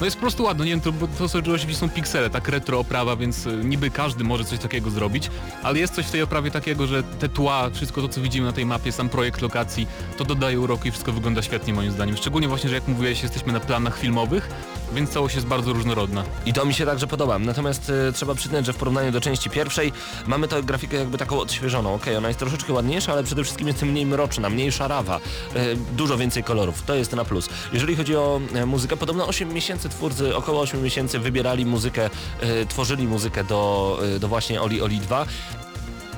No 0.00 0.04
jest 0.04 0.16
po 0.16 0.20
prostu 0.20 0.42
ładne, 0.42 0.64
nie 0.64 0.70
wiem, 0.70 0.80
to, 0.80 0.92
to 1.18 1.28
są, 1.28 1.38
są 1.72 1.90
piksele, 1.90 2.30
tak 2.30 2.48
retro 2.48 2.78
oprawa, 2.78 3.16
więc 3.16 3.46
e, 3.46 3.50
niby 3.50 3.90
każdy 3.90 4.24
może 4.24 4.44
coś 4.44 4.58
takiego 4.58 4.90
zrobić, 4.90 5.30
ale 5.62 5.78
jest 5.78 5.94
coś 5.94 6.06
w 6.06 6.10
tej 6.10 6.22
oprawie 6.22 6.50
takiego, 6.50 6.86
że 6.86 7.02
te 7.02 7.28
tła, 7.28 7.70
wszystko 7.70 8.02
to 8.02 8.08
co 8.08 8.20
widzimy 8.20 8.46
na 8.46 8.52
tej 8.52 8.66
mapie, 8.66 8.92
sam 8.92 9.08
projekt 9.08 9.42
lokacji, 9.42 9.86
to 10.16 10.24
dodaje 10.24 10.60
uroku 10.60 10.88
i 10.88 10.90
wszystko 10.90 11.12
wygląda 11.12 11.42
świetnie 11.42 11.74
moim 11.74 11.92
zdaniem. 11.92 12.16
Szczególnie 12.16 12.48
właśnie, 12.48 12.68
że 12.68 12.74
jak 12.74 12.88
mówiłeś, 12.88 13.22
jesteśmy 13.22 13.52
na 13.52 13.60
planach 13.60 13.98
filmowych, 13.98 14.48
więc 14.94 15.10
całość 15.10 15.34
jest 15.34 15.46
bardzo 15.46 15.72
różnorodna. 15.72 16.24
I 16.46 16.52
to 16.52 16.64
mi 16.64 16.74
się 16.74 16.86
także 16.86 17.06
podoba. 17.06 17.38
Natomiast 17.38 17.92
e, 18.08 18.12
trzeba 18.12 18.34
przyznać, 18.34 18.66
że 18.66 18.72
w 18.72 18.76
porównaniu 18.76 19.12
do 19.12 19.20
części 19.20 19.50
pierwszej 19.50 19.92
mamy 20.26 20.48
tę 20.48 20.62
grafikę 20.62 20.96
jakby 20.96 21.18
taką 21.18 21.38
odświeżoną. 21.38 21.94
Okej, 21.94 22.16
ona 22.16 22.28
jest 22.28 22.40
troszeczkę 22.40 22.72
ładniejsza, 22.72 23.12
ale 23.12 23.24
przede 23.24 23.42
wszystkim 23.42 23.68
jest 23.68 23.82
mniej 23.82 24.06
mroczna, 24.06 24.50
mniej 24.50 24.72
szarawa. 24.72 25.20
E, 25.54 25.76
dużo 25.76 26.18
więcej 26.18 26.44
kolorów. 26.44 26.82
To 26.82 26.94
jest 26.94 27.12
na 27.12 27.24
plus. 27.24 27.48
Jeżeli 27.72 27.96
chodzi 27.96 28.16
o 28.16 28.40
e, 28.54 28.66
muzykę, 28.66 28.96
podobno 28.96 29.26
8 29.26 29.52
miesięcy 29.52 29.83
twórcy, 29.88 30.36
około 30.36 30.60
8 30.60 30.82
miesięcy 30.82 31.18
wybierali 31.18 31.66
muzykę, 31.66 32.10
e, 32.40 32.66
tworzyli 32.66 33.06
muzykę 33.06 33.44
do, 33.44 33.98
e, 34.16 34.18
do 34.18 34.28
właśnie 34.28 34.62
Oli 34.62 34.82
Oli 34.82 34.98
2 35.00 35.26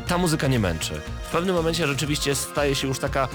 ta 0.06 0.18
muzyka 0.18 0.46
nie 0.46 0.58
męczy. 0.58 1.00
W 1.28 1.30
pewnym 1.30 1.56
momencie 1.56 1.86
rzeczywiście 1.86 2.34
staje 2.34 2.74
się 2.74 2.88
już 2.88 2.98
taka, 2.98 3.28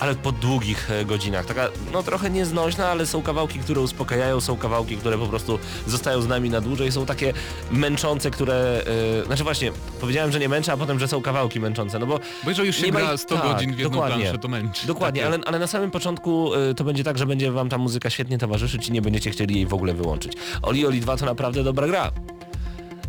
ale 0.00 0.14
po 0.14 0.32
długich 0.32 0.90
e, 0.90 1.04
godzinach, 1.04 1.46
taka 1.46 1.68
no 1.92 2.02
trochę 2.02 2.30
nieznośna, 2.30 2.88
ale 2.88 3.06
są 3.06 3.22
kawałki, 3.22 3.58
które 3.58 3.80
uspokajają, 3.80 4.40
są 4.40 4.56
kawałki, 4.56 4.96
które 4.96 5.18
po 5.18 5.26
prostu 5.26 5.58
zostają 5.86 6.22
z 6.22 6.26
nami 6.28 6.50
na 6.50 6.60
dłużej, 6.60 6.92
są 6.92 7.06
takie 7.06 7.32
męczące, 7.70 8.30
które, 8.30 8.82
e, 9.22 9.26
znaczy 9.26 9.44
właśnie, 9.44 9.72
powiedziałem, 10.00 10.32
że 10.32 10.38
nie 10.38 10.48
męczę, 10.48 10.72
a 10.72 10.76
potem, 10.76 10.98
że 10.98 11.08
są 11.08 11.22
kawałki 11.22 11.60
męczące, 11.60 11.98
no 11.98 12.06
bo 12.06 12.18
Bo 12.44 12.48
jeżeli 12.50 12.66
już 12.66 12.76
się 12.76 12.92
ma 12.92 13.00
gra 13.00 13.14
ich- 13.14 13.20
100 13.20 13.36
tak, 13.36 13.44
godzin 13.52 13.74
w 13.74 13.78
jedną 13.78 13.90
dokładnie. 13.92 14.22
planszę, 14.22 14.38
to 14.38 14.48
męczy. 14.48 14.86
Dokładnie, 14.86 15.20
Tak 15.22 15.32
ale, 15.34 15.44
ale 15.46 15.58
na 15.58 15.66
samym 15.66 15.90
początku 15.90 16.54
y, 16.54 16.74
to 16.74 16.84
będzie 16.84 17.04
tak, 17.04 17.18
że 17.18 17.26
będzie 17.26 17.52
wam 17.52 17.68
ta 17.68 17.78
muzyka 17.78 18.10
świetnie 18.10 18.38
towarzyszyć 18.38 18.88
i 18.88 18.92
nie 18.92 19.02
będziecie 19.02 19.30
chcieli 19.30 19.54
jej 19.54 19.66
w 19.66 19.74
ogóle 19.74 19.94
wyłączyć. 19.94 20.32
Oli 20.62 20.86
Oli 20.86 21.00
2 21.00 21.16
to 21.16 21.26
naprawdę 21.26 21.64
dobra 21.64 21.86
gra. 21.86 22.10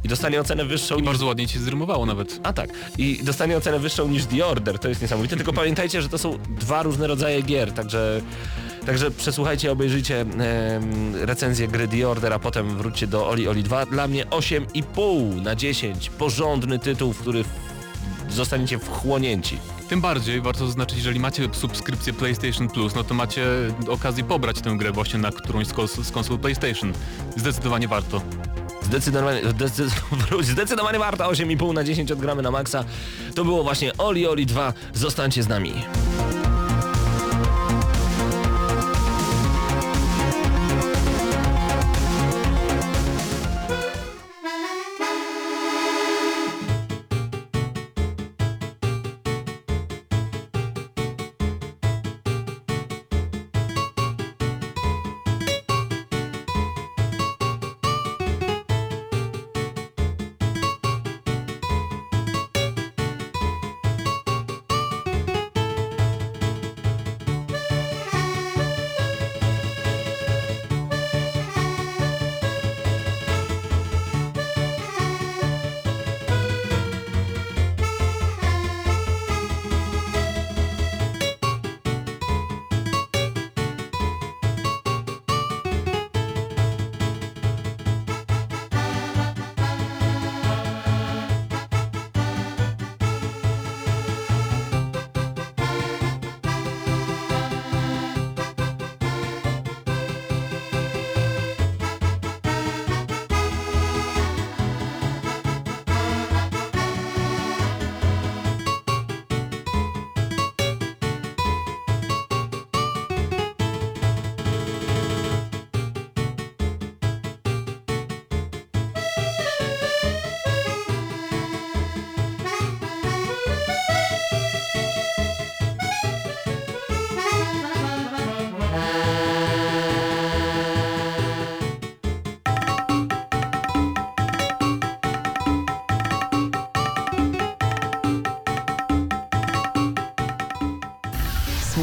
I 0.06 0.08
dostanie 0.08 0.42
ocenę 0.42 0.66
wyższą 0.66 0.96
I 0.96 0.98
niż... 0.98 1.06
bardzo 1.06 1.26
ładnie 1.26 1.48
ci 1.48 1.60
zrymowało 1.60 2.06
nawet. 2.06 2.40
A 2.44 2.54
tak. 2.54 2.70
I 2.98 3.20
dostanie 3.24 3.58
ocenę 3.58 3.80
wyższą 3.80 4.08
niż 4.08 4.26
The 4.26 4.46
Order. 4.46 4.80
To 4.80 4.90
jest 4.90 5.02
niesamowite. 5.02 5.36
Tylko 5.36 5.54
pamiętajcie, 5.54 6.02
że 6.02 6.10
to 6.10 6.18
są 6.18 6.38
dwa 6.50 6.84
różne 6.84 7.08
rodzaje 7.08 7.42
gier, 7.42 7.72
także... 7.72 8.22
Także 8.86 9.12
przesłuchajcie, 9.12 9.72
obejrzyjcie 9.72 10.22
em, 10.22 11.16
recenzję 11.16 11.68
gry 11.68 11.88
The 11.88 12.10
Order, 12.10 12.34
a 12.34 12.40
potem 12.40 12.78
wróćcie 12.78 13.08
do 13.08 13.30
Oli 13.30 13.48
Oli 13.48 13.64
2. 13.64 13.86
Dla 13.86 14.08
mnie 14.08 14.26
8,5 14.26 15.42
na 15.42 15.56
10. 15.56 16.10
Porządny 16.10 16.80
tytuł, 16.80 17.14
w 17.14 17.20
który 17.20 17.44
zostaniecie 18.30 18.80
wchłonięci. 18.80 19.58
Tym 19.90 20.02
bardziej 20.02 20.42
warto 20.42 20.66
zaznaczyć, 20.66 20.98
jeżeli 20.98 21.20
macie 21.20 21.50
subskrypcję 21.52 22.14
PlayStation 22.14 22.68
Plus, 22.68 22.96
no 22.96 23.04
to 23.04 23.14
macie 23.14 23.46
okazję 23.88 24.24
pobrać 24.24 24.62
tę 24.62 24.76
grę 24.78 24.92
właśnie 24.92 25.20
na 25.20 25.32
którąś 25.32 25.68
z, 25.68 25.74
kons- 25.74 26.04
z 26.04 26.12
konsol 26.12 26.40
PlayStation. 26.40 26.94
Zdecydowanie 27.38 27.88
warto. 27.88 28.22
Zdecydowanie, 28.86 29.42
zdecydowanie 30.54 31.00
warta 31.00 31.26
8,5 31.28 31.74
na 31.74 31.84
10 31.84 32.12
odgramy 32.12 32.42
na 32.42 32.52
maksa. 32.52 32.86
To 33.36 33.46
było 33.46 33.64
właśnie 33.64 33.98
Oli 33.98 34.28
Oli 34.28 34.46
2. 34.46 34.74
Zostańcie 34.94 35.44
z 35.44 35.48
nami. 35.48 35.74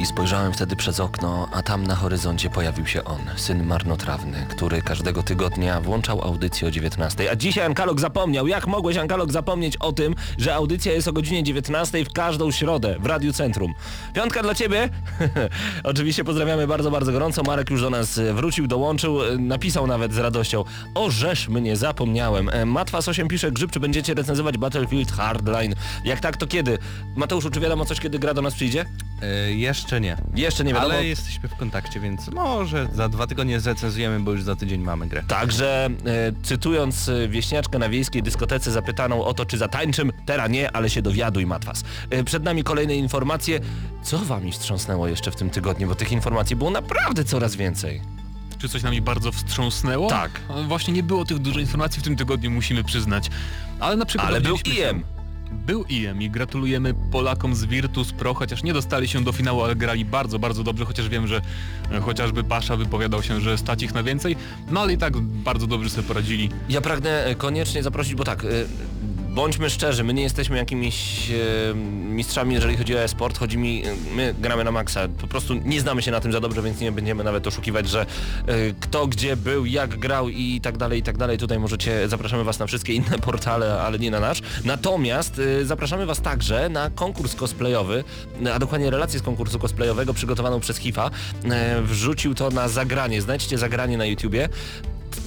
I 0.00 0.06
spojrzałem 0.06 0.52
wtedy 0.52 0.76
przez 0.76 1.00
okno, 1.00 1.48
a 1.52 1.62
tam 1.62 1.86
na 1.86 1.94
horyzoncie 1.94 2.50
pojawił 2.50 2.86
się 2.86 3.04
on, 3.04 3.20
syn 3.36 3.64
marnotrawny, 3.64 4.46
który 4.50 4.82
każdego 4.82 5.22
tygodnia 5.22 5.80
włączał 5.80 6.22
audycję 6.22 6.68
o 6.68 6.70
19. 6.70 7.30
A 7.30 7.36
dzisiaj 7.36 7.66
Ankalog 7.66 8.00
zapomniał. 8.00 8.46
Jak 8.46 8.66
mogłeś 8.66 8.96
Ankalog 8.96 9.32
zapomnieć 9.32 9.76
o 9.76 9.92
tym, 9.92 10.14
że 10.38 10.54
audycja 10.54 10.92
jest 10.92 11.08
o 11.08 11.12
godzinie 11.12 11.42
19 11.42 12.04
w 12.04 12.12
każdą 12.12 12.50
środę 12.50 12.96
w 13.00 13.06
Radiu 13.06 13.32
Centrum? 13.32 13.74
Piątka 14.14 14.42
dla 14.42 14.54
ciebie? 14.54 14.88
Oczywiście 15.84 16.24
pozdrawiamy 16.24 16.66
bardzo, 16.66 16.90
bardzo 16.90 17.12
gorąco. 17.12 17.42
Marek 17.42 17.70
już 17.70 17.80
do 17.80 17.90
nas 17.90 18.18
e, 18.18 18.34
wrócił, 18.34 18.66
dołączył, 18.66 19.24
e, 19.24 19.38
napisał 19.38 19.86
nawet 19.86 20.12
z 20.12 20.18
radością. 20.18 20.64
O, 20.94 21.10
żeż 21.10 21.48
mnie 21.48 21.76
zapomniałem. 21.76 22.48
E, 22.48 22.66
Matwas 22.66 23.08
8 23.08 23.28
pisze, 23.28 23.52
Grzyb, 23.52 23.70
czy 23.70 23.80
będziecie 23.80 24.14
recenzować 24.14 24.58
Battlefield 24.58 25.12
Hardline? 25.12 25.74
Jak 26.04 26.20
tak, 26.20 26.36
to 26.36 26.46
kiedy? 26.46 26.78
Mateuszu, 27.16 27.50
czy 27.50 27.60
wiadomo 27.60 27.84
coś, 27.84 28.00
kiedy 28.00 28.18
gra 28.18 28.34
do 28.34 28.42
nas 28.42 28.54
przyjdzie? 28.54 28.84
Jeszcze 29.48 29.89
nie. 29.98 30.16
Jeszcze 30.34 30.64
nie 30.64 30.74
wiadomo. 30.74 30.94
Ale 30.94 31.04
jesteśmy 31.04 31.48
w 31.48 31.56
kontakcie, 31.56 32.00
więc 32.00 32.28
może 32.28 32.88
za 32.94 33.08
dwa 33.08 33.26
tygodnie 33.26 33.60
zrecenzujemy, 33.60 34.20
bo 34.20 34.32
już 34.32 34.42
za 34.42 34.56
tydzień 34.56 34.80
mamy 34.80 35.08
grę. 35.08 35.22
Także 35.28 35.86
e, 35.86 35.90
cytując 36.42 37.08
e, 37.08 37.28
wieśniaczkę 37.28 37.78
na 37.78 37.88
wiejskiej 37.88 38.22
dyskotece 38.22 38.70
zapytaną 38.70 39.24
o 39.24 39.34
to, 39.34 39.46
czy 39.46 39.58
zatańczym, 39.58 40.12
teraz 40.26 40.50
nie, 40.50 40.76
ale 40.76 40.90
się 40.90 41.02
dowiaduj, 41.02 41.46
Matwas. 41.46 41.84
E, 42.10 42.24
przed 42.24 42.42
nami 42.42 42.64
kolejne 42.64 42.96
informacje. 42.96 43.60
Co 44.02 44.18
wami 44.18 44.52
wstrząsnęło 44.52 45.08
jeszcze 45.08 45.30
w 45.30 45.36
tym 45.36 45.50
tygodniu, 45.50 45.88
bo 45.88 45.94
tych 45.94 46.12
informacji 46.12 46.56
było 46.56 46.70
naprawdę 46.70 47.24
coraz 47.24 47.56
więcej. 47.56 48.00
Czy 48.58 48.68
coś 48.68 48.82
nami 48.82 49.02
bardzo 49.02 49.32
wstrząsnęło? 49.32 50.08
Tak. 50.08 50.40
Właśnie 50.68 50.94
nie 50.94 51.02
było 51.02 51.24
tych 51.24 51.38
dużo 51.38 51.60
informacji 51.60 52.00
w 52.00 52.04
tym 52.04 52.16
tygodniu, 52.16 52.50
musimy 52.50 52.84
przyznać. 52.84 53.30
Ale 53.80 53.96
na 53.96 54.06
przykład 54.06 54.28
Ale 54.28 54.40
był 54.40 54.56
IM. 54.56 55.04
Był 55.50 55.84
IM 55.84 56.22
i 56.22 56.30
gratulujemy 56.30 56.94
Polakom 57.10 57.54
z 57.54 57.64
Virtus 57.64 58.12
Pro, 58.12 58.34
chociaż 58.34 58.62
nie 58.62 58.72
dostali 58.72 59.08
się 59.08 59.24
do 59.24 59.32
finału, 59.32 59.62
ale 59.62 59.76
grali 59.76 60.04
bardzo, 60.04 60.38
bardzo 60.38 60.64
dobrze, 60.64 60.84
chociaż 60.84 61.08
wiem, 61.08 61.26
że 61.26 61.40
e, 61.92 62.00
chociażby 62.00 62.44
Pasza 62.44 62.76
wypowiadał 62.76 63.22
się, 63.22 63.40
że 63.40 63.58
stać 63.58 63.82
ich 63.82 63.94
na 63.94 64.02
więcej, 64.02 64.36
no 64.70 64.80
ale 64.80 64.92
i 64.92 64.98
tak 64.98 65.16
bardzo 65.20 65.66
dobrze 65.66 65.90
sobie 65.90 66.08
poradzili. 66.08 66.48
Ja 66.68 66.80
pragnę 66.80 67.24
e, 67.24 67.34
koniecznie 67.34 67.82
zaprosić, 67.82 68.14
bo 68.14 68.24
tak, 68.24 68.44
e, 68.44 68.48
bądźmy 69.30 69.70
szczerzy, 69.70 70.04
my 70.04 70.14
nie 70.14 70.22
jesteśmy 70.22 70.56
jakimiś 70.56 71.30
e, 71.30 71.74
mistrzami, 71.74 72.54
jeżeli 72.54 72.76
chodzi 72.76 72.96
o 72.96 72.98
e-sport, 72.98 73.38
chodzi 73.38 73.58
mi, 73.58 73.86
e, 73.86 73.94
my 74.14 74.34
gramy 74.38 74.64
na 74.64 74.72
maksa, 74.72 75.08
po 75.20 75.26
prostu 75.26 75.54
nie 75.54 75.80
znamy 75.80 76.02
się 76.02 76.10
na 76.10 76.20
tym 76.20 76.32
za 76.32 76.40
dobrze, 76.40 76.62
więc 76.62 76.80
nie 76.80 76.92
będziemy 76.92 77.24
nawet 77.24 77.46
oszukiwać, 77.46 77.88
że 77.88 78.00
e, 78.00 78.06
kto 78.80 79.06
gdzie 79.06 79.36
był, 79.36 79.66
jak 79.66 79.98
grał 79.98 80.28
i 80.28 80.60
tak 80.60 80.78
dalej, 80.78 81.00
i 81.00 81.02
tak 81.02 81.18
dalej. 81.18 81.38
Tutaj 81.38 81.58
możecie, 81.58 82.08
zapraszamy 82.08 82.44
Was 82.44 82.58
na 82.58 82.66
wszystkie 82.66 82.92
inne 82.94 83.18
portale, 83.28 83.82
ale 83.82 83.98
nie 83.98 84.10
na 84.10 84.20
nasz. 84.20 84.42
Natomiast 84.64 85.40
e, 85.60 85.64
zapraszamy 85.64 86.06
Was 86.06 86.20
także 86.20 86.68
na 86.68 86.90
konkurs 86.90 87.34
cosplayowy, 87.34 88.04
a 88.54 88.58
dokładnie 88.58 88.90
relację 88.90 89.18
z 89.18 89.22
konkursu 89.22 89.58
cosplayowego 89.58 90.14
przygotowaną 90.14 90.60
przez 90.60 90.76
HIFA. 90.78 91.10
E, 91.44 91.82
Wrzucił 91.82 92.34
to 92.34 92.50
na 92.50 92.68
zagranie, 92.68 93.22
znajdźcie 93.22 93.58
zagranie 93.58 93.98
na 93.98 94.04
YouTubie 94.06 94.48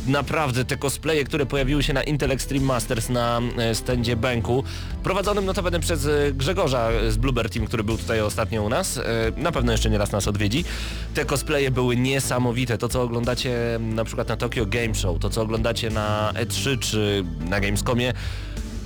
naprawdę 0.07 0.65
te 0.65 0.77
cosplaye, 0.77 1.23
które 1.23 1.45
pojawiły 1.45 1.83
się 1.83 1.93
na 1.93 2.03
Intel 2.03 2.31
Extreme 2.31 2.65
Masters 2.65 3.09
na 3.09 3.41
e, 3.57 3.75
stędzie 3.75 4.15
Bęku, 4.15 4.63
prowadzonym 5.03 5.45
notabene 5.45 5.79
przez 5.79 6.05
e, 6.05 6.31
Grzegorza 6.31 6.89
z 7.09 7.17
Bluebird 7.17 7.53
Team, 7.53 7.65
który 7.65 7.83
był 7.83 7.97
tutaj 7.97 8.21
ostatnio 8.21 8.63
u 8.63 8.69
nas, 8.69 8.97
e, 8.97 9.03
na 9.37 9.51
pewno 9.51 9.71
jeszcze 9.71 9.89
nie 9.89 9.97
raz 9.97 10.11
nas 10.11 10.27
odwiedzi. 10.27 10.65
Te 11.13 11.25
cosplaye 11.25 11.71
były 11.71 11.97
niesamowite. 11.97 12.77
To, 12.77 12.89
co 12.89 13.01
oglądacie 13.01 13.79
na 13.79 14.03
przykład 14.03 14.29
na 14.29 14.37
Tokyo 14.37 14.65
Game 14.65 14.95
Show, 14.95 15.19
to, 15.19 15.29
co 15.29 15.41
oglądacie 15.41 15.89
na 15.89 16.33
E3 16.35 16.79
czy 16.79 17.23
na 17.49 17.59
Gamescomie, 17.59 18.13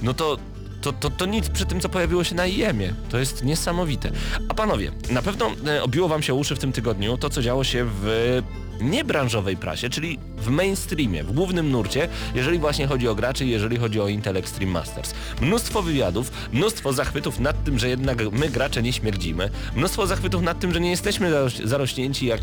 no 0.03 0.13
to 0.13 0.37
to, 0.81 0.93
to, 0.93 1.09
to 1.09 1.25
nic 1.25 1.49
przy 1.49 1.65
tym, 1.65 1.79
co 1.79 1.89
pojawiło 1.89 2.23
się 2.23 2.35
na 2.35 2.45
IEM-ie. 2.45 2.93
To 3.09 3.17
jest 3.17 3.43
niesamowite. 3.43 4.11
A 4.49 4.53
panowie, 4.53 4.91
na 5.09 5.21
pewno 5.21 5.51
obiło 5.81 6.07
wam 6.07 6.23
się 6.23 6.33
uszy 6.33 6.55
w 6.55 6.59
tym 6.59 6.71
tygodniu 6.71 7.17
to, 7.17 7.29
co 7.29 7.41
działo 7.41 7.63
się 7.63 7.85
w 8.01 8.41
niebranżowej 8.81 9.57
prasie, 9.57 9.89
czyli 9.89 10.19
w 10.37 10.47
mainstreamie, 10.49 11.23
w 11.23 11.31
głównym 11.31 11.71
nurcie, 11.71 12.07
jeżeli 12.35 12.59
właśnie 12.59 12.87
chodzi 12.87 13.07
o 13.07 13.15
graczy, 13.15 13.45
jeżeli 13.45 13.77
chodzi 13.77 14.01
o 14.01 14.07
Intel 14.07 14.37
Extreme 14.37 14.71
Masters. 14.71 15.13
Mnóstwo 15.41 15.81
wywiadów, 15.81 16.31
mnóstwo 16.53 16.93
zachwytów 16.93 17.39
nad 17.39 17.63
tym, 17.63 17.79
że 17.79 17.89
jednak 17.89 18.31
my 18.31 18.49
gracze 18.49 18.83
nie 18.83 18.93
śmierdzimy, 18.93 19.49
mnóstwo 19.75 20.07
zachwytów 20.07 20.41
nad 20.41 20.59
tym, 20.59 20.73
że 20.73 20.79
nie 20.79 20.89
jesteśmy 20.89 21.31
zaroś- 21.31 21.65
zarośnięci 21.67 22.25
jak... 22.25 22.41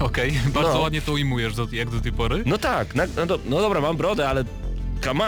Okej, 0.00 0.32
bardzo 0.54 0.72
No. 0.74 0.80
ładnie 0.80 1.00
to 1.02 1.12
ujmujesz, 1.12 1.54
do, 1.54 1.66
jak 1.72 1.90
do 1.90 2.00
tej 2.00 2.12
pory. 2.12 2.42
No 2.46 2.58
tak, 2.58 2.94
na, 2.94 3.04
no, 3.16 3.26
do, 3.26 3.38
no 3.48 3.60
dobra, 3.60 3.80
mam 3.80 3.96
brodę, 3.96 4.28
ale 4.28 4.44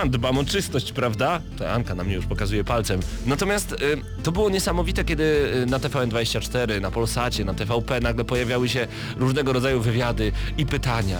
on, 0.02 0.10
dbam 0.10 0.38
o 0.38 0.44
czystość, 0.44 0.92
prawda? 0.92 1.40
To 1.58 1.70
Anka 1.70 1.94
na 1.94 2.04
mnie 2.04 2.14
już 2.14 2.26
pokazuje 2.26 2.64
palcem. 2.64 3.00
Natomiast 3.26 3.72
y, 3.72 3.76
to 4.22 4.32
było 4.32 4.50
niesamowite, 4.50 5.04
kiedy 5.04 5.24
y, 5.62 5.66
na 5.66 5.78
TVN24, 5.78 6.80
na 6.80 6.90
Polsacie, 6.90 7.44
na 7.44 7.54
TVP 7.54 8.00
nagle 8.00 8.24
pojawiały 8.24 8.68
się 8.68 8.86
różnego 9.16 9.52
rodzaju 9.52 9.80
wywiady 9.80 10.32
i 10.58 10.66
pytania. 10.66 11.18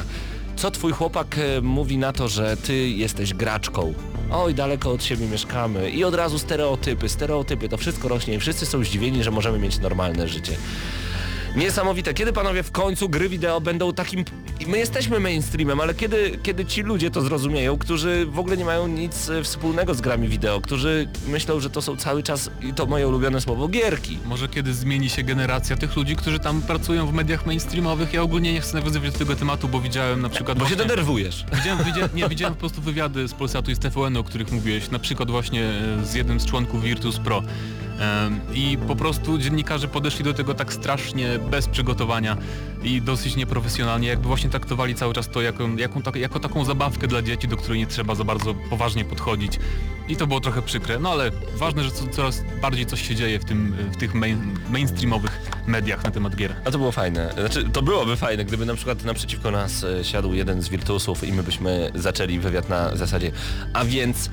Co 0.56 0.70
twój 0.70 0.92
chłopak 0.92 1.38
y, 1.38 1.62
mówi 1.62 1.98
na 1.98 2.12
to, 2.12 2.28
że 2.28 2.56
ty 2.56 2.88
jesteś 2.88 3.34
graczką? 3.34 3.94
Oj, 4.30 4.54
daleko 4.54 4.92
od 4.92 5.04
siebie 5.04 5.26
mieszkamy. 5.26 5.90
I 5.90 6.04
od 6.04 6.14
razu 6.14 6.38
stereotypy, 6.38 7.08
stereotypy, 7.08 7.68
to 7.68 7.76
wszystko 7.76 8.08
rośnie 8.08 8.34
i 8.34 8.38
wszyscy 8.38 8.66
są 8.66 8.84
zdziwieni, 8.84 9.24
że 9.24 9.30
możemy 9.30 9.58
mieć 9.58 9.78
normalne 9.78 10.28
życie. 10.28 10.52
Niesamowite. 11.56 12.14
Kiedy 12.14 12.32
panowie 12.32 12.62
w 12.62 12.70
końcu 12.70 13.08
gry 13.08 13.28
wideo 13.28 13.60
będą 13.60 13.92
takim... 13.92 14.24
My 14.66 14.78
jesteśmy 14.78 15.20
mainstreamem, 15.20 15.80
ale 15.80 15.94
kiedy, 15.94 16.38
kiedy 16.42 16.64
ci 16.66 16.82
ludzie 16.82 17.10
to 17.10 17.20
zrozumieją, 17.20 17.78
którzy 17.78 18.26
w 18.26 18.38
ogóle 18.38 18.56
nie 18.56 18.64
mają 18.64 18.88
nic 18.88 19.28
e, 19.30 19.42
wspólnego 19.42 19.94
z 19.94 20.00
grami 20.00 20.28
wideo, 20.28 20.60
którzy 20.60 21.08
myślą, 21.28 21.60
że 21.60 21.70
to 21.70 21.82
są 21.82 21.96
cały 21.96 22.22
czas, 22.22 22.50
i 22.62 22.72
to 22.74 22.86
moje 22.86 23.08
ulubione 23.08 23.40
słowo, 23.40 23.68
gierki. 23.68 24.18
Może 24.26 24.48
kiedy 24.48 24.74
zmieni 24.74 25.10
się 25.10 25.22
generacja 25.22 25.76
tych 25.76 25.96
ludzi, 25.96 26.16
którzy 26.16 26.38
tam 26.38 26.62
pracują 26.62 27.06
w 27.06 27.12
mediach 27.12 27.46
mainstreamowych. 27.46 28.12
Ja 28.12 28.22
ogólnie 28.22 28.52
nie 28.52 28.60
chcę 28.60 28.74
nawiązywać 28.78 29.12
do 29.12 29.18
tego 29.18 29.36
tematu, 29.36 29.68
bo 29.68 29.80
widziałem 29.80 30.22
na 30.22 30.28
przykład 30.28 30.58
Bo 30.58 30.64
się 30.64 30.74
właśnie- 30.74 30.88
denerwujesz. 30.88 31.44
Widziałem, 31.52 31.84
widziałem, 31.84 32.10
nie, 32.14 32.28
widziałem 32.28 32.54
po 32.54 32.60
prostu 32.60 32.80
wywiady 32.82 33.28
z 33.28 33.34
Polsatu 33.34 33.70
i 33.70 33.74
z 33.74 33.78
TVN, 33.78 34.16
o 34.16 34.24
których 34.24 34.52
mówiłeś, 34.52 34.90
na 34.90 34.98
przykład 34.98 35.30
właśnie 35.30 35.64
e, 35.64 36.04
z 36.06 36.14
jednym 36.14 36.40
z 36.40 36.46
członków 36.46 36.82
Virtus 36.82 37.18
Pro. 37.18 37.42
I 38.54 38.78
po 38.86 38.96
prostu 38.96 39.38
dziennikarze 39.38 39.88
podeszli 39.88 40.24
do 40.24 40.34
tego 40.34 40.54
tak 40.54 40.72
strasznie 40.72 41.38
bez 41.50 41.68
przygotowania 41.68 42.36
i 42.82 43.02
dosyć 43.02 43.36
nieprofesjonalnie, 43.36 44.08
jakby 44.08 44.28
właśnie 44.28 44.50
traktowali 44.50 44.94
cały 44.94 45.14
czas 45.14 45.28
to 45.28 45.42
jako, 45.42 45.68
jaką, 45.76 46.02
tak, 46.02 46.16
jako 46.16 46.40
taką 46.40 46.64
zabawkę 46.64 47.06
dla 47.06 47.22
dzieci, 47.22 47.48
do 47.48 47.56
której 47.56 47.78
nie 47.78 47.86
trzeba 47.86 48.14
za 48.14 48.24
bardzo 48.24 48.54
poważnie 48.54 49.04
podchodzić. 49.04 49.58
I 50.08 50.16
to 50.16 50.26
było 50.26 50.40
trochę 50.40 50.62
przykre, 50.62 50.98
no 50.98 51.10
ale 51.10 51.30
ważne, 51.56 51.84
że 51.84 51.90
co, 51.90 52.06
coraz 52.06 52.42
bardziej 52.62 52.86
coś 52.86 53.08
się 53.08 53.14
dzieje 53.14 53.38
w, 53.38 53.44
tym, 53.44 53.76
w 53.92 53.96
tych 53.96 54.14
main, 54.14 54.58
mainstreamowych 54.70 55.40
mediach 55.66 56.04
na 56.04 56.10
temat 56.10 56.36
gier. 56.36 56.54
A 56.64 56.70
to 56.70 56.78
było 56.78 56.92
fajne. 56.92 57.32
Znaczy, 57.32 57.64
to 57.72 57.82
byłoby 57.82 58.16
fajne, 58.16 58.44
gdyby 58.44 58.66
na 58.66 58.74
przykład 58.74 59.04
naprzeciwko 59.04 59.50
nas 59.50 59.84
e, 59.84 60.04
siadł 60.04 60.34
jeden 60.34 60.62
z 60.62 60.68
wirtusów 60.68 61.24
i 61.24 61.32
my 61.32 61.42
byśmy 61.42 61.90
zaczęli 61.94 62.38
wywiad 62.38 62.68
na 62.68 62.96
zasadzie 62.96 63.32
a 63.72 63.84
więc 63.84 64.30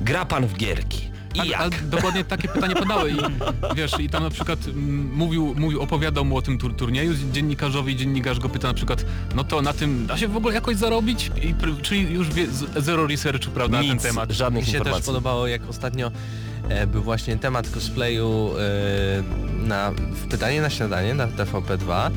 gra 0.00 0.24
pan 0.24 0.46
w 0.46 0.56
gierki. 0.56 1.13
I 1.34 1.38
Tak, 1.38 1.46
jak? 1.48 1.60
ale 1.60 1.70
dokładnie 1.70 2.24
takie 2.24 2.48
pytanie 2.48 2.74
padały 2.74 3.10
i 3.10 3.16
wiesz, 3.76 3.92
i 4.00 4.08
tam 4.08 4.22
na 4.22 4.30
przykład 4.30 4.58
mm, 4.66 5.12
mówił, 5.14 5.54
mówił, 5.58 5.82
opowiadał 5.82 6.24
mu 6.24 6.36
o 6.36 6.42
tym 6.42 6.58
tur 6.58 6.74
turnieju 6.76 7.14
dziennikarzowi 7.32 7.92
i 7.92 7.96
dziennikarz 7.96 8.38
go 8.40 8.48
pyta 8.48 8.68
na 8.68 8.74
przykład, 8.74 9.04
no 9.34 9.44
to 9.44 9.62
na 9.62 9.72
tym 9.72 10.06
da 10.06 10.16
się 10.18 10.28
w 10.28 10.36
ogóle 10.36 10.54
jakoś 10.54 10.76
zarobić? 10.76 11.30
I, 11.42 11.54
czyli 11.82 12.14
już 12.14 12.30
wie, 12.30 12.46
zero 12.76 13.06
researchu, 13.06 13.50
prawda, 13.50 13.76
na 13.76 13.82
ten 13.82 13.92
Nic, 13.92 14.02
temat. 14.02 14.30
żadnych 14.30 14.62
Mi 14.62 14.66
się 14.66 14.72
też 14.72 14.78
informacji. 14.78 15.06
podobało, 15.06 15.46
jak 15.46 15.68
ostatnio 15.68 16.10
e, 16.68 16.86
był 16.86 17.02
właśnie 17.02 17.36
temat 17.36 17.68
cosplayu 17.70 18.50
e, 18.58 19.66
na, 19.66 19.90
w 19.90 20.26
pytanie 20.28 20.60
na 20.62 20.70
śniadanie 20.70 21.14
na 21.14 21.26
TVP2 21.26 22.10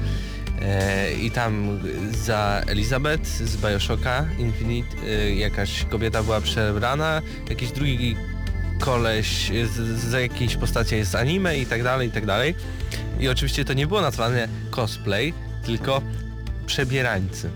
e, 0.61 1.13
i 1.13 1.31
tam 1.31 1.79
za 2.25 2.61
Elizabeth 2.67 3.27
z 3.27 3.57
Bioshocka 3.57 4.25
Infinite 4.39 4.89
e, 5.07 5.35
jakaś 5.35 5.83
kobieta 5.85 6.23
była 6.23 6.41
przebrana, 6.41 7.21
jakiś 7.49 7.71
drugi 7.71 8.15
koleś 8.79 9.51
z, 9.73 9.99
z 9.99 10.11
jakiejś 10.13 10.55
postaci 10.55 10.95
jest 10.95 11.11
z 11.11 11.15
anime 11.15 11.57
i 11.59 11.65
tak 11.65 11.83
dalej, 11.83 12.07
i 12.07 12.11
tak 12.11 12.25
dalej. 12.25 12.55
I 13.19 13.27
oczywiście 13.29 13.65
to 13.65 13.73
nie 13.73 13.87
było 13.87 14.01
nazwane 14.01 14.47
cosplay, 14.71 15.33
tylko 15.65 16.01
przebierańcy. 16.65 17.49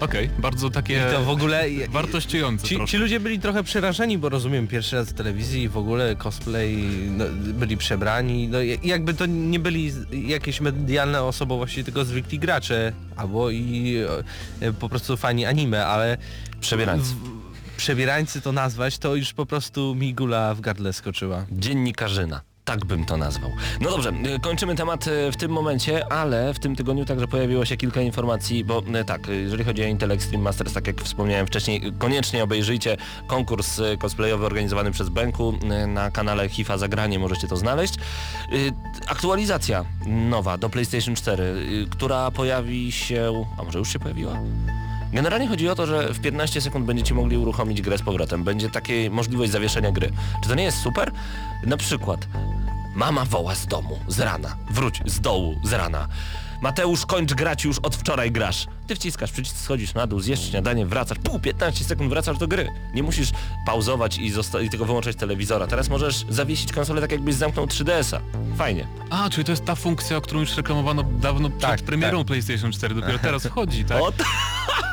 Okej, 0.00 0.30
bardzo 0.38 0.70
takie 0.70 0.94
I 1.08 1.12
to 1.12 1.24
w 1.24 1.28
ogóle... 1.28 1.64
wartościujące 1.88 2.66
Ci, 2.66 2.78
ci 2.86 2.96
ludzie 2.96 3.20
byli 3.20 3.38
trochę 3.38 3.62
przerażeni, 3.64 4.18
bo 4.18 4.28
rozumiem, 4.28 4.66
pierwszy 4.68 4.96
raz 4.96 5.08
w 5.08 5.12
telewizji 5.12 5.62
i 5.62 5.68
w 5.68 5.76
ogóle 5.76 6.16
cosplay, 6.16 6.76
no, 7.10 7.24
byli 7.54 7.76
przebrani, 7.76 8.48
no 8.48 8.60
i 8.62 8.78
jakby 8.82 9.14
to 9.14 9.26
nie 9.26 9.58
byli 9.58 9.90
z- 9.90 10.06
jakieś 10.12 10.60
medialne 10.60 11.22
osobowości, 11.22 11.84
tylko 11.84 12.04
zwykli 12.04 12.38
gracze, 12.38 12.92
albo 13.16 13.50
i 13.50 13.96
e, 14.60 14.72
po 14.72 14.88
prostu 14.88 15.16
fani 15.16 15.46
anime, 15.46 15.86
ale 15.86 16.16
Przebierańcy. 16.60 17.14
w- 17.14 17.37
przebierańcy 17.78 18.40
to 18.40 18.52
nazwać, 18.52 18.98
to 18.98 19.14
już 19.14 19.32
po 19.32 19.46
prostu 19.46 19.94
mi 19.94 20.14
gula 20.14 20.54
w 20.54 20.60
gardle 20.60 20.92
skoczyła. 20.92 21.46
Dziennikarzyna. 21.52 22.40
Tak 22.64 22.84
bym 22.84 23.04
to 23.04 23.16
nazwał. 23.16 23.50
No 23.80 23.90
dobrze, 23.90 24.12
y, 24.36 24.40
kończymy 24.40 24.74
temat 24.74 25.06
y, 25.06 25.32
w 25.32 25.36
tym 25.36 25.50
momencie, 25.50 26.12
ale 26.12 26.54
w 26.54 26.58
tym 26.58 26.76
tygodniu 26.76 27.04
także 27.04 27.28
pojawiło 27.28 27.64
się 27.64 27.76
kilka 27.76 28.00
informacji, 28.00 28.64
bo 28.64 28.82
y, 29.00 29.04
tak, 29.04 29.28
jeżeli 29.28 29.64
chodzi 29.64 29.82
o 29.82 29.86
Intel 29.86 30.12
Extreme 30.12 30.44
Masters, 30.44 30.72
tak 30.72 30.86
jak 30.86 31.00
wspomniałem 31.00 31.46
wcześniej, 31.46 31.92
koniecznie 31.98 32.44
obejrzyjcie 32.44 32.96
konkurs 33.26 33.80
cosplayowy 33.98 34.46
organizowany 34.46 34.90
przez 34.90 35.08
Benku 35.08 35.54
na 35.86 36.10
kanale 36.10 36.48
HIFA 36.48 36.78
Zagranie, 36.78 37.18
możecie 37.18 37.48
to 37.48 37.56
znaleźć. 37.56 37.94
Aktualizacja 39.06 39.84
nowa 40.06 40.58
do 40.58 40.70
PlayStation 40.70 41.14
4, 41.14 41.42
y, 41.42 41.86
która 41.90 42.30
pojawi 42.30 42.92
się... 42.92 43.44
a 43.58 43.62
może 43.62 43.78
już 43.78 43.92
się 43.92 43.98
pojawiła? 43.98 44.38
Generalnie 45.12 45.48
chodzi 45.48 45.68
o 45.68 45.74
to, 45.74 45.86
że 45.86 46.14
w 46.14 46.20
15 46.20 46.60
sekund 46.60 46.86
będziecie 46.86 47.14
mogli 47.14 47.36
uruchomić 47.36 47.82
grę 47.82 47.98
z 47.98 48.02
powrotem. 48.02 48.44
Będzie 48.44 48.70
taka 48.70 48.92
możliwość 49.10 49.52
zawieszenia 49.52 49.92
gry. 49.92 50.10
Czy 50.42 50.48
to 50.48 50.54
nie 50.54 50.62
jest 50.64 50.78
super? 50.78 51.12
Na 51.66 51.76
przykład 51.76 52.26
mama 52.94 53.24
woła 53.24 53.54
z 53.54 53.66
domu, 53.66 53.98
z 54.08 54.20
rana. 54.20 54.56
Wróć 54.70 55.00
z 55.06 55.20
dołu, 55.20 55.54
z 55.64 55.72
rana. 55.72 56.08
Mateusz, 56.62 57.06
kończ 57.06 57.34
grać 57.34 57.64
już, 57.64 57.78
od 57.78 57.96
wczoraj 57.96 58.32
grasz. 58.32 58.66
Ty 58.86 58.94
wciskasz 58.96 59.32
przycisk, 59.32 59.56
schodzisz 59.56 59.94
na 59.94 60.06
dół, 60.06 60.20
zjesz 60.20 60.50
śniadanie, 60.50 60.86
wracasz, 60.86 61.18
pół, 61.18 61.38
15 61.40 61.84
sekund 61.84 62.10
wracasz 62.10 62.38
do 62.38 62.48
gry. 62.48 62.68
Nie 62.94 63.02
musisz 63.02 63.30
pauzować 63.66 64.18
i, 64.18 64.30
zosta- 64.32 64.60
i 64.62 64.70
tylko 64.70 64.84
wyłączać 64.86 65.16
telewizora. 65.16 65.66
Teraz 65.66 65.88
możesz 65.88 66.24
zawiesić 66.28 66.72
konsolę 66.72 67.00
tak 67.00 67.12
jakbyś 67.12 67.34
zamknął 67.34 67.66
3DS-a. 67.66 68.20
Fajnie. 68.56 68.86
A, 69.10 69.30
czyli 69.30 69.44
to 69.44 69.52
jest 69.52 69.64
ta 69.64 69.74
funkcja, 69.74 70.16
o 70.16 70.20
którą 70.20 70.40
już 70.40 70.56
reklamowano 70.56 71.02
dawno 71.02 71.48
przed 71.48 71.60
Tak, 71.60 71.82
premierą 71.82 72.24
PlayStation 72.24 72.72
4, 72.72 72.94
dopiero 72.94 73.18
teraz 73.28 73.46
wchodzi, 73.46 73.84
tak? 73.84 74.02
O, 74.02 74.12
t- 74.12 74.24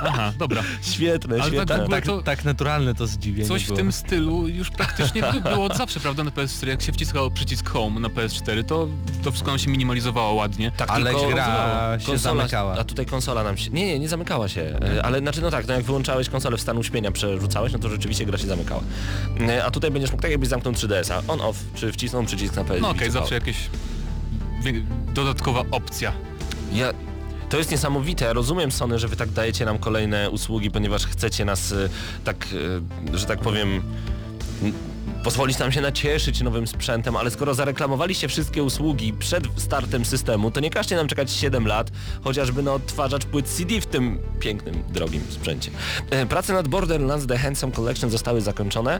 Aha, 0.01 0.33
dobra. 0.37 0.63
Świetne, 0.81 1.35
Ale 1.35 1.43
świetne. 1.43 1.65
tak 1.65 1.77
w 1.79 1.81
ogóle 1.83 1.97
Tak, 1.97 2.05
to- 2.05 2.21
tak 2.21 2.45
naturalne 2.45 2.95
to 2.95 3.07
zdziwienie 3.07 3.47
Coś 3.47 3.63
w 3.63 3.65
było. 3.67 3.77
tym 3.77 3.91
stylu 3.91 4.47
już 4.47 4.69
praktycznie 4.69 5.21
by 5.21 5.41
było 5.41 5.65
od 5.65 5.77
zawsze, 5.77 5.99
prawda, 5.99 6.23
na 6.23 6.31
PS4. 6.31 6.67
Jak 6.67 6.81
się 6.81 6.91
wciskało 6.93 7.31
przycisk 7.31 7.69
Home 7.69 7.99
na 7.99 8.07
PS4, 8.09 8.63
to 8.63 8.87
to 9.23 9.31
wszystko 9.31 9.51
nam 9.51 9.59
się 9.59 9.69
minimalizowało 9.71 10.33
ładnie. 10.33 10.71
Tak, 10.77 10.89
Ale 10.91 11.11
tylko 11.11 11.27
gra 11.27 11.97
się 11.99 12.17
zamykała. 12.17 12.73
A 12.79 12.83
tutaj 12.83 13.05
konsola 13.05 13.43
nam 13.43 13.57
się... 13.57 13.69
Nie, 13.71 13.85
nie, 13.85 13.99
nie 13.99 14.09
zamykała 14.09 14.47
się. 14.47 14.61
E, 14.61 15.05
Ale 15.05 15.19
znaczy 15.19 15.41
no 15.41 15.51
tak, 15.51 15.67
no 15.67 15.73
jak 15.73 15.83
wyłączałeś 15.83 16.29
konsolę 16.29 16.57
w 16.57 16.61
stan 16.61 16.77
uśpienia, 16.77 17.11
przerzucałeś, 17.11 17.73
no 17.73 17.79
to 17.79 17.89
rzeczywiście 17.89 18.25
gra 18.25 18.37
się 18.37 18.47
zamykała. 18.47 18.81
E, 19.49 19.65
A 19.65 19.71
tutaj 19.71 19.91
będziesz 19.91 20.11
mógł 20.11 20.21
tak 20.21 20.31
jakbyś 20.31 20.49
zamknął 20.49 20.73
3DS-a. 20.73 21.21
On 21.33 21.41
off, 21.41 21.57
czy 21.75 21.91
wcisnął 21.91 22.23
przycisk 22.23 22.55
na 22.55 22.63
PS. 22.63 22.81
No 22.81 22.89
okej, 22.89 23.11
zawsze 23.11 23.35
jakieś 23.35 23.57
dodatkowa 25.13 25.63
opcja. 25.71 26.11
Ja... 26.73 26.93
To 27.49 27.57
jest 27.57 27.71
niesamowite. 27.71 28.33
Rozumiem 28.33 28.71
Sony, 28.71 28.99
że 28.99 29.07
wy 29.07 29.15
tak 29.15 29.29
dajecie 29.29 29.65
nam 29.65 29.77
kolejne 29.77 30.29
usługi, 30.29 30.71
ponieważ 30.71 31.07
chcecie 31.07 31.45
nas 31.45 31.71
e, 31.71 31.89
tak, 32.23 32.47
e, 33.13 33.17
że 33.17 33.25
tak 33.25 33.39
powiem, 33.39 33.81
pozwolić 35.23 35.59
nam 35.59 35.71
się 35.71 35.81
nacieszyć 35.81 36.41
nowym 36.41 36.67
sprzętem, 36.67 37.15
ale 37.15 37.31
skoro 37.31 37.53
zareklamowaliście 37.53 38.27
wszystkie 38.27 38.63
usługi 38.63 39.13
przed 39.13 39.47
startem 39.57 40.05
systemu, 40.05 40.51
to 40.51 40.59
nie 40.59 40.69
każcie 40.69 40.95
nam 40.95 41.07
czekać 41.07 41.31
7 41.31 41.67
lat, 41.67 41.91
chociażby 42.23 42.63
na 42.63 42.73
odtwarzacz 42.73 43.25
płyt 43.25 43.47
CD 43.47 43.81
w 43.81 43.85
tym 43.85 44.19
pięknym, 44.39 44.83
drogim 44.93 45.21
sprzęcie. 45.29 45.71
E, 46.09 46.25
Prace 46.25 46.53
nad 46.53 46.67
Borderlands 46.67 47.27
The 47.27 47.37
Handsome 47.37 47.73
Collection 47.73 48.09
zostały 48.09 48.41
zakończone. 48.41 48.99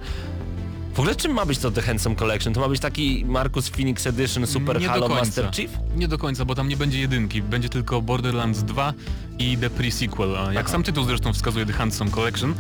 W 0.95 0.99
ogóle 0.99 1.15
czym 1.15 1.33
ma 1.33 1.45
być 1.45 1.59
to 1.59 1.71
The 1.71 1.81
Handsome 1.81 2.15
Collection? 2.15 2.53
To 2.53 2.59
ma 2.59 2.67
być 2.69 2.79
taki 2.79 3.25
Marcus 3.25 3.69
Phoenix 3.69 4.07
Edition 4.07 4.47
Super 4.47 4.81
Nie 4.81 4.87
Halo. 4.87 5.09
Master 5.09 5.51
Chief? 5.51 5.71
Nie 5.95 6.07
do 6.07 6.17
końca, 6.17 6.45
bo 6.45 6.55
tam 6.55 6.67
nie 6.67 6.77
będzie 6.77 6.99
jedynki, 6.99 7.41
będzie 7.41 7.69
tylko 7.69 8.01
Borderlands 8.01 8.63
2 8.63 8.93
i 9.39 9.57
The 9.57 9.69
Pre-Sequel, 9.69 10.53
jak 10.53 10.63
Aha. 10.65 10.71
sam 10.71 10.83
tytuł 10.83 11.03
zresztą 11.05 11.33
wskazuje 11.33 11.65
The 11.65 11.73
Handsome 11.73 12.11
Collection, 12.11 12.53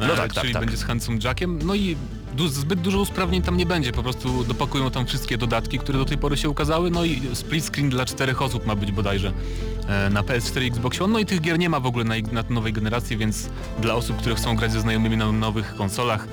No 0.00 0.06
e, 0.06 0.16
tak, 0.16 0.16
tak, 0.34 0.42
czyli 0.42 0.52
tak. 0.52 0.62
będzie 0.62 0.76
z 0.76 0.84
Handsome 0.84 1.18
Jackiem, 1.24 1.58
no 1.64 1.74
i 1.74 1.96
du 2.36 2.48
zbyt 2.48 2.80
dużo 2.80 2.98
usprawnień 3.00 3.42
tam 3.42 3.56
nie 3.56 3.66
będzie, 3.66 3.92
po 3.92 4.02
prostu 4.02 4.44
dopakują 4.44 4.90
tam 4.90 5.06
wszystkie 5.06 5.38
dodatki, 5.38 5.78
które 5.78 5.98
do 5.98 6.04
tej 6.04 6.18
pory 6.18 6.36
się 6.36 6.50
ukazały, 6.50 6.90
no 6.90 7.04
i 7.04 7.20
split 7.34 7.64
screen 7.64 7.90
dla 7.90 8.04
czterech 8.04 8.42
osób 8.42 8.66
ma 8.66 8.76
być 8.76 8.92
bodajże 8.92 9.32
e, 9.88 10.10
na 10.10 10.22
PS4 10.22 10.62
i 10.62 10.66
Xbox 10.66 11.00
One, 11.00 11.12
no 11.12 11.18
i 11.18 11.26
tych 11.26 11.40
gier 11.40 11.58
nie 11.58 11.68
ma 11.68 11.80
w 11.80 11.86
ogóle 11.86 12.04
na, 12.04 12.14
na 12.32 12.44
nowej 12.50 12.72
generacji, 12.72 13.16
więc 13.16 13.48
dla 13.80 13.94
osób, 13.94 14.16
które 14.16 14.34
chcą 14.34 14.56
grać 14.56 14.72
ze 14.72 14.80
znajomymi 14.80 15.16
na 15.16 15.32
nowych 15.32 15.74
konsolach, 15.74 16.26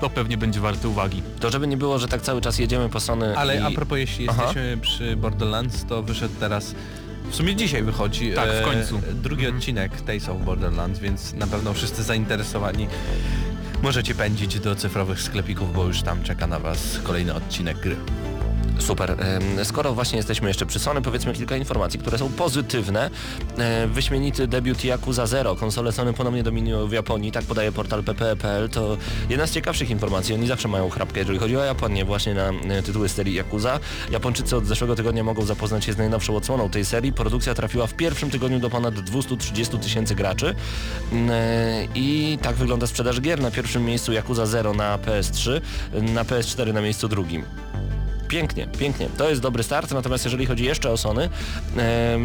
to 0.00 0.10
pewnie 0.10 0.36
będzie 0.38 0.60
warte 0.60 0.88
uwagi. 0.88 1.22
To 1.40 1.50
żeby 1.50 1.66
nie 1.66 1.76
było, 1.76 1.98
że 1.98 2.08
tak 2.08 2.22
cały 2.22 2.40
czas 2.40 2.58
jedziemy 2.58 2.88
po 2.88 3.00
Sony 3.00 3.38
Ale 3.38 3.56
i... 3.56 3.58
a 3.62 3.70
propos, 3.70 3.98
jeśli 3.98 4.28
Aha. 4.28 4.42
jesteśmy 4.42 4.78
przy 4.82 5.16
Borderlands, 5.16 5.84
to 5.84 6.02
wyszedł 6.02 6.34
teraz, 6.40 6.74
w 7.30 7.34
sumie 7.34 7.56
dzisiaj 7.56 7.82
wychodzi 7.82 8.32
Tak, 8.32 8.48
w 8.50 8.64
końcu. 8.64 9.00
drugi 9.14 9.42
Mhm. 9.44 9.56
odcinek 9.58 10.00
Tales 10.00 10.28
of 10.28 10.42
Borderlands, 10.44 10.98
więc 11.00 11.32
na 11.34 11.46
pewno 11.46 11.72
wszyscy 11.74 12.02
zainteresowani 12.02 12.86
możecie 13.82 14.14
pędzić 14.14 14.60
do 14.60 14.76
cyfrowych 14.76 15.22
sklepików, 15.22 15.74
bo 15.74 15.84
już 15.84 16.02
tam 16.02 16.22
czeka 16.22 16.46
na 16.46 16.58
Was 16.58 16.98
kolejny 17.04 17.34
odcinek 17.34 17.78
gry. 17.80 17.96
Super. 18.78 19.16
Skoro 19.64 19.94
właśnie 19.94 20.16
jesteśmy 20.16 20.48
jeszcze 20.48 20.66
przy 20.66 20.78
Sony, 20.78 21.02
powiedzmy 21.02 21.32
kilka 21.32 21.56
informacji, 21.56 22.00
które 22.00 22.18
są 22.18 22.28
pozytywne. 22.28 23.10
E, 23.58 23.86
Wyśmienity 23.86 24.46
debiut 24.48 24.84
Yakuza 24.84 25.26
Zero. 25.26 25.56
Konsole 25.56 25.92
Sony 25.92 26.12
ponownie 26.12 26.42
dominują 26.42 26.86
w 26.86 26.92
Japonii, 26.92 27.32
tak 27.32 27.44
podaje 27.44 27.72
portal 27.72 28.02
ppe.pl. 28.02 28.68
To 28.68 28.96
jedna 29.28 29.46
z 29.46 29.52
ciekawszych 29.52 29.90
informacji. 29.90 30.34
Oni 30.34 30.46
zawsze 30.46 30.68
mają 30.68 30.90
chrapkę, 30.90 31.18
jeżeli 31.20 31.38
chodzi 31.38 31.56
o 31.56 31.64
Japonię, 31.64 32.04
właśnie 32.04 32.34
na 32.34 32.48
e, 32.48 32.82
tytuły 32.82 33.08
serii 33.08 33.34
Yakuza. 33.34 33.80
Japończycy 34.10 34.56
od 34.56 34.66
zeszłego 34.66 34.96
tygodnia 34.96 35.24
mogą 35.24 35.44
zapoznać 35.44 35.84
się 35.84 35.92
z 35.92 35.96
najnowszą 35.98 36.36
odsłoną 36.36 36.70
tej 36.70 36.84
serii. 36.84 37.12
Produkcja 37.12 37.54
trafiła 37.54 37.86
w 37.86 37.94
pierwszym 37.94 38.30
tygodniu 38.30 38.58
do 38.58 38.70
ponad 38.70 38.94
230 38.94 39.78
tysięcy 39.78 40.14
graczy. 40.14 40.54
E, 41.30 41.86
I 41.94 42.38
tak 42.42 42.56
wygląda 42.56 42.86
sprzedaż 42.86 43.20
gier. 43.20 43.40
Na 43.40 43.50
pierwszym 43.50 43.84
miejscu 43.84 44.12
Yakuza 44.12 44.46
Zero 44.46 44.74
na 44.74 44.98
PS3, 44.98 45.60
na 46.02 46.24
PS4 46.24 46.72
na 46.72 46.80
miejscu 46.80 47.08
drugim. 47.08 47.44
Pięknie, 48.28 48.66
pięknie. 48.78 49.08
To 49.16 49.30
jest 49.30 49.42
dobry 49.42 49.62
start, 49.62 49.92
natomiast 49.92 50.24
jeżeli 50.24 50.46
chodzi 50.46 50.64
jeszcze 50.64 50.90
o 50.90 50.96
Sony, 50.96 51.28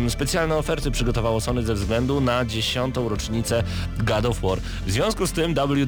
specjalne 0.09 0.57
oferty 0.57 0.91
przygotowało 0.91 1.41
Sony 1.41 1.63
ze 1.63 1.73
względu 1.73 2.21
na 2.21 2.45
dziesiątą 2.45 3.09
rocznicę 3.09 3.63
God 3.97 4.25
of 4.25 4.39
War. 4.41 4.59
W 4.85 4.91
związku 4.91 5.27
z 5.27 5.31
tym 5.31 5.53
WWE 5.53 5.85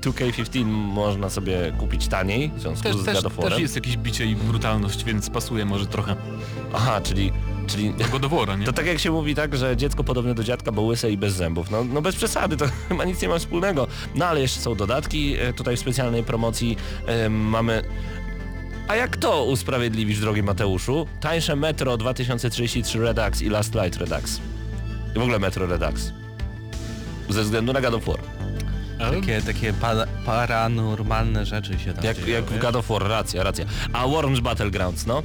2K15 0.00 0.64
można 0.66 1.30
sobie 1.30 1.72
kupić 1.78 2.08
taniej, 2.08 2.50
w 2.56 2.60
związku 2.60 2.82
Też, 2.82 2.96
z 2.96 3.04
też, 3.04 3.14
God 3.14 3.26
of 3.26 3.36
Warem. 3.36 3.50
też 3.50 3.60
jest 3.60 3.76
jakieś 3.76 3.96
bicie 3.96 4.26
i 4.26 4.36
brutalność, 4.36 5.04
więc 5.04 5.30
pasuje 5.30 5.64
może 5.64 5.86
trochę 5.86 6.16
Aha, 6.74 7.00
czyli... 7.00 7.32
czyli... 7.66 7.94
do 7.94 8.04
God 8.08 8.24
of 8.24 8.32
War'a, 8.32 8.58
nie? 8.58 8.66
To 8.66 8.72
tak 8.72 8.86
jak 8.86 8.98
się 8.98 9.10
mówi 9.10 9.34
tak, 9.34 9.56
że 9.56 9.76
dziecko 9.76 10.04
podobne 10.04 10.34
do 10.34 10.44
dziadka, 10.44 10.72
bo 10.72 10.82
łyse 10.82 11.12
i 11.12 11.16
bez 11.16 11.34
zębów. 11.34 11.70
No, 11.70 11.84
no 11.84 12.02
bez 12.02 12.16
przesady, 12.16 12.56
to 12.56 12.66
chyba 12.88 13.04
nic 13.04 13.22
nie 13.22 13.28
ma 13.28 13.38
wspólnego. 13.38 13.86
No 14.14 14.26
ale 14.26 14.40
jeszcze 14.40 14.60
są 14.60 14.74
dodatki, 14.74 15.36
e, 15.38 15.52
tutaj 15.52 15.76
w 15.76 15.80
specjalnej 15.80 16.22
promocji 16.22 16.76
e, 17.06 17.28
mamy... 17.28 17.82
A 18.88 18.96
jak 18.96 19.16
to 19.16 19.44
usprawiedliwisz, 19.44 20.20
drogi 20.20 20.42
Mateuszu? 20.42 21.06
Tańsze 21.20 21.56
Metro 21.56 21.96
2033 21.96 22.98
Redux 22.98 23.42
i 23.42 23.48
Last 23.48 23.74
Light 23.74 23.96
Redux. 24.00 24.40
I 25.16 25.18
w 25.18 25.22
ogóle 25.22 25.38
Metro 25.38 25.66
Redux. 25.66 26.12
Ze 27.28 27.42
względu 27.42 27.72
na 27.72 27.80
God 27.80 27.94
of 27.94 28.04
War. 28.06 28.18
Takie, 28.98 29.42
takie 29.42 29.72
pa 29.72 29.94
paranormalne 30.26 31.46
rzeczy 31.46 31.78
się 31.78 31.92
tam 31.92 32.04
Jak, 32.04 32.16
dzieją, 32.16 32.28
jak 32.28 32.44
w? 32.44 32.58
God 32.58 32.76
of 32.76 32.88
War, 32.88 33.02
racja, 33.08 33.42
racja. 33.42 33.64
A 33.92 34.06
Worms 34.08 34.40
Battlegrounds, 34.40 35.06
no? 35.06 35.22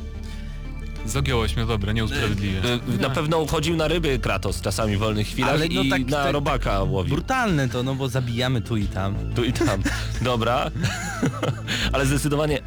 Zagiąłeś 1.06 1.56
mnie, 1.56 1.66
dobra, 1.66 1.94
nieusprawiedliwie. 1.94 2.60
E, 2.60 3.02
Na 3.02 3.10
pewno 3.10 3.40
uchodził 3.40 3.76
na 3.76 3.88
ryby 3.88 4.20
Kratos 4.20 4.62
czasami 4.62 4.96
w 4.96 5.00
wolnych 5.00 5.28
chwilach 5.28 5.52
Ale 5.52 5.68
no 5.70 5.82
i 5.82 5.90
tak- 5.90 6.06
na 6.08 6.24
tak- 6.24 6.34
robaka 6.34 6.84
łowił. 6.84 7.16
Brutalne 7.16 7.70
to, 7.70 7.84
no 7.84 7.96
bo 7.96 8.10
zabijamy 8.10 8.62
tu 8.62 8.78
i 8.78 8.86
tam. 8.86 9.16
Tu 9.36 9.44
i 9.44 9.54
tam. 9.54 9.82
Dobra. 10.22 10.72
Ale 11.94 12.06
zdecydowanie 12.06 12.60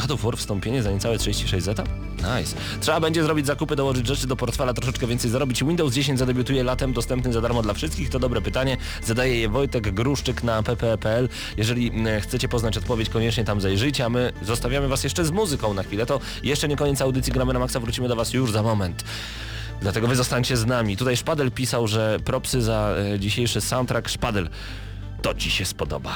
God 0.00 0.10
of 0.10 0.22
War 0.22 0.36
wstąpienie 0.36 0.82
za 0.82 0.90
niecałe 0.90 1.18
36 1.18 1.64
zeta? 1.64 1.84
Nice. 2.16 2.56
Trzeba 2.80 3.00
będzie 3.00 3.22
zrobić 3.22 3.46
zakupy, 3.46 3.76
dołożyć 3.76 4.06
rzeczy 4.06 4.26
do 4.26 4.36
portfela, 4.36 4.74
troszeczkę 4.74 5.06
więcej 5.06 5.30
zarobić. 5.30 5.64
Windows 5.64 5.94
10 5.94 6.18
zadebiutuje 6.18 6.64
latem, 6.64 6.92
dostępny 6.92 7.32
za 7.32 7.40
darmo 7.40 7.62
dla 7.62 7.74
wszystkich. 7.74 8.10
To 8.10 8.18
dobre 8.18 8.40
pytanie. 8.40 8.76
Zadaje 9.04 9.40
je 9.40 9.48
Wojtek 9.48 9.94
Gruszczyk 9.94 10.42
na 10.42 10.62
pp.pl. 10.62 11.28
Jeżeli 11.56 11.92
chcecie 12.20 12.48
poznać 12.48 12.78
odpowiedź, 12.78 13.08
koniecznie 13.08 13.44
tam 13.44 13.60
zajrzyjcie, 13.60 14.04
a 14.04 14.08
my 14.08 14.32
zostawiamy 14.42 14.88
Was 14.88 15.04
jeszcze 15.04 15.24
z 15.24 15.30
muzyką 15.30 15.74
na 15.74 15.82
chwilę. 15.82 16.06
To 16.06 16.20
jeszcze 16.42 16.68
nie 16.68 16.76
koniec 16.76 17.00
audycji 17.00 17.32
Gramy 17.32 17.52
na 17.52 17.58
Maxa, 17.58 17.80
wrócimy 17.80 18.08
do 18.08 18.16
Was 18.16 18.32
już 18.32 18.52
za 18.52 18.62
moment. 18.62 19.04
Dlatego 19.80 20.08
wy 20.08 20.16
zostańcie 20.16 20.56
z 20.56 20.66
nami. 20.66 20.96
Tutaj 20.96 21.16
Szpadel 21.16 21.52
pisał, 21.52 21.86
że 21.86 22.18
propsy 22.24 22.62
za 22.62 22.94
e, 23.14 23.18
dzisiejszy 23.18 23.60
soundtrack. 23.60 24.08
Szpadel, 24.08 24.48
to 25.22 25.34
Ci 25.34 25.50
się 25.50 25.64
spodoba. 25.64 26.14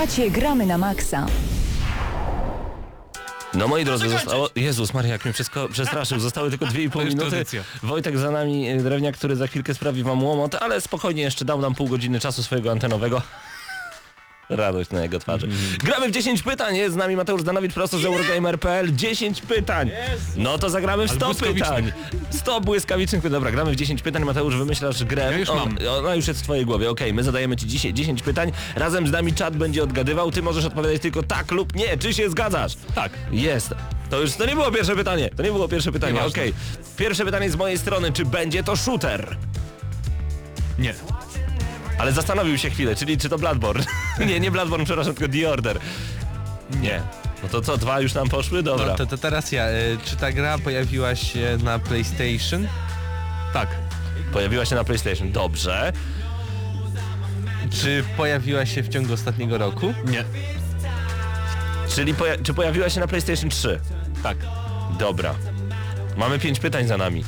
Słuchacie 0.00 0.30
Gramy 0.30 0.66
na 0.66 0.78
Maxa. 0.78 1.26
No 3.54 3.68
moi 3.68 3.84
drodzy, 3.84 4.08
zostało... 4.08 4.48
Jezus 4.56 4.94
Maria, 4.94 5.12
jak 5.12 5.24
mnie 5.24 5.32
wszystko 5.32 5.68
przestraszył. 5.68 6.20
Zostały 6.20 6.50
tylko 6.50 6.66
2,5 6.66 6.92
To 6.92 7.02
już 7.02 7.08
minuty. 7.08 7.30
tradycja. 7.30 7.62
Wojtek 7.82 8.18
za 8.18 8.30
nami, 8.30 8.68
e, 8.68 8.82
Drewniak, 8.82 9.16
który 9.16 9.36
za 9.36 9.46
chwilkę 9.46 9.74
sprawi 9.74 10.02
wam 10.02 10.24
łomot, 10.24 10.54
ale 10.54 10.80
spokojnie 10.80 11.22
jeszcze 11.22 11.44
dał 11.44 11.60
nam 11.60 11.74
pół 11.74 11.88
godziny 11.88 12.20
czasu 12.20 12.42
swojego 12.42 12.70
antenowego. 12.70 13.22
Radość 14.50 14.90
na 14.90 15.02
jego 15.02 15.18
twarzy. 15.18 15.48
Gramy 15.84 16.08
w 16.08 16.10
10 16.10 16.42
pytań, 16.42 16.76
jest 16.76 16.94
z 16.94 16.96
nami 16.96 17.16
Mateusz 17.16 17.42
Danowicz 17.42 17.72
prosto 17.74 17.98
z 17.98 18.04
Eurogamer.pl. 18.04 18.94
10 18.96 19.40
pytań. 19.42 19.90
No 20.36 20.58
to 20.58 20.70
zagramy 20.70 21.06
w 21.06 21.10
Ale 21.10 21.16
100 21.18 21.26
błyskawicznych. 21.26 21.94
pytań. 21.94 22.20
100 22.30 22.60
błyskawicznych 22.60 23.22
pytań. 23.22 23.32
Dobra, 23.32 23.50
gramy 23.50 23.70
w 23.72 23.76
10 23.76 24.02
pytań. 24.02 24.24
Mateusz, 24.24 24.56
wymyślasz 24.56 25.04
grę. 25.04 25.22
Ja 25.32 25.38
już 25.38 25.48
O, 25.50 25.54
mam. 25.54 25.78
Ona 25.98 26.14
już 26.14 26.28
jest 26.28 26.40
w 26.40 26.42
twojej 26.42 26.66
głowie. 26.66 26.90
Okej, 26.90 27.14
my 27.14 27.22
zadajemy 27.22 27.56
ci 27.56 27.66
dzisiaj 27.66 27.94
10 27.94 28.22
pytań. 28.22 28.52
Razem 28.76 29.06
z 29.08 29.10
nami 29.10 29.32
czat 29.34 29.56
będzie 29.56 29.82
odgadywał. 29.82 30.30
Ty 30.30 30.42
możesz 30.42 30.64
odpowiadać 30.64 31.02
tylko 31.02 31.22
tak 31.22 31.50
lub 31.50 31.74
nie. 31.74 31.96
Czy 31.98 32.14
się 32.14 32.30
zgadzasz? 32.30 32.72
Tak. 32.94 33.12
Jest. 33.32 33.74
To 34.10 34.20
już 34.20 34.32
to 34.32 34.46
nie 34.46 34.54
było 34.54 34.70
pierwsze 34.70 34.96
pytanie. 34.96 35.30
To 35.36 35.42
nie 35.42 35.50
było 35.52 35.68
pierwsze 35.68 35.92
pytanie. 35.92 36.22
Okej. 36.24 36.54
Pierwsze 36.96 37.24
pytanie 37.24 37.50
z 37.50 37.56
mojej 37.56 37.78
strony. 37.78 38.12
Czy 38.12 38.24
będzie 38.24 38.62
to 38.62 38.76
shooter? 38.76 39.36
Nie. 40.78 40.94
Ale 42.00 42.12
zastanowił 42.12 42.58
się 42.58 42.70
chwilę, 42.70 42.96
czyli 42.96 43.18
czy 43.18 43.28
to 43.28 43.38
Bloodborne? 43.38 43.84
nie, 44.28 44.40
nie 44.40 44.50
Bloodborne, 44.50 44.84
przepraszam, 44.84 45.14
tylko 45.14 45.32
The 45.32 45.50
Order. 45.50 45.78
Nie. 46.80 47.02
No 47.42 47.48
to 47.48 47.60
co, 47.60 47.76
dwa 47.76 48.00
już 48.00 48.14
nam 48.14 48.28
poszły? 48.28 48.62
Dobra. 48.62 48.86
No 48.86 48.94
to, 48.96 49.06
to 49.06 49.18
teraz 49.18 49.52
ja. 49.52 49.64
E, 49.64 49.96
Czy 50.04 50.16
ta 50.16 50.32
gra 50.32 50.58
pojawiła 50.58 51.14
się 51.16 51.58
na 51.62 51.78
PlayStation? 51.78 52.68
Tak. 53.52 53.68
Pojawiła 54.32 54.64
się 54.64 54.74
na 54.76 54.84
PlayStation. 54.84 55.32
Dobrze. 55.32 55.92
Czy 57.70 58.04
pojawiła 58.16 58.66
się 58.66 58.82
w 58.82 58.88
ciągu 58.88 59.12
ostatniego 59.12 59.58
roku? 59.58 59.94
Nie. 60.06 60.24
Czyli 61.94 62.14
poja- 62.14 62.42
czy 62.42 62.54
pojawiła 62.54 62.90
się 62.90 63.00
na 63.00 63.06
PlayStation 63.06 63.50
3? 63.50 63.80
Tak. 64.22 64.36
Dobra. 64.98 65.34
Mamy 66.16 66.38
pięć 66.38 66.60
pytań 66.60 66.86
za 66.86 66.96
nami. 66.96 67.24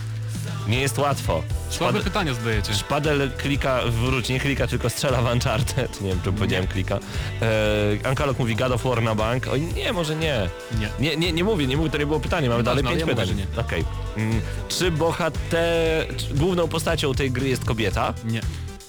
Nie 0.68 0.80
jest 0.80 0.98
łatwo. 0.98 1.42
Słabe 1.70 1.98
Szpad- 1.98 2.04
pytania 2.04 2.34
zadajecie. 2.34 2.74
Szpadel 2.74 3.30
klika, 3.38 3.80
wróć, 3.86 4.28
nie 4.28 4.40
klika, 4.40 4.66
tylko 4.66 4.90
strzela 4.90 5.22
w 5.22 5.32
Uncharted. 5.32 6.00
Nie 6.00 6.08
wiem, 6.08 6.20
czy 6.24 6.32
powiedziałem 6.32 6.66
klika. 6.66 6.98
E, 7.42 8.08
Ankalog 8.08 8.38
mówi 8.38 8.56
God 8.56 8.72
of 8.72 8.82
War 8.84 9.02
na 9.02 9.14
bank. 9.14 9.46
Oj, 9.52 9.60
nie, 9.60 9.92
może 9.92 10.16
nie. 10.16 10.48
Nie. 10.80 10.88
Nie, 11.00 11.16
nie, 11.16 11.32
nie 11.32 11.44
mówię, 11.44 11.66
nie 11.66 11.76
mówię, 11.76 11.90
to 11.90 11.98
nie 11.98 12.06
było 12.06 12.20
pytanie, 12.20 12.48
mamy 12.48 12.62
dalej 12.62 12.84
pięć 12.84 13.00
ja 13.00 13.06
pytań. 13.06 13.46
Okej. 13.56 13.84
Mm, 14.16 14.40
Czy 14.68 14.90
bohater... 14.90 16.16
czy 16.16 16.34
główną 16.34 16.68
postacią 16.68 17.14
tej 17.14 17.30
gry 17.30 17.48
jest 17.48 17.64
kobieta, 17.64 18.14
Nie. 18.24 18.40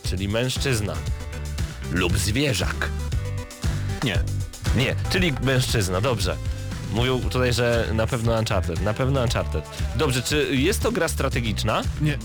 czyli 0.09 0.30
mężczyzna 0.30 0.93
lub 1.91 2.17
zwierzak? 2.17 2.89
Nie. 4.03 4.19
Nie, 4.78 4.95
czyli 5.09 5.34
mężczyzna, 5.43 6.01
dobrze. 6.01 6.36
Mówią 6.93 7.19
tutaj, 7.21 7.53
że 7.53 7.87
na 7.93 8.07
pewno 8.07 8.39
Uncharted, 8.39 8.81
na 8.81 8.93
pewno 8.93 9.21
Uncharted. 9.21 9.65
Dobrze, 9.95 10.21
czy 10.21 10.47
jest 10.55 10.81
to 10.81 10.91
gra 10.91 11.07
strategiczna? 11.07 11.81
Nie. 12.01 12.17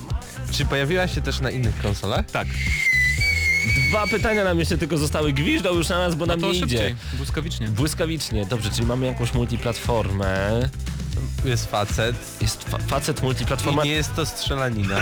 Czy 0.50 0.64
pojawiła 0.64 1.08
się 1.08 1.20
też 1.22 1.40
na 1.40 1.50
innych 1.50 1.82
konsolach? 1.82 2.26
Tak. 2.26 2.48
Dwa 3.90 4.06
pytania 4.06 4.44
nam 4.44 4.58
jeszcze 4.58 4.78
tylko 4.78 4.98
zostały. 4.98 5.32
Gwiżdżał 5.32 5.74
już 5.76 5.88
na 5.88 5.98
nas, 5.98 6.14
bo 6.14 6.26
No 6.26 6.32
nam 6.32 6.40
to 6.40 6.46
nie 6.46 6.52
idzie. 6.58 6.60
szybciej. 6.78 6.96
Błyskawicznie. 7.14 7.68
Błyskawicznie, 7.68 8.46
dobrze, 8.46 8.70
czyli 8.70 8.86
mamy 8.86 9.06
jakąś 9.06 9.34
multiplatformę. 9.34 10.60
Jest 11.44 11.70
facet. 11.70 12.16
Jest 12.40 12.64
fa 12.64 12.78
facet 12.78 13.20
I 13.20 13.24
multiplatforma. 13.24 13.84
nie 13.84 13.90
jest 13.90 14.14
to 14.14 14.26
strzelanina. 14.26 14.96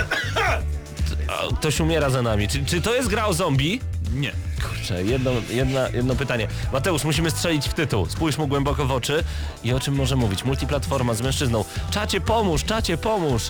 A, 1.27 1.55
Ktoś 1.55 1.79
umiera 1.79 2.09
za 2.09 2.21
nami. 2.21 2.47
Czy, 2.47 2.65
czy 2.65 2.81
to 2.81 2.95
jest 2.95 3.07
gra 3.09 3.25
o 3.25 3.33
zombie? 3.33 3.81
Nie. 4.13 4.31
Kurczę, 4.69 5.03
jedno, 5.03 5.31
jedna, 5.49 5.89
jedno 5.89 6.15
pytanie. 6.15 6.47
Mateusz, 6.73 7.03
musimy 7.03 7.31
strzelić 7.31 7.67
w 7.69 7.73
tytuł. 7.73 8.05
Spójrz 8.09 8.37
mu 8.37 8.47
głęboko 8.47 8.85
w 8.85 8.91
oczy 8.91 9.23
i 9.63 9.73
o 9.73 9.79
czym 9.79 9.95
może 9.95 10.15
mówić. 10.15 10.45
Multiplatforma 10.45 11.13
z 11.13 11.21
mężczyzną. 11.21 11.65
Czacie 11.91 12.21
pomóż, 12.21 12.63
czacie 12.63 12.97
pomóż. 12.97 13.43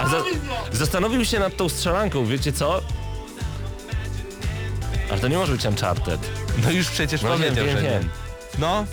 A 0.00 0.08
za 0.08 0.22
zastanowił 0.72 1.24
się 1.24 1.38
nad 1.38 1.56
tą 1.56 1.68
strzelanką, 1.68 2.26
wiecie 2.26 2.52
co? 2.52 2.80
Ale 5.10 5.20
to 5.20 5.28
nie 5.28 5.36
może 5.38 5.52
być 5.52 5.64
Uncharted. 5.64 6.20
No 6.64 6.70
już 6.70 6.88
przecież 6.90 7.22
No 7.22 7.28
powiedział, 7.28 7.54
wiem, 7.66 7.76
że 7.76 7.82
nie. 7.82 7.90
wiem. 7.90 8.08
No, 8.58 8.84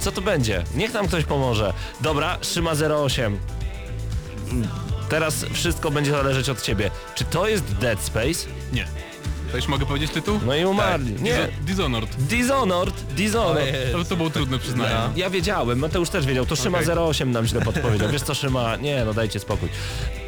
Co 0.00 0.12
to 0.12 0.20
będzie? 0.20 0.64
Niech 0.74 0.92
nam 0.94 1.08
ktoś 1.08 1.24
pomoże. 1.24 1.72
Dobra, 2.00 2.38
Szyma 2.42 2.70
08. 3.04 3.38
Mm, 4.50 4.68
Teraz 5.08 5.44
wszystko 5.52 5.90
będzie 5.90 6.10
zależeć 6.10 6.48
od 6.48 6.62
ciebie. 6.62 6.90
Czy 7.14 7.24
to 7.24 7.48
jest 7.48 7.64
Dead 7.64 8.00
Space? 8.00 8.46
Nie. 8.72 8.86
To 9.54 9.58
już 9.58 9.68
mogę 9.68 9.86
powiedzieć 9.86 10.10
tytuł? 10.10 10.40
No 10.46 10.54
i 10.56 10.64
umarli. 10.64 11.14
Nie. 11.22 11.32
Diso- 11.34 11.48
Dishonored. 11.66 12.16
Dishonored, 12.16 12.94
Dishonored. 13.16 13.92
To, 13.92 14.04
to 14.04 14.16
było 14.16 14.30
trudne, 14.30 14.58
przyznaję. 14.58 14.96
Ja 15.16 15.30
wiedziałem, 15.30 15.78
Mateusz 15.78 16.08
też 16.08 16.26
wiedział, 16.26 16.46
to 16.46 16.56
Szyma 16.56 16.78
Okej. 16.78 16.94
08 16.98 17.30
nam 17.30 17.46
źle 17.46 17.60
podpowiedział. 17.60 18.08
Wiesz 18.10 18.22
co 18.22 18.34
Szyma? 18.34 18.76
Nie, 18.76 19.04
no 19.04 19.14
dajcie 19.14 19.40
spokój. 19.40 19.68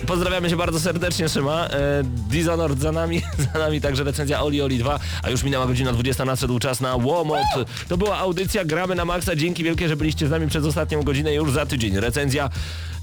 Pozdrawiamy 0.06 0.50
się 0.50 0.56
bardzo 0.56 0.80
serdecznie 0.80 1.28
Szyma. 1.28 1.66
E, 1.68 2.02
Dishonored 2.04 2.80
za 2.80 2.92
nami, 2.92 3.22
za 3.52 3.58
nami 3.58 3.80
także 3.80 4.04
recenzja 4.04 4.42
Oli 4.42 4.62
Oli 4.62 4.78
2, 4.78 4.98
a 5.22 5.30
już 5.30 5.42
minęła 5.42 5.66
godzina 5.66 5.92
20, 5.92 6.24
nadszedł 6.24 6.58
czas 6.58 6.80
na 6.80 6.96
Łomot. 6.96 7.40
To 7.88 7.96
była 7.96 8.18
audycja, 8.18 8.64
gramy 8.64 8.94
na 8.94 9.04
maksa. 9.04 9.36
Dzięki 9.36 9.64
wielkie, 9.64 9.88
że 9.88 9.96
byliście 9.96 10.26
z 10.26 10.30
nami 10.30 10.48
przez 10.48 10.64
ostatnią 10.64 11.02
godzinę 11.02 11.34
już 11.34 11.52
za 11.52 11.66
tydzień. 11.66 12.00
Recenzja, 12.00 12.50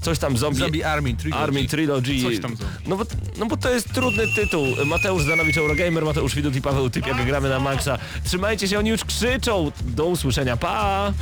coś 0.04 0.18
tam 0.18 0.36
zombie. 0.36 0.58
Zombie 0.58 0.84
Army 0.84 1.14
Trilogy. 1.14 1.42
Army 1.42 1.64
Trilogy. 1.68 2.22
Coś 2.22 2.40
tam 2.40 2.56
zombie. 2.56 2.74
No 2.86 2.96
bo, 2.96 3.04
no 3.38 3.46
bo 3.46 3.56
to 3.56 3.70
jest 3.70 3.92
trudny 3.94 4.24
tytuł. 4.34 4.66
Mateusz 4.86 5.22
Zanowicz, 5.22 5.56
Eurogamer, 5.58 6.04
Mateusz 6.04 6.34
Widut 6.34 6.56
i 6.56 6.62
Paweł 6.62 6.90
Typiak, 6.90 7.26
gramy 7.26 7.48
na 7.48 7.60
maksa. 7.60 7.98
Trzymajcie 8.24 8.68
się, 8.68 8.78
oni 8.78 8.90
już 8.90 9.04
krzyczą. 9.04 9.70
Do 9.84 10.04
usłyszenia, 10.04 10.56
pa! 10.56 11.12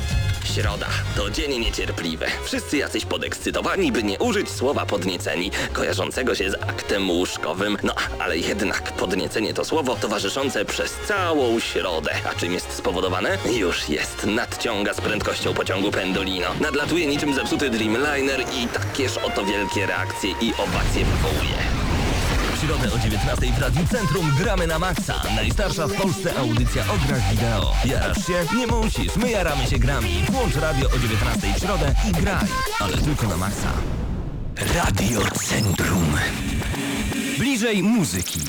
Środa 0.55 0.87
to 1.15 1.29
dzień 1.29 1.59
niecierpliwy. 1.59 2.25
Wszyscy 2.45 2.77
jacyś 2.77 3.05
podekscytowani, 3.05 3.91
by 3.91 4.03
nie 4.03 4.19
użyć 4.19 4.49
słowa 4.49 4.85
podnieceni, 4.85 5.51
kojarzącego 5.73 6.35
się 6.35 6.51
z 6.51 6.53
aktem 6.53 7.09
łóżkowym. 7.09 7.77
No, 7.83 7.95
ale 8.19 8.37
jednak 8.37 8.91
podniecenie 8.93 9.53
to 9.53 9.65
słowo 9.65 9.95
towarzyszące 9.95 10.65
przez 10.65 10.95
całą 11.07 11.59
środę. 11.59 12.11
A 12.31 12.39
czym 12.39 12.53
jest 12.53 12.71
spowodowane? 12.71 13.37
Już 13.57 13.89
jest. 13.89 14.25
Nadciąga 14.25 14.93
z 14.93 15.01
prędkością 15.01 15.53
pociągu 15.53 15.91
Pendolino. 15.91 16.47
Nadlatuje 16.61 17.07
niczym 17.07 17.33
zepsuty 17.33 17.69
Dreamliner 17.69 18.45
i 18.55 18.67
takież 18.73 19.17
oto 19.17 19.45
wielkie 19.45 19.85
reakcje 19.85 20.29
i 20.41 20.53
owacje 20.53 21.05
wywołuje. 21.05 21.57
W 22.55 22.65
środę 22.65 22.93
o 22.93 22.99
19 22.99 23.51
w 23.57 23.61
Radiu 23.61 23.87
Centrum 23.87 24.31
gramy 24.37 24.67
na 24.67 24.79
maksa. 24.79 25.21
Najstarsza 25.35 25.87
w 25.87 25.93
Polsce 25.93 26.35
audycja 26.37 26.83
o 26.83 27.07
grach 27.07 27.29
wideo. 27.31 27.71
Jarasz 27.85 28.27
się? 28.27 28.55
Nie 28.57 28.67
musisz. 28.67 29.15
My 29.15 29.31
jaramy 29.31 29.67
się 29.67 29.79
grami. 29.79 30.25
Włącz 30.29 30.55
radio 30.55 30.89
o 30.89 30.99
19 30.99 31.53
w 31.55 31.59
środę 31.59 31.95
i 32.09 32.11
graj. 32.11 32.47
Ale 32.79 32.97
tylko 32.97 33.27
na 33.27 33.37
maksa. 33.37 33.71
Radio 34.75 35.21
Centrum. 35.21 36.17
Bliżej 37.39 37.83
muzyki. 37.83 38.39